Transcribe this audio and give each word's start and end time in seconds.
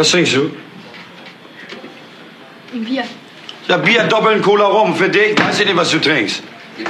Was 0.00 0.12
trinkst 0.12 0.36
du? 0.36 0.50
Ein 2.72 2.84
Bier. 2.84 3.02
Ja, 3.66 3.78
Bier, 3.78 4.04
doppeln 4.04 4.40
Cola 4.40 4.66
rum. 4.66 4.94
Für 4.94 5.08
dich 5.08 5.36
weiß 5.36 5.58
ich 5.58 5.66
nicht, 5.66 5.76
was 5.76 5.90
du 5.90 5.98
trinkst. 5.98 6.40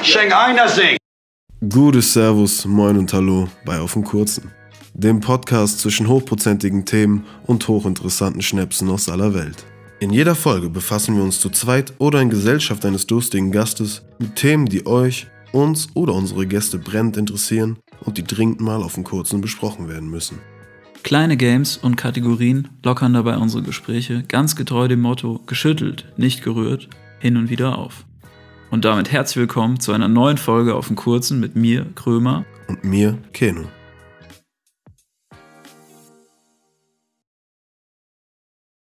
Schenk 0.02 0.36
ein, 0.36 0.58
das 0.58 0.76
Ding. 0.76 0.98
Gutes 1.70 2.12
Servus, 2.12 2.66
Moin 2.66 2.98
und 2.98 3.10
Hallo 3.14 3.48
bei 3.64 3.80
Auf 3.80 3.94
dem 3.94 4.04
Kurzen. 4.04 4.52
Dem 4.92 5.20
Podcast 5.20 5.80
zwischen 5.80 6.06
hochprozentigen 6.06 6.84
Themen 6.84 7.24
und 7.46 7.66
hochinteressanten 7.66 8.42
Schnäpsen 8.42 8.90
aus 8.90 9.08
aller 9.08 9.32
Welt. 9.32 9.64
In 10.00 10.10
jeder 10.10 10.34
Folge 10.34 10.68
befassen 10.68 11.16
wir 11.16 11.22
uns 11.22 11.40
zu 11.40 11.48
zweit 11.48 11.94
oder 11.96 12.20
in 12.20 12.28
Gesellschaft 12.28 12.84
eines 12.84 13.06
durstigen 13.06 13.52
Gastes 13.52 14.02
mit 14.18 14.36
Themen, 14.36 14.66
die 14.66 14.86
euch, 14.86 15.28
uns 15.52 15.88
oder 15.94 16.12
unsere 16.12 16.46
Gäste 16.46 16.78
brennend 16.78 17.16
interessieren 17.16 17.78
und 18.04 18.18
die 18.18 18.24
dringend 18.24 18.60
mal 18.60 18.82
auf 18.82 18.96
dem 18.96 19.04
Kurzen 19.04 19.40
besprochen 19.40 19.88
werden 19.88 20.10
müssen. 20.10 20.38
Kleine 21.02 21.36
Games 21.36 21.76
und 21.76 21.96
Kategorien 21.96 22.68
lockern 22.84 23.14
dabei 23.14 23.36
unsere 23.36 23.62
Gespräche 23.62 24.24
ganz 24.28 24.56
getreu 24.56 24.88
dem 24.88 25.00
Motto 25.00 25.40
geschüttelt, 25.46 26.04
nicht 26.16 26.42
gerührt, 26.42 26.88
hin 27.18 27.36
und 27.36 27.48
wieder 27.50 27.78
auf. 27.78 28.04
Und 28.70 28.84
damit 28.84 29.10
herzlich 29.10 29.36
willkommen 29.36 29.80
zu 29.80 29.92
einer 29.92 30.08
neuen 30.08 30.36
Folge 30.36 30.74
auf 30.74 30.88
dem 30.88 30.96
Kurzen 30.96 31.40
mit 31.40 31.56
mir, 31.56 31.86
Krömer. 31.94 32.44
Und 32.66 32.84
mir, 32.84 33.16
Keno. 33.32 33.68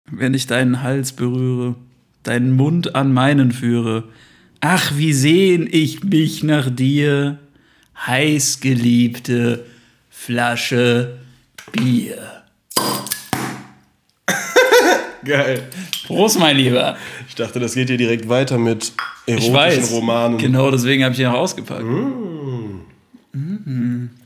Wenn 0.09 0.33
ich 0.33 0.47
deinen 0.47 0.81
Hals 0.81 1.11
berühre, 1.11 1.75
deinen 2.23 2.55
Mund 2.55 2.95
an 2.95 3.11
meinen 3.11 3.51
führe, 3.51 4.05
ach, 4.61 4.95
wie 4.95 5.11
sehn 5.11 5.67
ich 5.69 6.03
mich 6.03 6.43
nach 6.43 6.69
dir, 6.69 7.39
heißgeliebte 7.97 9.65
Flasche 10.09 11.24
Bier. 11.75 12.43
Geil. 15.25 15.63
Prost, 16.07 16.39
mein 16.39 16.57
Lieber. 16.57 16.97
Ich 17.27 17.35
dachte, 17.35 17.59
das 17.59 17.73
geht 17.73 17.87
hier 17.89 17.97
direkt 17.97 18.29
weiter 18.29 18.57
mit 18.57 18.93
Ich 19.25 19.33
erotischen 19.33 19.53
weiß. 19.53 19.91
Romanen. 19.91 20.37
Genau, 20.37 20.71
deswegen 20.71 21.03
habe 21.03 21.13
ich 21.13 21.19
ihn 21.19 21.27
auch 21.27 21.33
ausgepackt. 21.39 21.83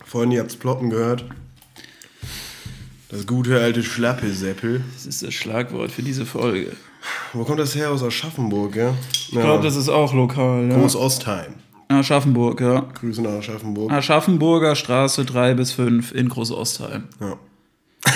Vorhin, 0.05 0.31
ihr 0.31 0.39
habt's 0.41 0.55
ploppen 0.55 0.89
gehört. 0.89 1.25
Das 3.09 3.25
gute 3.25 3.59
alte 3.59 3.81
Schlappesäppel. 3.83 4.83
Das 4.93 5.05
ist 5.07 5.23
das 5.23 5.33
Schlagwort 5.33 5.91
für 5.91 6.03
diese 6.03 6.25
Folge. 6.25 6.73
Wo 7.33 7.43
kommt 7.43 7.59
das 7.59 7.75
her? 7.75 7.89
Aus 7.91 8.03
Aschaffenburg, 8.03 8.75
ja? 8.75 8.93
Ich 9.11 9.31
glaube, 9.31 9.63
das 9.63 9.75
ist 9.75 9.89
auch 9.89 10.13
lokal. 10.13 10.69
Ja. 10.69 10.77
Groß-Ostheim. 10.77 11.53
Aschaffenburg, 11.89 12.61
ja. 12.61 12.81
Grüße 12.99 13.21
nach 13.21 13.31
Aschaffenburg. 13.39 13.91
Aschaffenburger 13.91 14.75
Straße 14.75 15.25
3 15.25 15.55
bis 15.55 15.71
5 15.71 16.11
in 16.13 16.29
Großostheim. 16.29 17.05
Ja. 17.19 17.37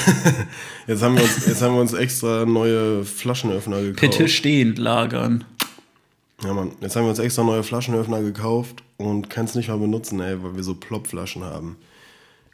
jetzt, 0.88 1.02
haben 1.03 1.16
wir 1.16 1.23
uns, 1.23 1.45
jetzt 1.45 1.61
haben 1.61 1.73
wir 1.73 1.81
uns 1.81 1.94
extra 1.94 2.45
neue 2.45 3.03
Flaschenöffner 3.03 3.81
gekauft. 3.81 4.01
Bitte 4.01 4.29
stehend 4.29 4.77
lagern. 4.77 5.44
Ja, 6.44 6.53
Mann. 6.53 6.71
Jetzt 6.81 6.95
haben 6.95 7.03
wir 7.03 7.09
uns 7.09 7.19
extra 7.19 7.44
neue 7.44 7.63
Flaschenöffner 7.63 8.21
gekauft 8.21 8.83
und 8.97 9.29
können 9.29 9.47
es 9.47 9.55
nicht 9.55 9.69
mal 9.69 9.77
benutzen, 9.77 10.19
ey, 10.19 10.41
weil 10.44 10.55
wir 10.55 10.63
so 10.63 10.75
Plopflaschen 10.75 11.44
haben. 11.44 11.75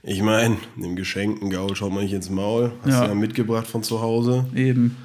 Ich 0.01 0.21
meine, 0.21 0.57
dem 0.77 0.95
geschenkten 0.95 1.49
Gaul 1.49 1.75
schaut 1.75 1.91
man 1.91 2.03
nicht 2.03 2.13
ins 2.13 2.29
Maul. 2.29 2.71
Hast 2.83 2.91
Ja. 2.93 3.01
du 3.03 3.07
ja 3.09 3.15
mitgebracht 3.15 3.67
von 3.67 3.83
zu 3.83 3.99
Hause. 4.01 4.45
Eben. 4.55 4.95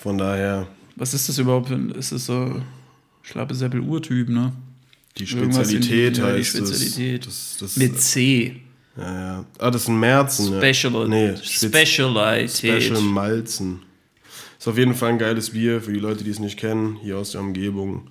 Von 0.00 0.18
daher, 0.18 0.66
Was 0.96 1.14
ist 1.14 1.28
das 1.28 1.38
überhaupt? 1.38 1.70
Ist 1.70 2.10
das 2.12 2.26
so 2.26 2.60
schlappe 3.22 3.54
Seppel-Urtyp, 3.54 4.28
ne? 4.28 4.52
Die 5.18 5.24
die- 5.24 5.30
Spezialität 5.30 6.18
ja, 6.18 6.26
die 6.32 6.38
heißt 6.38 6.54
es. 6.56 6.68
Spezialität. 6.70 7.26
Das, 7.26 7.56
das, 7.60 7.76
Mit 7.76 8.00
C. 8.00 8.60
ja, 8.96 9.02
ja. 9.14 9.44
Ah, 9.58 9.70
das 9.70 9.82
ist 9.82 9.88
ein 9.88 10.00
Märzen. 10.00 10.46
Special. 10.60 11.02
Ja. 11.02 11.08
Nee, 11.08 11.36
Specialität. 11.42 12.82
Special 12.82 13.00
Malzen. 13.00 13.80
Ist 14.58 14.68
auf 14.68 14.78
jeden 14.78 14.94
Fall 14.94 15.10
ein 15.10 15.18
geiles 15.18 15.50
Bier 15.50 15.80
für 15.80 15.92
die 15.92 15.98
Leute, 15.98 16.22
die 16.24 16.30
es 16.30 16.38
nicht 16.38 16.56
kennen. 16.56 16.96
Hier 17.02 17.18
aus 17.18 17.32
der 17.32 17.40
Umgebung. 17.40 18.08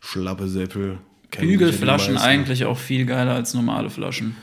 Schlappe 0.00 0.48
Seppel. 0.48 0.98
Bügelflaschen 1.40 2.08
die 2.08 2.12
meisten. 2.14 2.28
eigentlich 2.28 2.64
auch 2.66 2.78
viel 2.78 3.06
geiler 3.06 3.34
als 3.34 3.54
normale 3.54 3.90
Flaschen. 3.90 4.36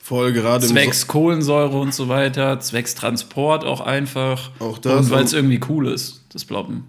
Voll 0.00 0.32
gerade 0.32 0.64
Zwecks 0.66 1.06
Kohlensäure 1.06 1.78
und 1.78 1.92
so 1.92 2.08
weiter, 2.08 2.60
zwecks 2.60 2.94
Transport 2.94 3.64
auch 3.64 3.82
einfach. 3.82 4.52
Auch 4.58 4.78
das 4.78 5.06
Und 5.06 5.10
weil 5.10 5.24
es 5.24 5.34
irgendwie 5.34 5.60
cool 5.68 5.88
ist, 5.88 6.24
das 6.32 6.46
Ploppen. 6.46 6.84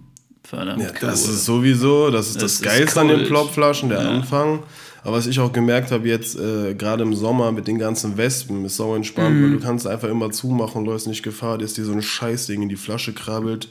Verdammt 0.50 0.82
Ja, 0.82 0.88
cool. 0.88 0.94
das 1.00 1.28
ist 1.28 1.44
sowieso, 1.44 2.10
das 2.10 2.26
ist 2.28 2.42
das, 2.42 2.58
Das 2.58 2.62
Geilste 2.62 3.00
an 3.00 3.08
den. 3.08 3.24
Plopflaschen, 3.24 3.88
der 3.88 4.02
Ja. 4.02 4.10
Anfang. 4.10 4.64
Aber 5.04 5.16
was 5.16 5.26
ich 5.28 5.38
auch 5.38 5.52
gemerkt 5.52 5.92
habe 5.92 6.08
jetzt, 6.08 6.36
äh, 6.38 6.74
gerade 6.74 7.04
im 7.04 7.14
Sommer 7.14 7.52
mit 7.52 7.68
den 7.68 7.78
ganzen 7.78 8.16
Wespen, 8.18 8.64
ist 8.64 8.76
sau 8.76 8.96
entspannt, 8.96 9.36
Mhm. 9.36 9.42
weil 9.44 9.50
du 9.52 9.60
kannst 9.60 9.86
einfach 9.86 10.08
immer 10.08 10.30
zumachen 10.32 10.78
und 10.78 10.86
läufst 10.86 11.06
nicht 11.06 11.22
Gefahr, 11.22 11.56
dass 11.56 11.74
dir 11.74 11.84
so 11.84 11.92
ein 11.92 12.02
Scheißding 12.02 12.62
in 12.62 12.68
die 12.68 12.76
Flasche 12.76 13.12
krabbelt 13.14 13.68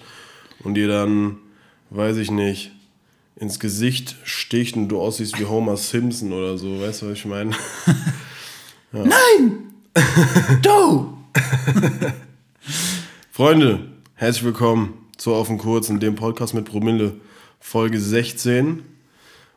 und 0.63 0.75
dir 0.75 0.87
dann, 0.87 1.35
weiß 1.89 2.15
ich 2.17 2.31
nicht, 2.31 2.71
ins 3.35 3.59
Gesicht 3.59 4.15
sticht 4.23 4.75
und 4.77 4.87
du 4.87 4.99
aussiehst 5.01 5.37
wie 5.39 5.45
Homer 5.45 5.75
Simpson 5.77 6.31
oder 6.33 6.57
so. 6.57 6.79
Weißt 6.81 7.01
du, 7.01 7.07
was 7.07 7.13
ich 7.17 7.25
meine? 7.25 7.51
Du! 10.63 11.13
Freunde, 13.31 13.81
herzlich 14.15 14.43
willkommen 14.45 14.93
zu 15.19 15.33
Auf 15.33 15.47
dem 15.47 15.57
Kurzen, 15.57 15.99
dem 15.99 16.15
Podcast 16.15 16.53
mit 16.53 16.63
Promille, 16.65 17.13
Folge 17.59 17.99
16. 17.99 18.83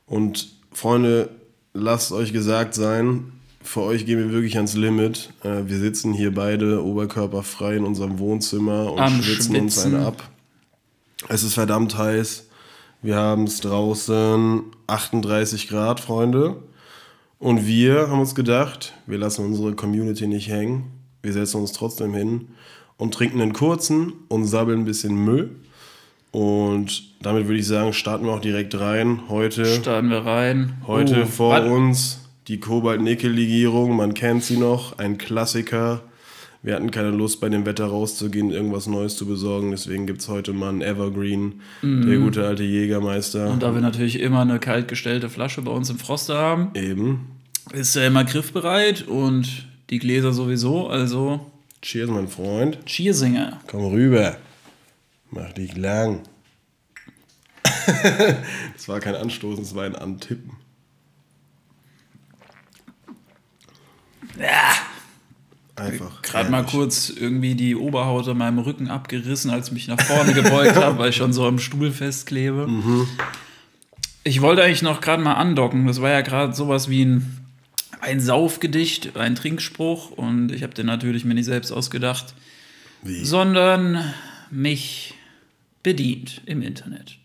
Und 0.06 0.52
Freunde, 0.72 1.30
lasst 1.72 2.10
euch 2.10 2.32
gesagt 2.32 2.74
sein, 2.74 3.32
für 3.62 3.82
euch 3.82 4.04
gehen 4.04 4.18
wir 4.18 4.32
wirklich 4.32 4.56
ans 4.56 4.74
Limit. 4.74 5.32
Äh, 5.44 5.62
Wir 5.66 5.78
sitzen 5.78 6.12
hier 6.12 6.34
beide 6.34 6.84
oberkörperfrei 6.84 7.76
in 7.76 7.84
unserem 7.84 8.18
Wohnzimmer 8.18 8.92
und 8.92 8.98
Am 8.98 9.22
schwitzen 9.22 9.54
uns 9.54 9.74
Schwitzen. 9.74 9.94
eine 9.94 10.06
ab. 10.06 10.28
Es 11.28 11.44
ist 11.44 11.54
verdammt 11.54 11.96
heiß. 11.96 12.48
Wir 13.00 13.14
haben 13.14 13.44
es 13.44 13.60
draußen 13.60 14.62
38 14.88 15.68
Grad, 15.68 16.00
Freunde. 16.00 16.56
Und 17.38 17.64
wir 17.66 18.08
haben 18.08 18.18
uns 18.18 18.34
gedacht, 18.34 18.94
wir 19.06 19.18
lassen 19.18 19.44
unsere 19.44 19.74
Community 19.76 20.26
nicht 20.26 20.48
hängen. 20.48 20.90
Wir 21.22 21.32
setzen 21.32 21.60
uns 21.60 21.70
trotzdem 21.70 22.14
hin 22.14 22.48
und 23.02 23.12
trinken 23.12 23.40
einen 23.40 23.52
kurzen 23.52 24.12
und 24.28 24.44
sabbeln 24.46 24.82
ein 24.82 24.84
bisschen 24.84 25.16
Müll. 25.16 25.50
Und 26.30 27.02
damit 27.20 27.48
würde 27.48 27.58
ich 27.58 27.66
sagen, 27.66 27.92
starten 27.92 28.26
wir 28.26 28.32
auch 28.32 28.40
direkt 28.40 28.78
rein. 28.78 29.22
Heute, 29.28 29.64
Starten 29.66 30.08
wir 30.08 30.24
rein. 30.24 30.74
heute 30.86 31.22
Oh, 31.24 31.26
vor 31.26 31.50
warte. 31.50 31.68
uns 31.72 32.20
die 32.46 32.60
Kobalt-Nickel-Legierung. 32.60 33.96
Man 33.96 34.14
kennt 34.14 34.44
sie 34.44 34.56
noch, 34.56 34.98
ein 34.98 35.18
Klassiker. 35.18 36.02
Wir 36.62 36.76
hatten 36.76 36.92
keine 36.92 37.10
Lust, 37.10 37.40
bei 37.40 37.48
dem 37.48 37.66
Wetter 37.66 37.86
rauszugehen, 37.86 38.52
irgendwas 38.52 38.86
Neues 38.86 39.16
zu 39.16 39.26
besorgen. 39.26 39.72
Deswegen 39.72 40.06
gibt 40.06 40.20
es 40.20 40.28
heute 40.28 40.52
mal 40.52 40.68
einen 40.68 40.80
Evergreen, 40.80 41.54
der 41.82 42.18
gute 42.18 42.46
alte 42.46 42.62
Jägermeister. 42.62 43.50
Und 43.50 43.64
da 43.64 43.74
wir 43.74 43.80
natürlich 43.80 44.20
immer 44.20 44.42
eine 44.42 44.60
kaltgestellte 44.60 45.28
Flasche 45.28 45.60
bei 45.62 45.72
uns 45.72 45.90
im 45.90 45.98
Froster 45.98 46.38
haben, 46.38 46.70
Eben. 46.74 47.26
ist 47.72 47.96
er 47.96 48.06
immer 48.06 48.22
griffbereit 48.22 49.08
und 49.08 49.66
die 49.90 49.98
Gläser 49.98 50.32
sowieso. 50.32 50.86
Also 50.86 51.51
Cheers, 51.82 52.10
mein 52.10 52.28
Freund. 52.28 52.86
Cheersinger. 52.86 53.60
Komm 53.66 53.86
rüber. 53.92 54.36
Mach 55.30 55.52
dich 55.52 55.76
lang. 55.76 56.22
das 58.74 58.88
war 58.88 59.00
kein 59.00 59.16
Anstoßen, 59.16 59.64
es 59.64 59.74
war 59.74 59.84
ein 59.84 59.96
Antippen. 59.96 60.52
Einfach. 65.74 66.22
Gerade 66.22 66.50
mal 66.50 66.64
kurz 66.64 67.08
irgendwie 67.08 67.54
die 67.54 67.74
Oberhaut 67.74 68.28
an 68.28 68.38
meinem 68.38 68.58
Rücken 68.60 68.88
abgerissen, 68.88 69.50
als 69.50 69.68
ich 69.68 69.72
mich 69.72 69.88
nach 69.88 70.00
vorne 70.00 70.32
gebeugt 70.34 70.76
habe, 70.76 70.98
weil 70.98 71.10
ich 71.10 71.16
schon 71.16 71.32
so 71.32 71.46
am 71.46 71.58
Stuhl 71.58 71.90
festklebe. 71.90 72.68
Ich 74.22 74.40
wollte 74.40 74.62
eigentlich 74.62 74.82
noch 74.82 75.00
gerade 75.00 75.22
mal 75.22 75.34
andocken. 75.34 75.86
Das 75.86 76.00
war 76.00 76.10
ja 76.10 76.20
gerade 76.20 76.54
sowas 76.54 76.88
wie 76.88 77.04
ein, 77.04 77.41
ein 78.02 78.20
Saufgedicht, 78.20 79.16
ein 79.16 79.34
Trinkspruch. 79.34 80.10
Und 80.10 80.52
ich 80.52 80.62
habe 80.62 80.74
den 80.74 80.86
natürlich 80.86 81.24
mir 81.24 81.34
nicht 81.34 81.46
selbst 81.46 81.70
ausgedacht, 81.70 82.34
Wie? 83.02 83.24
sondern 83.24 84.12
mich 84.50 85.14
bedient 85.82 86.42
im 86.44 86.62
Internet. 86.62 87.16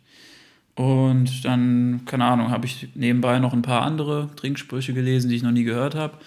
Und 0.75 1.44
dann, 1.44 2.02
keine 2.06 2.25
Ahnung, 2.25 2.52
habe 2.52 2.68
ich 2.68 2.90
nebenbei 2.94 3.40
noch 3.40 3.54
ein 3.54 3.63
paar 3.63 3.81
andere 3.81 4.30
Trinksprüche 4.36 4.94
gelesen, 4.94 5.30
die 5.30 5.36
ich 5.36 5.44
noch 5.44 5.52
nie 5.52 5.63
gehört 5.63 5.96
habe. 5.96 6.19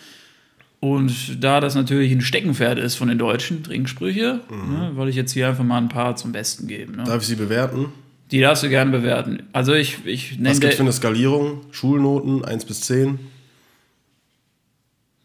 Und 0.80 1.44
da 1.44 1.60
das 1.60 1.74
natürlich 1.74 2.10
ein 2.10 2.20
Steckenpferd 2.20 2.78
ist 2.78 2.96
von 2.96 3.08
den 3.08 3.18
Deutschen, 3.18 3.62
Trinksprüche, 3.62 4.40
ne, 4.50 4.92
wollte 4.94 5.10
ich 5.10 5.16
jetzt 5.16 5.32
hier 5.32 5.46
einfach 5.46 5.62
mal 5.62 5.78
ein 5.78 5.90
paar 5.90 6.16
zum 6.16 6.32
Besten 6.32 6.66
geben. 6.66 6.96
Ne? 6.96 7.04
Darf 7.04 7.22
ich 7.22 7.28
sie 7.28 7.36
bewerten? 7.36 7.92
Die 8.30 8.40
darfst 8.40 8.62
du 8.62 8.68
gerne 8.68 8.90
bewerten. 8.90 9.42
Also 9.52 9.74
ich, 9.74 9.98
ich 10.06 10.38
nenne 10.38 10.50
Was 10.50 10.60
gibt 10.60 10.72
es 10.72 10.76
für 10.78 10.84
eine 10.84 10.92
Skalierung? 10.92 11.60
Schulnoten 11.70 12.44
1 12.44 12.64
bis 12.64 12.80
10? 12.82 13.18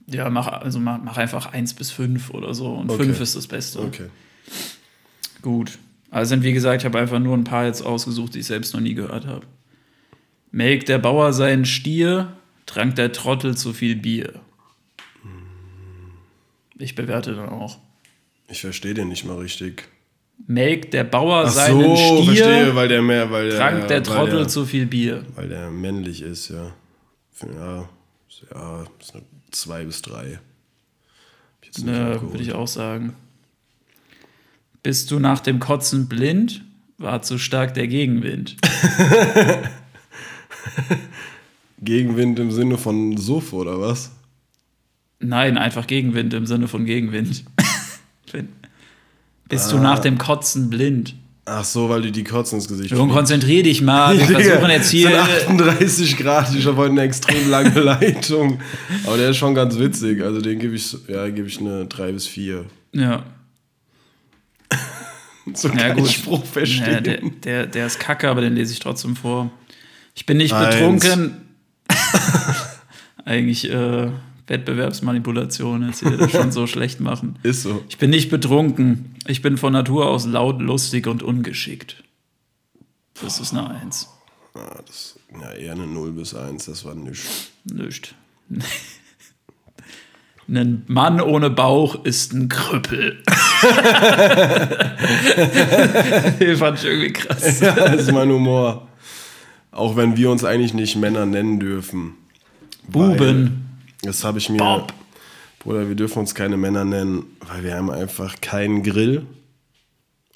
Ja, 0.08 0.30
mach, 0.30 0.48
also 0.48 0.80
mach, 0.80 1.00
mach 1.04 1.18
einfach 1.18 1.52
1 1.54 1.74
bis 1.74 1.92
5 1.92 2.30
oder 2.32 2.54
so. 2.54 2.68
Und 2.74 2.90
Okay. 2.92 3.04
5 3.06 3.20
ist 3.22 3.36
das 3.36 3.48
Beste. 3.48 3.80
Okay. 3.82 4.08
Gut. 5.42 5.78
Also 6.12 6.30
sind, 6.30 6.44
wie 6.44 6.54
gesagt, 6.54 6.82
ich 6.82 6.86
habe 6.86 7.00
einfach 7.00 7.20
nur 7.20 7.36
ein 7.36 7.44
paar 7.44 7.66
jetzt 7.66 7.82
ausgesucht, 7.82 8.36
die 8.36 8.40
ich 8.40 8.46
selbst 8.46 8.74
noch 8.74 8.82
nie 8.82 8.94
gehört 8.94 9.26
habe. 9.26 9.46
Melkt 10.52 10.88
der 10.88 11.00
Bauer 11.00 11.34
seinen 11.34 11.66
Stier, 11.66 12.34
trank 12.66 12.96
der 12.96 13.12
Trottel 13.12 13.58
zu 13.58 13.74
viel 13.74 13.96
Bier. 13.96 14.34
Ich 16.78 16.96
bewerte 16.96 17.34
dann 17.36 17.50
auch. 17.50 17.78
Ich 18.48 18.62
verstehe 18.62 18.94
den 18.94 19.10
nicht 19.10 19.26
mal 19.26 19.38
richtig. 19.38 19.88
melkt 20.48 20.94
der 20.94 21.04
Bauer 21.06 21.46
Ach 21.48 21.50
seinen 21.52 21.96
so, 21.96 22.22
Stier, 22.22 22.26
verstehe, 22.26 22.76
weil 22.76 22.88
der 22.88 23.02
mehr, 23.02 23.32
weil 23.32 23.50
der, 23.50 23.58
trank 23.58 23.88
der 23.88 24.04
Trottel 24.04 24.40
der, 24.40 24.48
zu 24.48 24.66
viel 24.66 24.86
Bier. 24.86 25.24
weil 25.36 25.50
der 25.50 25.70
männlich 25.72 26.22
ist, 26.22 26.50
ja. 26.50 26.74
Ja, 27.42 27.90
ja, 28.54 28.84
ist 29.00 29.14
eine 29.14 29.24
zwei 29.52 29.84
bis 29.86 30.02
drei. 30.02 30.34
Hab 30.36 31.62
ich 31.62 31.68
jetzt 31.68 31.86
nicht 31.86 31.96
Ja, 31.96 32.08
abgeholt. 32.14 32.34
würde 32.34 32.44
ich 32.44 32.54
auch 32.54 32.68
sagen. 32.68 33.16
Bist 34.84 35.10
du 35.12 35.20
nach 35.20 35.40
dem 35.40 35.60
Kotzen 35.60 36.08
blind? 36.08 36.64
War 36.98 37.22
zu 37.22 37.38
stark 37.38 37.74
der 37.74 37.88
Gegenwind. 37.88 38.56
Gegenwind 41.82 42.40
im 42.40 42.52
Sinne 42.52 42.78
von 42.78 43.18
Suff 43.18 43.54
oder 43.54 43.80
was? 43.80 44.12
Nein, 45.20 45.58
einfach 45.58 45.88
Gegenwind 45.88 46.34
im 46.34 46.46
Sinne 46.46 46.68
von 46.68 46.86
Gegenwind. 46.86 47.44
Bist 49.50 49.68
Ah. 49.70 49.72
du 49.72 49.78
nach 49.82 50.00
dem 50.00 50.18
Kotzen 50.18 50.70
blind? 50.70 51.16
Ach 51.48 51.64
so, 51.64 51.90
weil 51.90 52.02
du 52.02 52.12
die 52.12 52.24
Kotzen 52.24 52.58
ins 52.58 52.68
Gesicht 52.68 52.90
Junge, 52.92 53.14
konzentrier 53.14 53.62
dich 53.62 53.82
mal. 53.82 54.18
Wir 54.18 54.26
versuchen 54.40 54.70
jetzt 54.72 54.90
Sind 54.90 55.10
hier. 55.10 55.22
38 55.22 56.18
Grad, 56.18 56.56
ich 56.56 56.66
habe 56.66 56.78
heute 56.78 56.92
eine 56.92 57.02
extrem 57.04 57.50
lange 57.52 57.80
Leitung. 57.80 58.60
Aber 59.06 59.18
der 59.18 59.30
ist 59.30 59.38
schon 59.38 59.54
ganz 59.54 59.78
witzig. 59.78 60.24
Also 60.24 60.42
den 60.42 60.58
gebe 60.58 60.76
ich, 60.76 60.98
ja, 61.08 61.30
gebe 61.30 61.48
ich 61.48 61.60
eine 61.60 61.86
3 61.86 62.12
bis 62.14 62.26
4. 62.26 62.66
Ja, 62.94 63.24
So 65.54 65.70
ja 65.70 65.94
gut. 65.94 66.10
Spruch 66.10 66.40
Ja, 66.40 66.46
verstehen. 66.46 67.04
der, 67.04 67.18
der, 67.44 67.68
der 67.68 67.86
ist 67.86 68.00
kacke, 68.00 68.28
aber 68.28 68.42
den 68.42 68.56
lese 68.56 68.74
ich 68.74 68.80
trotzdem 68.80 69.16
vor. 69.16 69.52
Ich 70.16 70.26
bin 70.26 70.38
nicht 70.38 70.54
Eins. 70.54 70.74
betrunken. 70.76 71.42
Eigentlich 73.24 73.70
äh, 73.72 74.10
Wettbewerbsmanipulation, 74.48 75.88
jetzt 75.88 76.00
hier 76.02 76.18
das 76.18 76.32
schon 76.32 76.52
so 76.52 76.68
schlecht 76.74 77.00
machen. 77.00 77.40
Ist 77.44 77.64
so. 77.64 77.84
Ich 77.90 77.98
bin 77.98 78.10
nicht 78.12 78.30
betrunken. 78.30 79.16
Ich 79.28 79.42
bin 79.42 79.58
von 79.58 79.74
Natur 79.74 80.08
aus 80.10 80.26
laut, 80.26 80.62
lustig 80.62 81.08
und 81.08 81.24
ungeschickt. 81.24 82.04
Das 83.22 83.40
ist 83.40 83.54
eine 83.54 83.70
Eins. 83.70 84.10
Ah, 84.54 84.82
das, 84.86 85.20
ja, 85.42 85.52
eher 85.52 85.72
eine 85.74 85.88
0 85.88 86.12
bis 86.12 86.34
1, 86.36 86.66
das 86.66 86.86
war 86.86 86.96
nichts. 86.96 87.52
Nicht. 87.66 88.16
Ein 90.48 90.84
Mann 90.86 91.20
ohne 91.22 91.50
Bauch 91.50 92.06
ist 92.06 92.32
ein 92.32 92.50
Krüppel. 92.50 93.24
Den 96.40 96.58
fand 96.58 96.78
ich 96.78 96.86
irgendwie 96.86 97.14
krass. 97.14 97.60
das 97.60 98.02
ist 98.02 98.12
mein 98.12 98.30
Humor. 98.30 98.88
Auch 99.72 99.96
wenn 99.96 100.16
wir 100.16 100.30
uns 100.30 100.44
eigentlich 100.44 100.76
nicht 100.76 100.98
Männer 100.98 101.26
nennen 101.26 101.60
dürfen. 101.60 102.14
Buben. 102.88 103.65
Das 104.06 104.24
habe 104.24 104.38
ich 104.38 104.50
mir. 104.50 104.58
Bob. 104.58 104.94
Bruder, 105.60 105.88
wir 105.88 105.96
dürfen 105.96 106.20
uns 106.20 106.36
keine 106.36 106.58
Männer 106.58 106.86
nennen, 106.86 107.24
weil 107.48 107.64
wir 107.64 107.76
haben 107.76 107.90
einfach 107.90 108.40
keinen 108.40 108.84
Grill. 108.84 109.26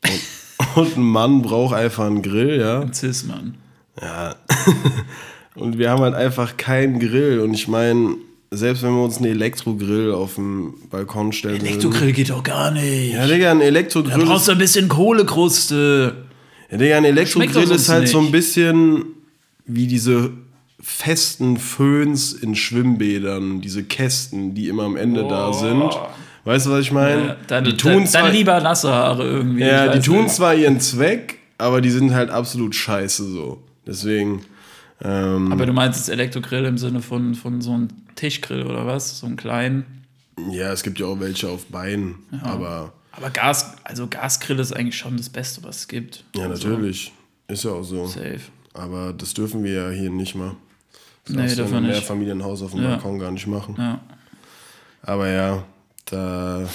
Und, 0.03 0.75
und 0.75 0.97
ein 0.97 1.03
Mann 1.03 1.41
braucht 1.41 1.75
einfach 1.75 2.05
einen 2.05 2.21
Grill, 2.21 2.59
ja. 2.59 2.91
Cis-Mann. 2.91 3.55
Ja. 4.01 4.35
Und 5.55 5.77
wir 5.77 5.89
haben 5.89 6.01
halt 6.01 6.15
einfach 6.15 6.55
keinen 6.55 6.99
Grill. 6.99 7.41
Und 7.41 7.53
ich 7.53 7.67
meine, 7.67 8.15
selbst 8.51 8.81
wenn 8.81 8.93
wir 8.93 9.03
uns 9.03 9.17
einen 9.17 9.25
Elektrogrill 9.27 10.13
auf 10.13 10.35
dem 10.35 10.73
Balkon 10.89 11.33
stellen. 11.33 11.57
Elektrogrill 11.65 12.13
geht 12.13 12.29
doch 12.29 12.43
gar 12.43 12.71
nicht. 12.71 13.13
Ja, 13.13 13.27
Digga, 13.27 13.51
ein 13.51 13.59
da 13.59 13.65
Elektrogrill. 13.65 14.25
brauchst 14.25 14.43
Ist, 14.43 14.47
du 14.47 14.51
ein 14.53 14.57
bisschen 14.57 14.87
Kohlekruste. 14.87 16.25
ja, 16.71 16.77
Digga, 16.77 16.97
ein 16.97 17.05
Elektrogrill 17.05 17.69
ist 17.71 17.89
halt 17.89 18.07
so 18.07 18.19
ein 18.19 18.23
nicht. 18.25 18.31
bisschen 18.31 19.03
wie 19.65 19.85
diese 19.87 20.31
festen 20.81 21.57
Föhns 21.57 22.33
in 22.33 22.55
Schwimmbädern, 22.55 23.61
diese 23.61 23.83
Kästen, 23.83 24.53
die 24.55 24.67
immer 24.67 24.83
am 24.83 24.95
Ende 24.95 25.27
da 25.27 25.51
sind. 25.53 25.91
Weißt 26.45 26.65
du, 26.67 26.71
was 26.71 26.81
ich 26.81 26.91
meine? 26.91 27.27
Ja, 27.27 27.35
dann, 27.47 27.63
die 27.65 27.75
tun 27.75 27.91
dann, 27.93 28.07
zwar, 28.07 28.21
dann 28.23 28.31
lieber 28.33 28.59
nasse 28.61 28.91
Haare 28.91 29.23
irgendwie. 29.25 29.61
ja, 29.63 29.89
die 29.89 29.99
tun 29.99 30.23
nicht. 30.23 30.35
zwar 30.35 30.55
ihren 30.55 30.79
Zweck, 30.79 31.37
aber 31.57 31.81
die 31.81 31.89
sind 31.89 32.13
halt 32.13 32.29
absolut 32.29 32.73
scheiße 32.75 33.25
so. 33.25 33.61
Deswegen. 33.85 34.41
Ähm, 35.01 35.51
Aber 35.51 35.65
du 35.65 35.71
meinst 35.73 35.99
jetzt 35.99 36.09
Elektrogrill 36.09 36.65
im 36.65 36.77
Sinne 36.77 37.01
von, 37.01 37.33
von 37.35 37.61
so 37.61 37.71
einem 37.73 37.87
Tischgrill 38.15 38.63
oder 38.65 38.85
was? 38.85 39.19
So 39.19 39.27
einem 39.27 39.37
kleinen. 39.37 39.85
Ja, 40.51 40.71
es 40.71 40.83
gibt 40.83 40.99
ja 40.99 41.05
auch 41.05 41.19
welche 41.19 41.47
auf 41.49 41.65
Beinen, 41.67 42.15
aber 42.43 42.93
Aber 43.11 43.29
Gas, 43.29 43.73
also 43.83 44.07
Gasgrill 44.07 44.59
ist 44.59 44.73
eigentlich 44.73 44.97
schon 44.97 45.17
das 45.17 45.29
Beste, 45.29 45.63
was 45.63 45.77
es 45.77 45.87
gibt. 45.87 46.23
ja, 46.35 46.47
Also, 46.47 46.67
natürlich. 46.69 47.11
Ist 47.47 47.63
ja 47.63 47.71
auch 47.71 47.83
so. 47.83 48.05
Safe. 48.07 48.39
Aber 48.73 49.13
das 49.13 49.33
dürfen 49.33 49.63
wir 49.63 49.71
ja 49.73 49.89
hier 49.89 50.09
nicht 50.09 50.35
mal. 50.35 50.55
Das 51.25 51.35
Nee, 51.35 51.43
in 51.53 51.59
einem 51.59 51.71
wir 51.71 51.81
nicht. 51.81 51.89
Mehrfamilienhaus 51.91 52.61
auf 52.63 52.71
dem 52.71 52.81
Ja. 52.83 52.89
Balkon 52.91 53.19
gar 53.19 53.31
nicht 53.31 53.47
machen. 53.47 53.75
Ja. 53.77 53.99
Aber 55.03 55.27
ja, 55.29 55.63
da 56.05 56.67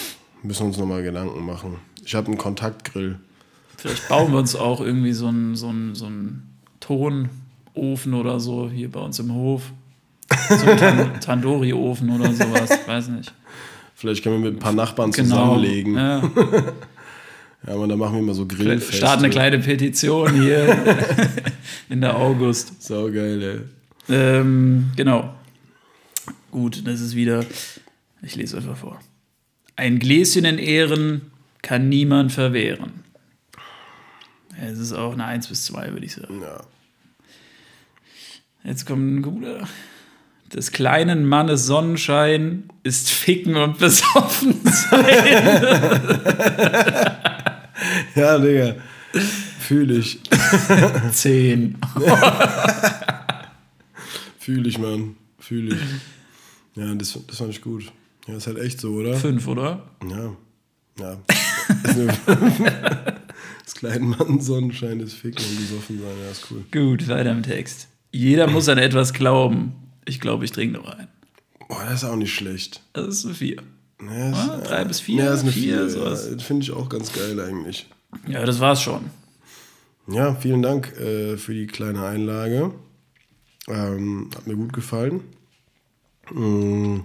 müssen 0.42 0.60
wir 0.60 0.66
uns 0.66 0.78
nochmal 0.78 1.02
Gedanken 1.02 1.44
machen. 1.44 1.76
Ich 2.04 2.14
habe 2.14 2.28
einen 2.28 2.38
Kontaktgrill. 2.38 3.18
Vielleicht 3.76 4.08
bauen 4.08 4.30
wir 4.32 4.38
uns 4.38 4.54
auch 4.56 4.80
irgendwie 4.80 5.12
so 5.12 5.26
einen 5.28 5.56
so 5.56 5.68
einen- 5.68 5.94
so 5.94 6.06
einen 6.06 6.48
Tonofen 6.80 8.14
oder 8.14 8.38
so 8.40 8.70
hier 8.70 8.90
bei 8.90 9.00
uns 9.00 9.18
im 9.18 9.32
Hof. 9.34 9.72
So 10.48 10.54
einen 10.66 10.78
Tan 10.78 11.10
Tandoori-Ofen 11.20 12.10
oder 12.10 12.32
sowas, 12.32 12.70
weiß 12.86 13.08
nicht. 13.08 13.32
Vielleicht 13.94 14.22
können 14.22 14.42
wir 14.42 14.50
mit 14.50 14.58
ein 14.58 14.62
paar 14.62 14.72
Nachbarn 14.72 15.10
Genau. 15.10 15.28
zusammenlegen. 15.28 15.94
Ja. 15.96 16.22
Ja. 17.66 17.72
aber 17.72 17.86
dann 17.88 17.98
machen 17.98 18.12
wir 18.12 18.20
immer 18.20 18.34
so 18.34 18.44
Grillfeste. 18.46 18.92
Starten 18.92 19.24
eine 19.24 19.30
kleine 19.32 19.58
Petition 19.58 20.34
hier 20.34 20.76
in 21.88 22.02
der 22.02 22.14
August. 22.14 22.82
Saugeil, 22.82 23.42
ey. 23.42 23.60
Ähm, 24.08 24.90
genau. 24.96 25.34
Gut, 26.50 26.86
das 26.86 27.00
ist 27.00 27.14
wieder. 27.14 27.44
Ich 28.22 28.36
lese 28.36 28.56
einfach 28.56 28.76
vor. 28.76 29.00
Ein 29.76 29.98
Gläschen 29.98 30.44
in 30.44 30.58
Ehren 30.58 31.32
kann 31.62 31.88
niemand 31.88 32.32
verwehren. 32.32 33.04
Es 34.60 34.78
ist 34.78 34.92
auch 34.92 35.14
eine 35.14 35.24
1 35.24 35.48
bis 35.48 35.64
2, 35.64 35.92
würde 35.92 36.06
ich 36.06 36.14
sagen. 36.14 36.40
Ja. 36.40 36.60
Jetzt 38.62 38.86
kommt 38.86 39.16
ein 39.16 39.22
guter. 39.22 39.66
Des 40.52 40.70
kleinen 40.70 41.26
Mannes 41.26 41.66
Sonnenschein 41.66 42.68
ist 42.84 43.10
Ficken 43.10 43.56
und 43.56 43.78
besoffen 43.78 44.60
sein. 44.64 45.04
ja, 48.14 48.38
Digga. 48.38 48.76
Fühl 49.58 49.90
ich. 49.90 50.20
10. 51.12 51.78
Fühl 54.44 54.66
ich, 54.66 54.78
Mann. 54.78 55.16
Fühl 55.38 55.72
ich. 55.72 55.78
Ja, 56.76 56.92
das, 56.92 57.16
das 57.28 57.38
fand 57.38 57.50
ich 57.50 57.62
gut. 57.62 57.84
Ja, 58.26 58.34
ist 58.34 58.48
halt 58.48 58.58
echt 58.58 58.80
so, 58.80 58.94
oder? 58.94 59.14
5, 59.14 59.46
oder? 59.46 59.84
Ja. 60.10 60.34
Ja. 60.98 61.18
das 63.64 63.74
kleine 63.76 64.04
Mann 64.04 64.40
Sonnenschein 64.40 64.98
des 64.98 65.14
Ficken 65.14 65.44
und 65.44 65.56
besoffen 65.56 66.00
sein, 66.00 66.10
ja, 66.24 66.30
ist 66.32 66.48
cool. 66.50 66.64
Gut, 66.72 67.06
weiter 67.06 67.30
im 67.30 67.44
Text. 67.44 67.86
Jeder 68.10 68.48
muss 68.48 68.68
an 68.68 68.78
etwas 68.78 69.12
glauben. 69.12 69.74
Ich 70.04 70.20
glaube, 70.20 70.44
ich 70.44 70.50
trinke 70.50 70.78
noch 70.78 70.88
ein. 70.88 71.06
Boah, 71.68 71.84
das 71.84 72.02
ist 72.02 72.08
auch 72.08 72.16
nicht 72.16 72.34
schlecht. 72.34 72.82
Das 72.92 73.06
ist 73.06 73.24
eine 73.24 73.34
4. 73.34 73.56
Ja, 74.02 74.30
ist, 74.30 74.36
Ah, 74.36 74.60
drei 74.66 74.84
bis 74.84 74.98
vier, 74.98 75.24
Ja, 75.24 75.32
ist 75.32 75.42
eine 75.42 75.52
vier, 75.52 75.76
4. 75.76 75.90
sowas. 75.90 76.28
Ja, 76.28 76.38
Finde 76.38 76.64
ich 76.64 76.72
auch 76.72 76.88
ganz 76.88 77.12
geil 77.12 77.38
eigentlich. 77.38 77.88
Ja, 78.26 78.44
das 78.44 78.58
war's 78.58 78.82
schon. 78.82 79.10
Ja, 80.08 80.34
vielen 80.34 80.62
Dank 80.62 80.92
äh, 80.98 81.36
für 81.36 81.54
die 81.54 81.68
kleine 81.68 82.04
Einlage. 82.04 82.72
Ähm, 83.68 84.28
hat 84.34 84.46
mir 84.46 84.56
gut 84.56 84.72
gefallen. 84.72 85.20
Mm, 86.32 87.00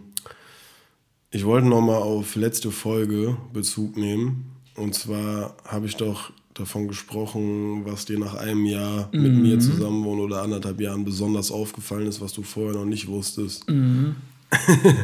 Ich 1.32 1.46
wollte 1.46 1.68
nochmal 1.68 2.02
auf 2.02 2.36
letzte 2.36 2.72
Folge 2.72 3.38
Bezug 3.54 3.96
nehmen. 3.98 4.46
Und 4.76 4.96
zwar 4.96 5.56
habe 5.64 5.86
ich 5.86 5.96
doch 5.96 6.32
davon 6.56 6.88
gesprochen, 6.88 7.86
was 7.86 8.06
dir 8.06 8.18
nach 8.18 8.34
einem 8.36 8.66
Jahr 8.66 9.10
mit 9.12 9.34
Mhm. 9.34 9.42
mir 9.44 9.60
zusammenwohnen 9.60 10.22
oder 10.26 10.42
anderthalb 10.42 10.82
Jahren 10.82 11.06
besonders 11.06 11.52
aufgefallen 11.52 12.08
ist, 12.08 12.20
was 12.20 12.34
du 12.34 12.42
vorher 12.44 12.74
noch 12.80 12.86
nicht 12.86 13.08
wusstest. 13.08 13.70
Mhm. 13.70 14.16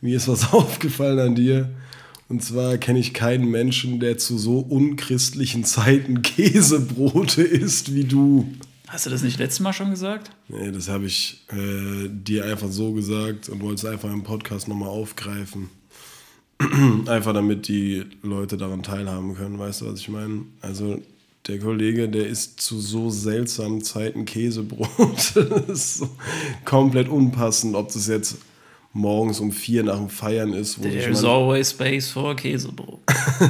mir 0.00 0.16
ist 0.16 0.26
was 0.28 0.52
aufgefallen 0.52 1.18
an 1.20 1.34
dir. 1.36 1.70
Und 2.28 2.42
zwar 2.42 2.76
kenne 2.76 2.98
ich 2.98 3.14
keinen 3.14 3.48
Menschen, 3.50 4.00
der 4.00 4.18
zu 4.18 4.36
so 4.36 4.58
unchristlichen 4.58 5.64
Zeiten 5.64 6.22
Käsebrote 6.22 7.42
isst 7.42 7.94
wie 7.94 8.04
du. 8.04 8.48
Hast 8.88 9.04
du 9.04 9.10
das 9.10 9.22
nicht 9.22 9.38
letztes 9.38 9.60
Mal 9.60 9.72
schon 9.74 9.90
gesagt? 9.90 10.30
Nee, 10.48 10.70
das 10.72 10.88
habe 10.88 11.06
ich 11.06 11.44
äh, 11.52 12.08
dir 12.08 12.46
einfach 12.46 12.70
so 12.70 12.92
gesagt 12.92 13.48
und 13.50 13.60
wollte 13.60 13.86
es 13.86 13.92
einfach 13.92 14.10
im 14.10 14.22
Podcast 14.22 14.66
nochmal 14.66 14.88
aufgreifen. 14.88 15.68
einfach 17.06 17.34
damit 17.34 17.68
die 17.68 18.04
Leute 18.22 18.56
daran 18.56 18.82
teilhaben 18.82 19.34
können, 19.36 19.58
weißt 19.58 19.82
du, 19.82 19.92
was 19.92 20.00
ich 20.00 20.08
meine? 20.08 20.42
Also 20.60 21.00
der 21.46 21.58
Kollege, 21.60 22.08
der 22.08 22.26
isst 22.26 22.60
zu 22.60 22.80
so 22.80 23.10
seltsamen 23.10 23.82
Zeiten 23.82 24.24
Käsebrot. 24.24 24.88
das 25.34 25.68
ist 25.68 25.98
so 25.98 26.08
komplett 26.64 27.08
unpassend, 27.08 27.76
ob 27.76 27.92
das 27.92 28.08
jetzt 28.08 28.38
morgens 28.92 29.38
um 29.38 29.52
vier 29.52 29.84
nach 29.84 29.98
dem 29.98 30.08
Feiern 30.08 30.52
ist, 30.54 30.78
wo 30.78 30.82
There's 30.82 31.22
man- 31.22 31.30
always 31.30 31.70
space 31.70 32.08
for 32.08 32.34
Käsebrot. 32.34 33.00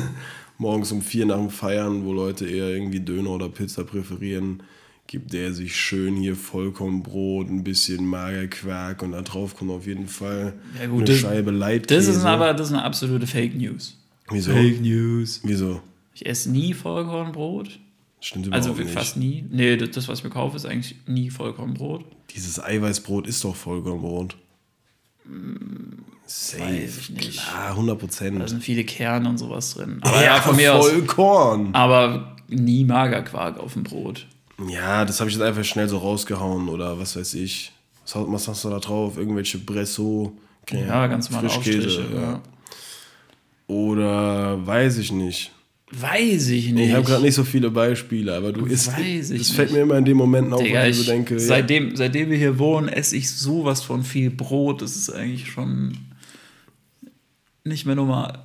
morgens 0.59 0.90
um 0.92 1.00
vier 1.00 1.26
nach 1.26 1.38
dem 1.38 1.50
Feiern, 1.50 2.04
wo 2.04 2.12
Leute 2.12 2.47
eher 2.47 2.68
irgendwie 2.68 3.00
Döner 3.00 3.30
oder 3.30 3.49
Pizza 3.49 3.85
präferieren, 3.85 4.62
gibt 5.09 5.33
der 5.33 5.53
sich 5.55 5.75
schön 5.75 6.15
hier 6.17 6.37
Vollkornbrot, 6.37 7.49
ein 7.49 7.65
bisschen 7.65 8.07
Magerquark 8.07 9.03
und 9.03 9.12
da 9.12 9.23
drauf 9.23 9.57
kommt 9.57 9.71
auf 9.73 9.87
jeden 9.87 10.07
Fall 10.07 10.53
Ja, 10.79 10.87
gut, 10.87 10.99
eine 10.99 11.05
das- 11.07 11.17
Scheibe 11.19 11.50
Leitkäse. 11.50 12.07
Das 12.09 12.17
ist 12.17 12.25
aber 12.25 12.55
das 12.55 12.69
ist 12.69 12.75
eine 12.75 12.85
absolute 12.85 13.27
Fake 13.27 13.57
News. 13.57 13.97
Wieso? 14.31 14.53
News. 14.53 15.41
Wieso? 15.43 15.81
Ich 16.15 16.27
esse 16.27 16.50
nie 16.50 16.75
Vollkornbrot. 16.75 17.81
Stimmt 18.21 18.47
überhaupt 18.49 18.69
Also 18.69 18.81
nicht. 18.83 18.93
fast 18.93 19.17
nie. 19.17 19.45
Nee, 19.50 19.77
das, 19.77 19.91
das, 19.93 20.09
was 20.09 20.19
ich 20.19 20.25
mir 20.25 20.31
kaufe, 20.31 20.57
ist 20.57 20.67
eigentlich 20.67 20.97
nie 21.07 21.31
Vollkornbrot. 21.31 22.05
Dieses 22.35 22.62
Eiweißbrot 22.62 23.27
ist 23.27 23.43
doch 23.45 23.57
Vollkornbrot. 23.57 24.37
Safe, 26.27 26.62
weiß 26.62 26.99
ich 26.99 27.11
nicht. 27.11 27.33
klar, 27.43 27.71
100 27.71 27.99
Prozent. 27.99 28.41
Da 28.41 28.49
sind 28.49 28.62
viele 28.62 28.85
Kerne 28.85 29.29
und 29.29 29.38
sowas 29.38 29.75
drin. 29.75 29.99
Aber 30.03 30.23
ja, 30.23 30.41
von 30.41 30.57
mir 30.57 30.75
aus. 30.75 30.91
Vollkorn. 30.91 31.75
Aber 31.75 32.37
nie 32.49 32.85
Magerquark 32.85 33.59
auf 33.59 33.73
dem 33.75 33.85
Brot. 33.85 34.27
Ja, 34.67 35.05
das 35.05 35.21
habe 35.21 35.31
ich 35.31 35.37
jetzt 35.37 35.45
einfach 35.45 35.65
schnell 35.65 35.88
so 35.88 35.99
rausgehauen 35.99 36.69
oder 36.69 36.99
was 36.99 37.17
weiß 37.17 37.35
ich. 37.35 37.73
Was, 38.12 38.49
hast- 38.49 38.65
du 38.65 38.71
da 38.71 38.79
drauf? 38.79 39.19
Irgendwelche 39.19 39.59
Bresso, 39.59 40.33
Ja, 40.71 41.07
ganz 41.07 41.31
normale 41.31 41.49
Aufstriche. 41.50 42.05
Ja. 42.15 42.41
Oder 43.67 44.67
weiß 44.67 44.99
ich 44.99 45.12
nicht. 45.12 45.53
Weiß 45.91 46.49
ich 46.49 46.73
nicht. 46.73 46.88
Ich 46.88 46.95
habe 46.95 47.05
gerade 47.05 47.23
nicht 47.23 47.35
so 47.35 47.45
viele 47.45 47.71
Beispiele, 47.71 48.35
aber 48.35 48.53
du 48.53 48.67
isst. 48.67 48.88
Weiß 48.93 49.31
ich 49.31 49.38
das 49.38 49.50
fällt 49.50 49.69
nicht. 49.71 49.77
mir 49.77 49.83
immer 49.83 49.97
in 49.99 50.05
dem 50.05 50.17
Moment 50.19 50.53
auf, 50.53 50.62
Digga, 50.62 50.83
wo 50.83 50.85
ich 50.85 50.91
ich, 50.91 51.07
so 51.07 51.11
denke, 51.12 51.35
ja, 51.35 51.41
seitdem, 51.41 51.97
seitdem 51.97 52.31
wir 52.31 52.37
hier 52.37 52.59
wohnen, 52.59 52.88
esse 52.88 53.17
ich 53.17 53.31
sowas 53.31 53.83
von 53.83 54.03
viel 54.03 54.31
Brot. 54.31 54.83
Das 54.83 54.97
ist 54.97 55.11
eigentlich 55.11 55.50
schon 55.50 55.97
nicht 57.65 57.87
mehr 57.87 57.95
normal. 57.95 58.45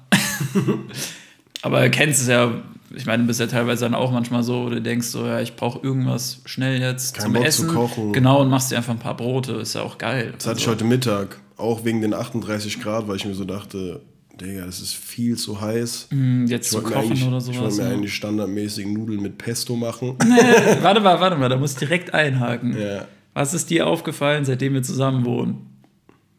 Aber 1.62 1.82
du 1.82 1.90
kennst 1.90 2.22
es 2.22 2.28
ja, 2.28 2.62
ich 2.96 3.06
meine, 3.06 3.24
du 3.24 3.28
bist 3.28 3.40
ja 3.40 3.48
teilweise 3.48 3.86
dann 3.86 3.96
auch 3.96 4.12
manchmal 4.12 4.44
so, 4.44 4.66
wo 4.66 4.70
du 4.70 4.82
denkst 4.82 5.08
so, 5.08 5.26
ja, 5.26 5.40
ich 5.42 5.56
brauche 5.56 5.80
irgendwas 5.86 6.42
schnell 6.46 6.80
jetzt 6.80 7.16
Kein 7.16 7.24
zum 7.26 7.34
Bock 7.34 7.42
zu 7.44 7.48
Essen. 7.48 7.68
kochen. 7.70 8.14
Genau, 8.14 8.42
und 8.42 8.50
machst 8.50 8.72
dir 8.72 8.78
einfach 8.78 8.94
ein 8.94 9.00
paar 9.00 9.18
Brote, 9.18 9.54
ist 9.54 9.76
ja 9.76 9.82
auch 9.82 9.98
geil. 9.98 10.34
das 10.38 10.48
hatte 10.48 10.60
ich 10.60 10.68
heute 10.68 10.84
Mittag, 10.84 11.40
auch 11.58 11.86
wegen 11.86 12.02
den 12.02 12.14
38 12.14 12.82
Grad, 12.82 13.08
weil 13.08 13.16
ich 13.18 13.26
mir 13.26 13.36
so 13.36 13.46
dachte, 13.46 14.02
Digga, 14.40 14.66
das 14.66 14.82
ist 14.82 14.94
viel 14.96 15.38
zu 15.38 15.62
heiß. 15.62 16.08
Hm, 16.10 16.48
jetzt 16.48 16.66
Ich 16.66 16.72
zu 16.72 16.82
kochen 16.84 17.12
oder 17.28 17.38
ich 17.38 17.44
sowas. 17.44 17.58
wollte 17.60 17.76
mir 17.78 17.84
ja. 17.84 17.90
eigentlich 17.96 18.14
standardmäßig 18.16 18.88
Nudeln 18.88 19.22
mit 19.22 19.38
Pesto 19.38 19.76
machen. 19.76 20.16
warte 20.82 21.00
mal, 21.02 21.20
warte 21.20 21.38
mal, 21.38 21.50
da 21.50 21.58
musst 21.58 21.76
du 21.76 21.86
direkt 21.86 22.14
einhaken. 22.14 22.76
Ja. 22.80 23.06
Was 23.36 23.54
ist 23.54 23.70
dir 23.70 23.88
aufgefallen, 23.88 24.46
seitdem 24.46 24.74
wir 24.74 24.84
zusammen 24.84 25.26
wohnen? 25.26 25.68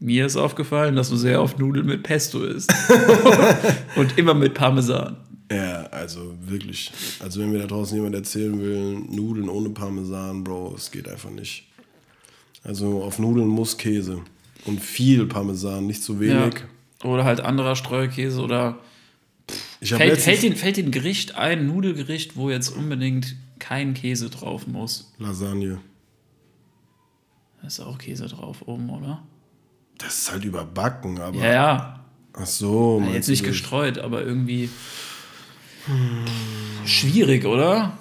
Mir 0.04 0.26
ist 0.26 0.36
aufgefallen, 0.36 0.96
dass 0.96 1.08
du 1.08 1.16
sehr 1.16 1.40
oft 1.40 1.58
Nudeln 1.58 1.86
mit 1.86 2.02
Pesto 2.02 2.44
isst. 2.44 2.70
Und 3.96 4.18
immer 4.18 4.34
mit 4.34 4.52
Parmesan. 4.52 5.16
Ja, 5.50 5.84
also 5.84 6.34
wirklich. 6.42 6.92
Also 7.20 7.40
wenn 7.40 7.50
mir 7.50 7.60
da 7.60 7.66
draußen 7.66 7.96
jemand 7.96 8.14
erzählen 8.14 8.60
will, 8.60 8.98
Nudeln 9.08 9.48
ohne 9.48 9.70
Parmesan, 9.70 10.44
Bro, 10.44 10.74
es 10.76 10.90
geht 10.90 11.08
einfach 11.08 11.30
nicht. 11.30 11.68
Also 12.62 13.02
auf 13.02 13.18
Nudeln 13.18 13.48
muss 13.48 13.78
Käse. 13.78 14.20
Und 14.66 14.82
viel 14.82 15.24
Parmesan, 15.24 15.86
nicht 15.86 16.02
zu 16.02 16.20
wenig. 16.20 16.54
Ja. 17.02 17.08
Oder 17.08 17.24
halt 17.24 17.40
anderer 17.40 17.74
Streukäse 17.74 18.42
oder. 18.42 18.78
Fällt, 19.82 20.20
fällt, 20.20 20.42
dir, 20.42 20.54
fällt 20.54 20.76
dir 20.76 20.84
ein 20.84 20.90
Gericht 20.90 21.34
ein, 21.34 21.60
ein 21.60 21.66
Nudelgericht, 21.66 22.36
wo 22.36 22.50
jetzt 22.50 22.68
unbedingt 22.68 23.36
kein 23.58 23.94
Käse 23.94 24.28
drauf 24.28 24.66
muss? 24.66 25.14
Lasagne. 25.18 25.80
Da 27.62 27.68
ist 27.68 27.80
auch 27.80 27.96
Käse 27.96 28.26
drauf 28.26 28.68
oben, 28.68 28.90
oder? 28.90 29.22
Das 29.98 30.18
ist 30.18 30.32
halt 30.32 30.44
überbacken, 30.44 31.20
aber. 31.20 31.38
Ja, 31.38 31.52
ja. 31.52 32.00
Ach 32.32 32.46
so, 32.46 33.02
ja 33.06 33.12
jetzt 33.14 33.28
nicht 33.28 33.44
gestreut, 33.44 33.98
aber 33.98 34.22
irgendwie. 34.22 34.68
Schwierig, 36.84 37.44
oder? 37.46 37.92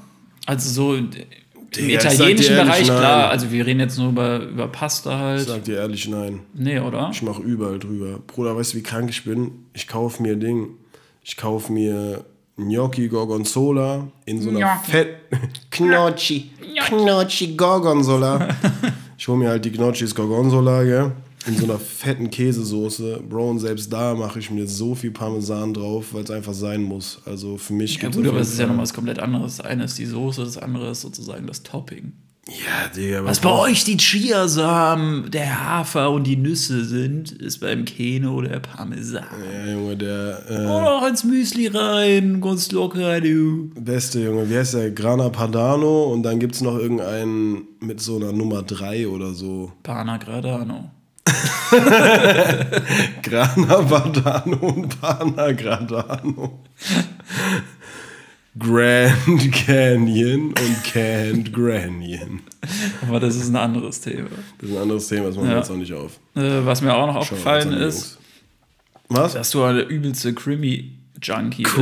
Also 0.46 0.70
so 0.70 0.96
im 0.96 1.10
Digga, 1.12 1.28
ich 1.76 1.94
italienischen 1.96 2.54
ehrlich, 2.56 2.72
Bereich, 2.72 2.88
nein. 2.88 2.98
klar. 2.98 3.30
Also 3.30 3.52
wir 3.52 3.66
reden 3.66 3.80
jetzt 3.80 3.98
nur 3.98 4.10
über, 4.10 4.40
über 4.44 4.68
Pasta 4.68 5.12
Ich 5.12 5.20
halt. 5.22 5.48
sag 5.48 5.64
dir 5.64 5.78
ehrlich, 5.78 6.08
nein. 6.08 6.42
Nee, 6.54 6.80
oder? 6.80 7.10
Ich 7.12 7.22
mache 7.22 7.42
überall 7.42 7.80
drüber. 7.80 8.20
Bruder, 8.26 8.56
weißt 8.56 8.74
du, 8.74 8.78
wie 8.78 8.84
krank 8.84 9.10
ich 9.10 9.24
bin? 9.24 9.52
Ich 9.74 9.88
kaufe 9.88 10.22
mir 10.22 10.36
Ding. 10.36 10.70
Ich 11.24 11.38
kaufe 11.38 11.72
mir 11.72 12.26
Gnocchi 12.58 13.08
Gorgonzola 13.08 14.08
in 14.26 14.42
so 14.42 14.50
einer 14.50 14.60
Gnocchi. 14.60 14.92
fett 14.92 15.16
Gnocchi. 15.72 16.52
Gnocchi 16.90 17.56
Gorgonzola. 17.56 18.50
ich 19.18 19.28
hole 19.28 19.38
mir 19.40 19.50
halt 19.50 19.66
die 19.66 19.72
Gnocchis 19.72 20.14
Gorgonzola, 20.14 20.84
gell? 20.84 21.12
In 21.46 21.58
so 21.58 21.66
einer 21.66 21.80
fetten 21.80 22.30
Käsesoße. 22.30 23.22
Bro, 23.28 23.52
und 23.52 23.60
selbst 23.60 23.92
da 23.92 24.16
mache 24.16 24.40
ich 24.40 24.50
mir 24.50 24.68
so 24.68 24.96
viel 24.96 25.12
Parmesan 25.12 25.74
drauf, 25.74 26.14
weil 26.14 26.24
es 26.24 26.32
einfach 26.32 26.54
sein 26.54 26.84
muss. 26.84 27.22
Also 27.26 27.58
für 27.58 27.74
mich 27.74 27.96
Ja 27.96 28.02
gibt's 28.02 28.18
gut, 28.18 28.26
auf 28.28 28.32
aber 28.34 28.42
es 28.42 28.54
ist 28.54 28.60
ja 28.60 28.68
noch 28.68 28.78
was 28.78 28.94
komplett 28.94 29.20
anderes. 29.20 29.58
Das 29.58 29.66
eine 29.66 29.84
ist 29.84 29.98
die 29.98 30.06
Soße, 30.06 30.44
das 30.44 30.58
andere 30.58 30.92
ist 30.92 31.02
sozusagen 31.02 31.46
das 31.48 31.64
Topping. 31.64 32.14
Ja, 32.48 32.90
Digga, 32.94 33.24
Was 33.24 33.40
bei 33.40 33.52
euch 33.52 33.86
die 33.86 33.96
Chiasamen, 33.96 35.32
der 35.32 35.66
Hafer 35.66 36.12
und 36.12 36.26
die 36.26 36.36
Nüsse 36.36 36.84
sind, 36.84 37.32
ist 37.32 37.60
beim 37.60 37.86
Keno 37.86 38.42
der 38.42 38.60
Parmesan. 38.60 39.24
Ja, 39.66 39.72
Junge, 39.72 39.96
der 39.96 40.44
äh, 40.50 40.54
Oder 40.66 40.92
auch 40.98 41.08
ins 41.08 41.24
Müsli 41.24 41.68
rein, 41.68 42.42
ganz 42.42 42.70
locker, 42.74 43.22
du. 43.22 43.70
beste 43.80 44.20
Junge, 44.22 44.50
wie 44.50 44.58
heißt 44.58 44.74
der? 44.74 44.92
Grana 44.92 45.30
Padano 45.30 46.12
und 46.12 46.24
dann 46.24 46.40
gibt 46.40 46.56
es 46.56 46.62
noch 46.62 46.78
irgendeinen 46.78 47.62
mit 47.80 48.02
so 48.02 48.18
einer 48.18 48.34
Nummer 48.34 48.62
3 48.64 49.08
oder 49.08 49.34
so. 49.34 49.72
Pana 49.84 50.18
Gradano. 50.18 50.92
Grana 53.22 53.76
Padano 53.84 54.58
und 54.58 55.00
Pana 55.02 55.52
Gradano. 55.52 56.60
Grand 58.58 59.52
Canyon 59.52 60.48
und 60.50 60.84
Canned 60.84 61.52
Granion. 61.54 62.42
Aber 63.08 63.20
das 63.20 63.36
ist 63.36 63.50
ein 63.50 63.56
anderes 63.56 64.00
Thema. 64.02 64.30
Das 64.60 64.70
ist 64.70 64.76
ein 64.76 64.82
anderes 64.82 65.08
Thema, 65.08 65.26
das 65.28 65.36
machen 65.36 65.48
wir 65.48 65.54
Ja. 65.54 65.60
jetzt 65.60 65.72
auch 65.72 65.76
nicht 65.76 65.94
auf. 65.94 66.12
Äh, 66.36 66.64
was 66.66 66.82
mir 66.82 66.94
auch 66.94 67.08
noch 67.08 67.16
aufgefallen 67.16 67.74
ist. 67.74 68.20
Was? 69.10 69.34
dass 69.34 69.52
du 69.52 69.64
eine 69.64 69.82
übelste 69.82 70.34
Crimi-Junkie 70.34 71.64
bist. 71.64 71.78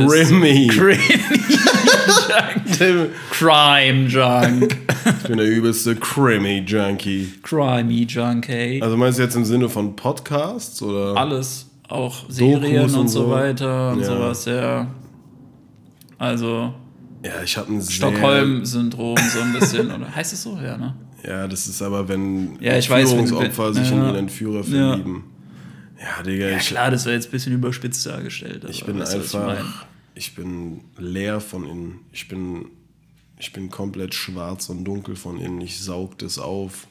Crimi. 2.06 2.60
Crimi-Junkie. 2.76 3.10
Crime-Junk. 3.30 4.76
Ich 5.22 5.28
bin 5.28 5.36
der 5.38 5.46
übelste 5.46 5.94
Crimi-Junkie. 5.96 7.34
Crimey-Junkie. 7.42 8.82
Also 8.82 8.96
meinst 8.96 9.18
du 9.18 9.22
jetzt 9.22 9.36
im 9.36 9.44
Sinne 9.44 9.68
von 9.68 9.94
Podcasts 9.96 10.80
oder? 10.82 11.16
Alles. 11.16 11.66
Auch 11.88 12.24
Serien 12.28 12.84
und, 12.84 12.94
und 12.94 13.08
so 13.08 13.28
weiter 13.30 13.92
und 13.92 14.00
Ja. 14.00 14.06
sowas, 14.06 14.44
ja. 14.46 14.86
Also 16.18 16.72
Ja, 17.24 17.42
ich 17.44 17.56
habe 17.56 17.72
ein 17.72 17.82
Stockholm-Syndrom 17.82 19.16
so 19.18 19.40
ein 19.40 19.52
bisschen, 19.52 19.90
oder? 19.90 20.12
Heißt 20.16 20.32
es 20.32 20.42
so? 20.42 20.56
Ja, 20.62 20.76
ne? 20.76 20.94
Ja, 21.26 21.46
das 21.46 21.66
ist 21.66 21.82
aber, 21.82 22.08
wenn 22.08 22.56
Ja, 22.60 22.76
ich 22.78 22.88
weiß, 22.88 23.10
wenn- 23.16 23.26
Führungsopfer 23.26 23.66
wenn- 23.74 23.84
sich 23.84 23.92
in 23.92 23.98
ja. 23.98 24.06
ihren 24.06 24.16
Entführer 24.16 24.64
verlieben. 24.64 25.24
Ja, 26.00 26.22
Digga, 26.24 26.46
Ja, 26.48 26.56
ich, 26.56 26.66
klar, 26.66 26.90
das 26.90 27.04
wäre 27.04 27.14
jetzt 27.14 27.28
ein 27.28 27.30
bisschen 27.30 27.52
überspitzt 27.52 28.04
dargestellt. 28.06 28.64
ich 28.68 28.84
bin 28.84 29.00
einfach? 29.00 29.86
Ich, 30.14 30.34
bin 30.34 30.80
leer 30.98 31.40
von 31.40 31.66
innen. 31.66 32.00
Ich 32.12 32.28
bin, 32.28 32.66
ich 33.38 33.52
bin 33.52 33.70
komplett 33.70 34.14
schwarz 34.14 34.68
und 34.68 34.84
dunkel 34.84 35.16
von 35.16 35.40
innen. 35.40 35.60
Ich 35.60 35.80
saug 35.80 36.18
das 36.18 36.38
auf. 36.38 36.86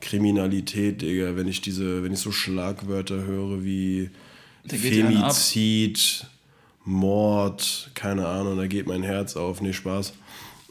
Kriminalität, 0.00 1.02
Digga, 1.02 1.36
wenn 1.36 1.48
ich 1.48 1.60
diese, 1.60 2.02
wenn 2.02 2.12
ich 2.12 2.18
so 2.18 2.32
Schlagwörter 2.32 3.24
höre 3.24 3.64
wie. 3.64 4.10
Femizid, 4.68 6.26
Mord, 6.84 7.90
keine 7.94 8.26
Ahnung, 8.26 8.56
da 8.56 8.66
geht 8.66 8.86
mein 8.86 9.02
Herz 9.02 9.36
auf. 9.36 9.60
Nee, 9.60 9.72
Spaß. 9.72 10.12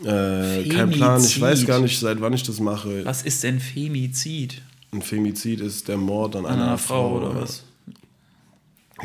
Äh, 0.03 0.67
kein 0.67 0.89
Plan, 0.89 1.23
ich 1.23 1.39
weiß 1.39 1.65
gar 1.65 1.79
nicht, 1.79 1.97
seit 1.99 2.19
wann 2.19 2.33
ich 2.33 2.43
das 2.43 2.59
mache. 2.59 3.05
Was 3.05 3.23
ist 3.23 3.43
denn 3.43 3.59
Femizid? 3.59 4.61
Ein 4.91 5.01
Femizid 5.01 5.61
ist 5.61 5.87
der 5.87 5.97
Mord 5.97 6.35
an 6.35 6.45
An 6.45 6.53
einer, 6.53 6.63
einer 6.67 6.77
Frau 6.77 7.17
oder 7.17 7.29
ja. 7.29 7.41
was? 7.41 7.64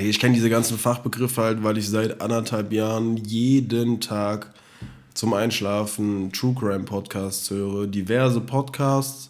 Hey, 0.01 0.09
ich 0.09 0.19
kenne 0.19 0.33
diese 0.33 0.49
ganzen 0.49 0.79
Fachbegriffe 0.79 1.43
halt, 1.43 1.63
weil 1.63 1.77
ich 1.77 1.87
seit 1.87 2.23
anderthalb 2.23 2.73
Jahren 2.73 3.19
jeden 3.19 4.01
Tag 4.01 4.51
zum 5.13 5.35
Einschlafen 5.35 6.33
True 6.33 6.55
Crime 6.59 6.85
Podcasts 6.85 7.51
höre. 7.51 7.87
Diverse 7.87 8.41
Podcasts. 8.41 9.29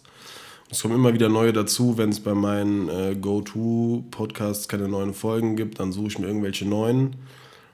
Es 0.69 0.81
kommen 0.81 0.95
immer 0.95 1.13
wieder 1.13 1.27
neue 1.27 1.51
dazu. 1.51 1.97
Wenn 1.97 2.07
es 2.07 2.21
bei 2.21 2.33
meinen 2.33 2.87
äh, 2.87 3.17
Go-To-Podcasts 3.19 4.69
keine 4.69 4.87
neuen 4.87 5.13
Folgen 5.13 5.57
gibt, 5.57 5.81
dann 5.81 5.91
suche 5.91 6.07
ich 6.07 6.19
mir 6.19 6.27
irgendwelche 6.27 6.65
neuen. 6.65 7.17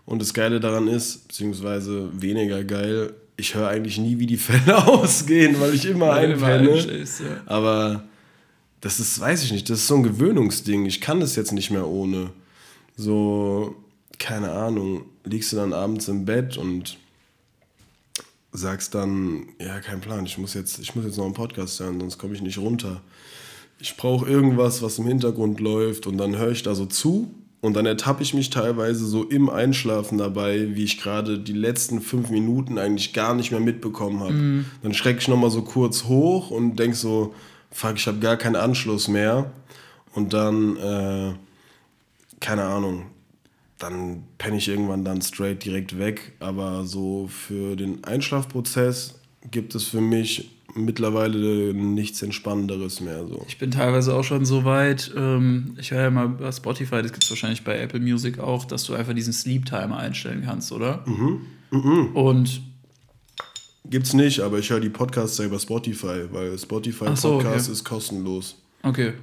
Und 0.08 0.20
das 0.20 0.34
Geile 0.34 0.60
daran 0.60 0.88
ist, 0.88 1.28
beziehungsweise 1.28 2.10
weniger 2.20 2.64
geil, 2.64 3.14
ich 3.36 3.54
höre 3.54 3.68
eigentlich 3.68 4.00
nie, 4.00 4.18
wie 4.18 4.26
die 4.26 4.38
Fälle 4.38 4.88
ausgehen, 4.88 5.60
weil 5.60 5.76
ich 5.76 5.86
immer 5.86 6.14
einpenne. 6.14 6.72
einschläfst, 6.72 7.20
ja. 7.20 7.42
Aber 7.46 8.06
das 8.82 9.00
ist, 9.00 9.20
weiß 9.20 9.44
ich 9.44 9.52
nicht, 9.52 9.70
das 9.70 9.82
ist 9.82 9.88
so 9.88 9.98
ein 9.98 10.02
Gewöhnungsding. 10.04 10.88
Ich 10.88 11.00
kann 11.00 11.20
das 11.20 11.36
jetzt 11.36 11.52
nicht 11.52 11.70
mehr 11.70 11.86
ohne. 11.86 12.32
So, 12.98 13.76
keine 14.20 14.52
Ahnung, 14.52 15.06
liegst 15.24 15.54
du 15.54 15.56
dann 15.56 15.72
abends 15.72 16.08
im 16.08 16.26
Bett 16.26 16.58
und 16.58 16.98
sagst 18.52 18.96
dann, 18.96 19.50
ja, 19.62 19.80
kein 19.80 20.02
Plan, 20.02 20.26
ich 20.26 20.38
muss 20.38 20.56
jetzt, 20.56 20.80
ich 20.80 20.96
muss 20.96 21.06
jetzt 21.06 21.18
noch 21.18 21.26
einen 21.26 21.36
Podcast 21.36 21.80
hören, 21.80 22.00
sonst 22.00 22.18
komme 22.18 22.34
ich 22.34 22.42
nicht 22.42 22.58
runter. 22.58 23.02
Ich 23.80 23.96
brauche 23.96 24.28
irgendwas, 24.28 24.82
was 24.82 24.98
im 24.98 25.06
Hintergrund 25.06 25.60
läuft 25.60 26.08
und 26.08 26.18
dann 26.18 26.38
höre 26.38 26.52
ich 26.52 26.64
da 26.64 26.74
so 26.74 26.88
zu 26.88 27.30
und 27.62 27.76
dann 27.76 27.86
ertappe 27.86 28.24
ich 28.24 28.34
mich 28.34 28.50
teilweise 28.50 29.06
so 29.06 29.24
im 29.24 29.50
Einschlafen 29.50 30.18
dabei, 30.18 30.76
wie 30.76 30.84
ich 30.84 31.00
gerade 31.00 31.38
die 31.38 31.54
letzten 31.54 32.02
fünf 32.02 32.32
Minuten 32.32 32.80
eigentlich 32.80 33.14
gar 33.14 33.36
nicht 33.36 33.52
mehr 33.52 33.60
mitbekommen 33.60 34.22
habe. 34.22 34.66
Dann 34.82 34.94
schrecke 34.96 35.20
ich 35.20 35.28
nochmal 35.28 35.52
so 35.52 35.62
kurz 35.62 36.06
hoch 36.06 36.50
und 36.50 36.78
denk 36.78 36.96
so, 36.96 37.36
fuck, 37.72 37.96
ich 37.98 38.08
habe 38.08 38.18
gar 38.20 38.38
keinen 38.38 38.56
Anschluss 38.56 39.08
mehr. 39.08 39.52
Und 40.14 40.34
dann, 40.34 40.78
äh, 40.78 41.34
keine 42.40 42.64
Ahnung, 42.64 43.08
dann 43.78 44.24
penne 44.38 44.58
ich 44.58 44.68
irgendwann 44.68 45.04
dann 45.04 45.22
straight 45.22 45.64
direkt 45.64 45.98
weg. 46.00 46.34
Aber 46.40 46.86
so 46.86 47.28
für 47.28 47.76
den 47.76 48.04
Einschlafprozess 48.04 49.20
gibt 49.52 49.76
es 49.76 49.86
für 49.86 50.02
mich 50.02 50.52
mittlerweile 50.74 51.74
nichts 51.74 52.22
Entspannenderes 52.22 53.02
mehr. 53.02 53.26
So. 53.28 53.46
Ich 53.48 53.58
bin 53.58 53.72
teilweise 53.72 54.14
auch 54.14 54.24
schon 54.24 54.46
so 54.46 54.64
weit, 54.64 55.12
ähm, 55.16 55.76
ich 55.80 55.92
höre 55.92 56.04
ja 56.04 56.12
mal 56.12 56.30
bei 56.30 56.52
Spotify, 56.52 57.02
das 57.02 57.12
gibt 57.12 57.24
es 57.24 57.30
wahrscheinlich 57.30 57.64
bei 57.64 57.80
Apple 57.80 58.00
Music 58.00 58.40
auch, 58.40 58.66
dass 58.66 58.84
du 58.84 58.94
einfach 58.94 59.14
diesen 59.14 59.34
Sleep 59.34 59.66
Timer 59.66 59.98
einstellen 59.98 60.44
kannst, 60.46 60.72
oder? 60.72 61.04
Mhm. 61.06 62.16
Und 62.16 62.62
Gibt's 63.90 64.14
nicht, 64.14 64.42
aber 64.42 64.60
ich 64.60 64.70
höre 64.70 64.82
die 64.82 64.90
Podcasts 64.90 65.38
ja 65.38 65.46
über 65.46 65.60
Spotify, 65.60 66.26
weil 66.32 66.58
Spotify 66.58 67.06
Ach 67.08 67.18
so, 67.18 67.38
Podcast 67.38 67.68
okay. 67.68 67.72
ist 67.72 67.84
kostenlos. 67.86 68.58
Okay, 68.84 69.14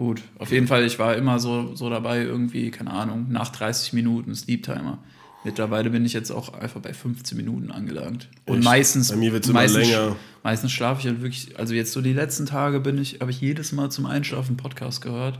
gut. 0.00 0.22
Auf 0.38 0.50
jeden 0.50 0.66
Fall, 0.66 0.84
ich 0.86 0.98
war 0.98 1.14
immer 1.14 1.38
so, 1.38 1.76
so 1.76 1.90
dabei, 1.90 2.22
irgendwie, 2.22 2.70
keine 2.70 2.90
Ahnung, 2.90 3.26
nach 3.28 3.50
30 3.50 3.92
Minuten 3.92 4.34
Sleep 4.34 4.62
Timer. 4.62 4.98
Mittlerweile 5.44 5.90
bin 5.90 6.06
ich 6.06 6.14
jetzt 6.14 6.30
auch 6.30 6.54
einfach 6.54 6.80
bei 6.80 6.94
15 6.94 7.36
Minuten 7.36 7.70
angelangt. 7.70 8.30
Und 8.46 8.58
Echt? 8.58 8.64
meistens. 8.64 9.10
Bei 9.10 9.16
mir 9.16 9.32
wird's 9.34 9.48
immer 9.48 9.60
meistens, 9.60 9.88
länger. 9.88 10.16
Meistens 10.42 10.72
schlafe 10.72 11.00
ich 11.00 11.06
halt 11.06 11.20
wirklich, 11.20 11.58
also 11.58 11.74
jetzt 11.74 11.92
so 11.92 12.00
die 12.00 12.14
letzten 12.14 12.46
Tage 12.46 12.80
bin 12.80 12.96
ich, 12.96 13.20
habe 13.20 13.30
ich 13.30 13.42
jedes 13.42 13.72
Mal 13.72 13.90
zum 13.90 14.06
Einschlafen 14.06 14.56
Podcast 14.56 15.02
gehört 15.02 15.38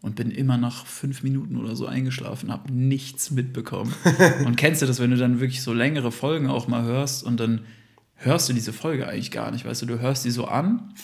und 0.00 0.14
bin 0.14 0.30
immer 0.30 0.58
nach 0.58 0.86
fünf 0.86 1.24
Minuten 1.24 1.56
oder 1.56 1.74
so 1.74 1.86
eingeschlafen, 1.86 2.52
habe 2.52 2.72
nichts 2.72 3.32
mitbekommen. 3.32 3.92
und 4.44 4.56
kennst 4.56 4.80
du 4.80 4.86
das, 4.86 5.00
wenn 5.00 5.10
du 5.10 5.16
dann 5.16 5.40
wirklich 5.40 5.60
so 5.60 5.72
längere 5.72 6.12
Folgen 6.12 6.46
auch 6.46 6.68
mal 6.68 6.84
hörst 6.84 7.24
und 7.24 7.40
dann 7.40 7.62
hörst 8.14 8.48
du 8.48 8.52
diese 8.52 8.72
Folge 8.72 9.08
eigentlich 9.08 9.32
gar 9.32 9.50
nicht, 9.50 9.64
weißt 9.64 9.82
du, 9.82 9.86
du 9.86 9.98
hörst 9.98 10.24
die 10.24 10.30
so 10.30 10.44
an 10.44 10.94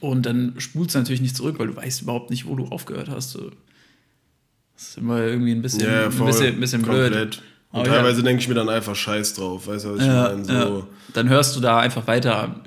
und 0.00 0.26
dann 0.26 0.54
spulst 0.58 0.94
du 0.94 0.98
natürlich 0.98 1.20
nicht 1.20 1.36
zurück, 1.36 1.58
weil 1.58 1.68
du 1.68 1.76
weißt 1.76 2.02
überhaupt 2.02 2.30
nicht, 2.30 2.46
wo 2.46 2.54
du 2.56 2.66
aufgehört 2.66 3.08
hast. 3.08 3.34
Das 3.36 4.88
ist 4.88 4.98
immer 4.98 5.20
irgendwie 5.20 5.52
ein 5.52 5.62
bisschen, 5.62 5.80
Ja, 5.82 6.06
ein 6.06 6.12
voll. 6.12 6.26
bisschen, 6.26 6.54
ein 6.54 6.60
bisschen 6.60 6.82
blöd. 6.82 7.12
Komplett. 7.12 7.42
Und 7.72 7.80
Aber 7.80 7.88
ja. 7.88 7.94
teilweise 7.96 8.22
denke 8.22 8.42
ich 8.42 8.48
mir 8.48 8.54
dann 8.54 8.68
einfach 8.68 8.94
Scheiß 8.94 9.34
drauf. 9.34 9.66
Weißt 9.66 9.84
du, 9.84 9.94
was 9.94 10.00
ich 10.00 10.06
Ja, 10.06 10.22
meine? 10.30 10.44
So. 10.44 10.52
ja. 10.52 10.86
Dann 11.14 11.28
hörst 11.28 11.56
du 11.56 11.60
da 11.60 11.78
einfach 11.78 12.06
weiter. 12.06 12.60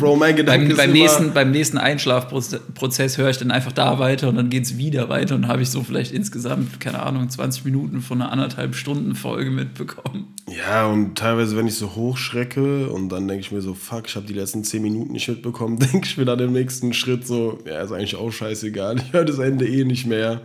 Bro, 0.00 0.16
mein 0.16 0.34
Gedanke 0.34 0.64
Beim, 0.64 0.70
ist 0.72 0.76
beim, 0.76 0.90
immer, 0.90 0.98
nächsten, 0.98 1.32
beim 1.32 1.50
nächsten 1.52 1.78
Einschlafprozess 1.78 3.18
höre 3.18 3.30
ich 3.30 3.38
dann 3.38 3.52
einfach 3.52 3.70
da 3.70 4.00
weiter 4.00 4.28
und 4.28 4.34
dann 4.34 4.50
geht 4.50 4.64
es 4.64 4.78
wieder 4.78 5.08
weiter 5.08 5.36
und 5.36 5.46
habe 5.46 5.62
ich 5.62 5.70
so 5.70 5.84
vielleicht 5.84 6.10
insgesamt, 6.10 6.80
keine 6.80 7.00
Ahnung, 7.04 7.30
20 7.30 7.64
Minuten 7.64 8.00
von 8.00 8.20
einer 8.20 8.32
anderthalb 8.32 8.74
Stunden 8.74 9.14
Folge 9.14 9.52
mitbekommen. 9.52 10.34
Ja, 10.48 10.86
und 10.88 11.16
teilweise, 11.16 11.56
wenn 11.56 11.68
ich 11.68 11.76
so 11.76 11.94
hochschrecke 11.94 12.90
und 12.90 13.10
dann 13.10 13.28
denke 13.28 13.42
ich 13.42 13.52
mir 13.52 13.60
so, 13.60 13.74
fuck, 13.74 14.08
ich 14.08 14.16
habe 14.16 14.26
die 14.26 14.32
letzten 14.32 14.64
10 14.64 14.82
Minuten 14.82 15.12
nicht 15.12 15.28
mitbekommen, 15.28 15.78
denke 15.92 16.08
ich 16.08 16.16
mir 16.16 16.24
dann 16.24 16.40
im 16.40 16.52
nächsten 16.52 16.92
Schritt 16.92 17.24
so, 17.24 17.60
ja, 17.64 17.80
ist 17.80 17.92
eigentlich 17.92 18.16
auch 18.16 18.32
scheißegal, 18.32 18.96
ich 18.98 19.12
höre 19.12 19.24
das 19.24 19.38
Ende 19.38 19.68
eh 19.68 19.84
nicht 19.84 20.06
mehr. 20.06 20.40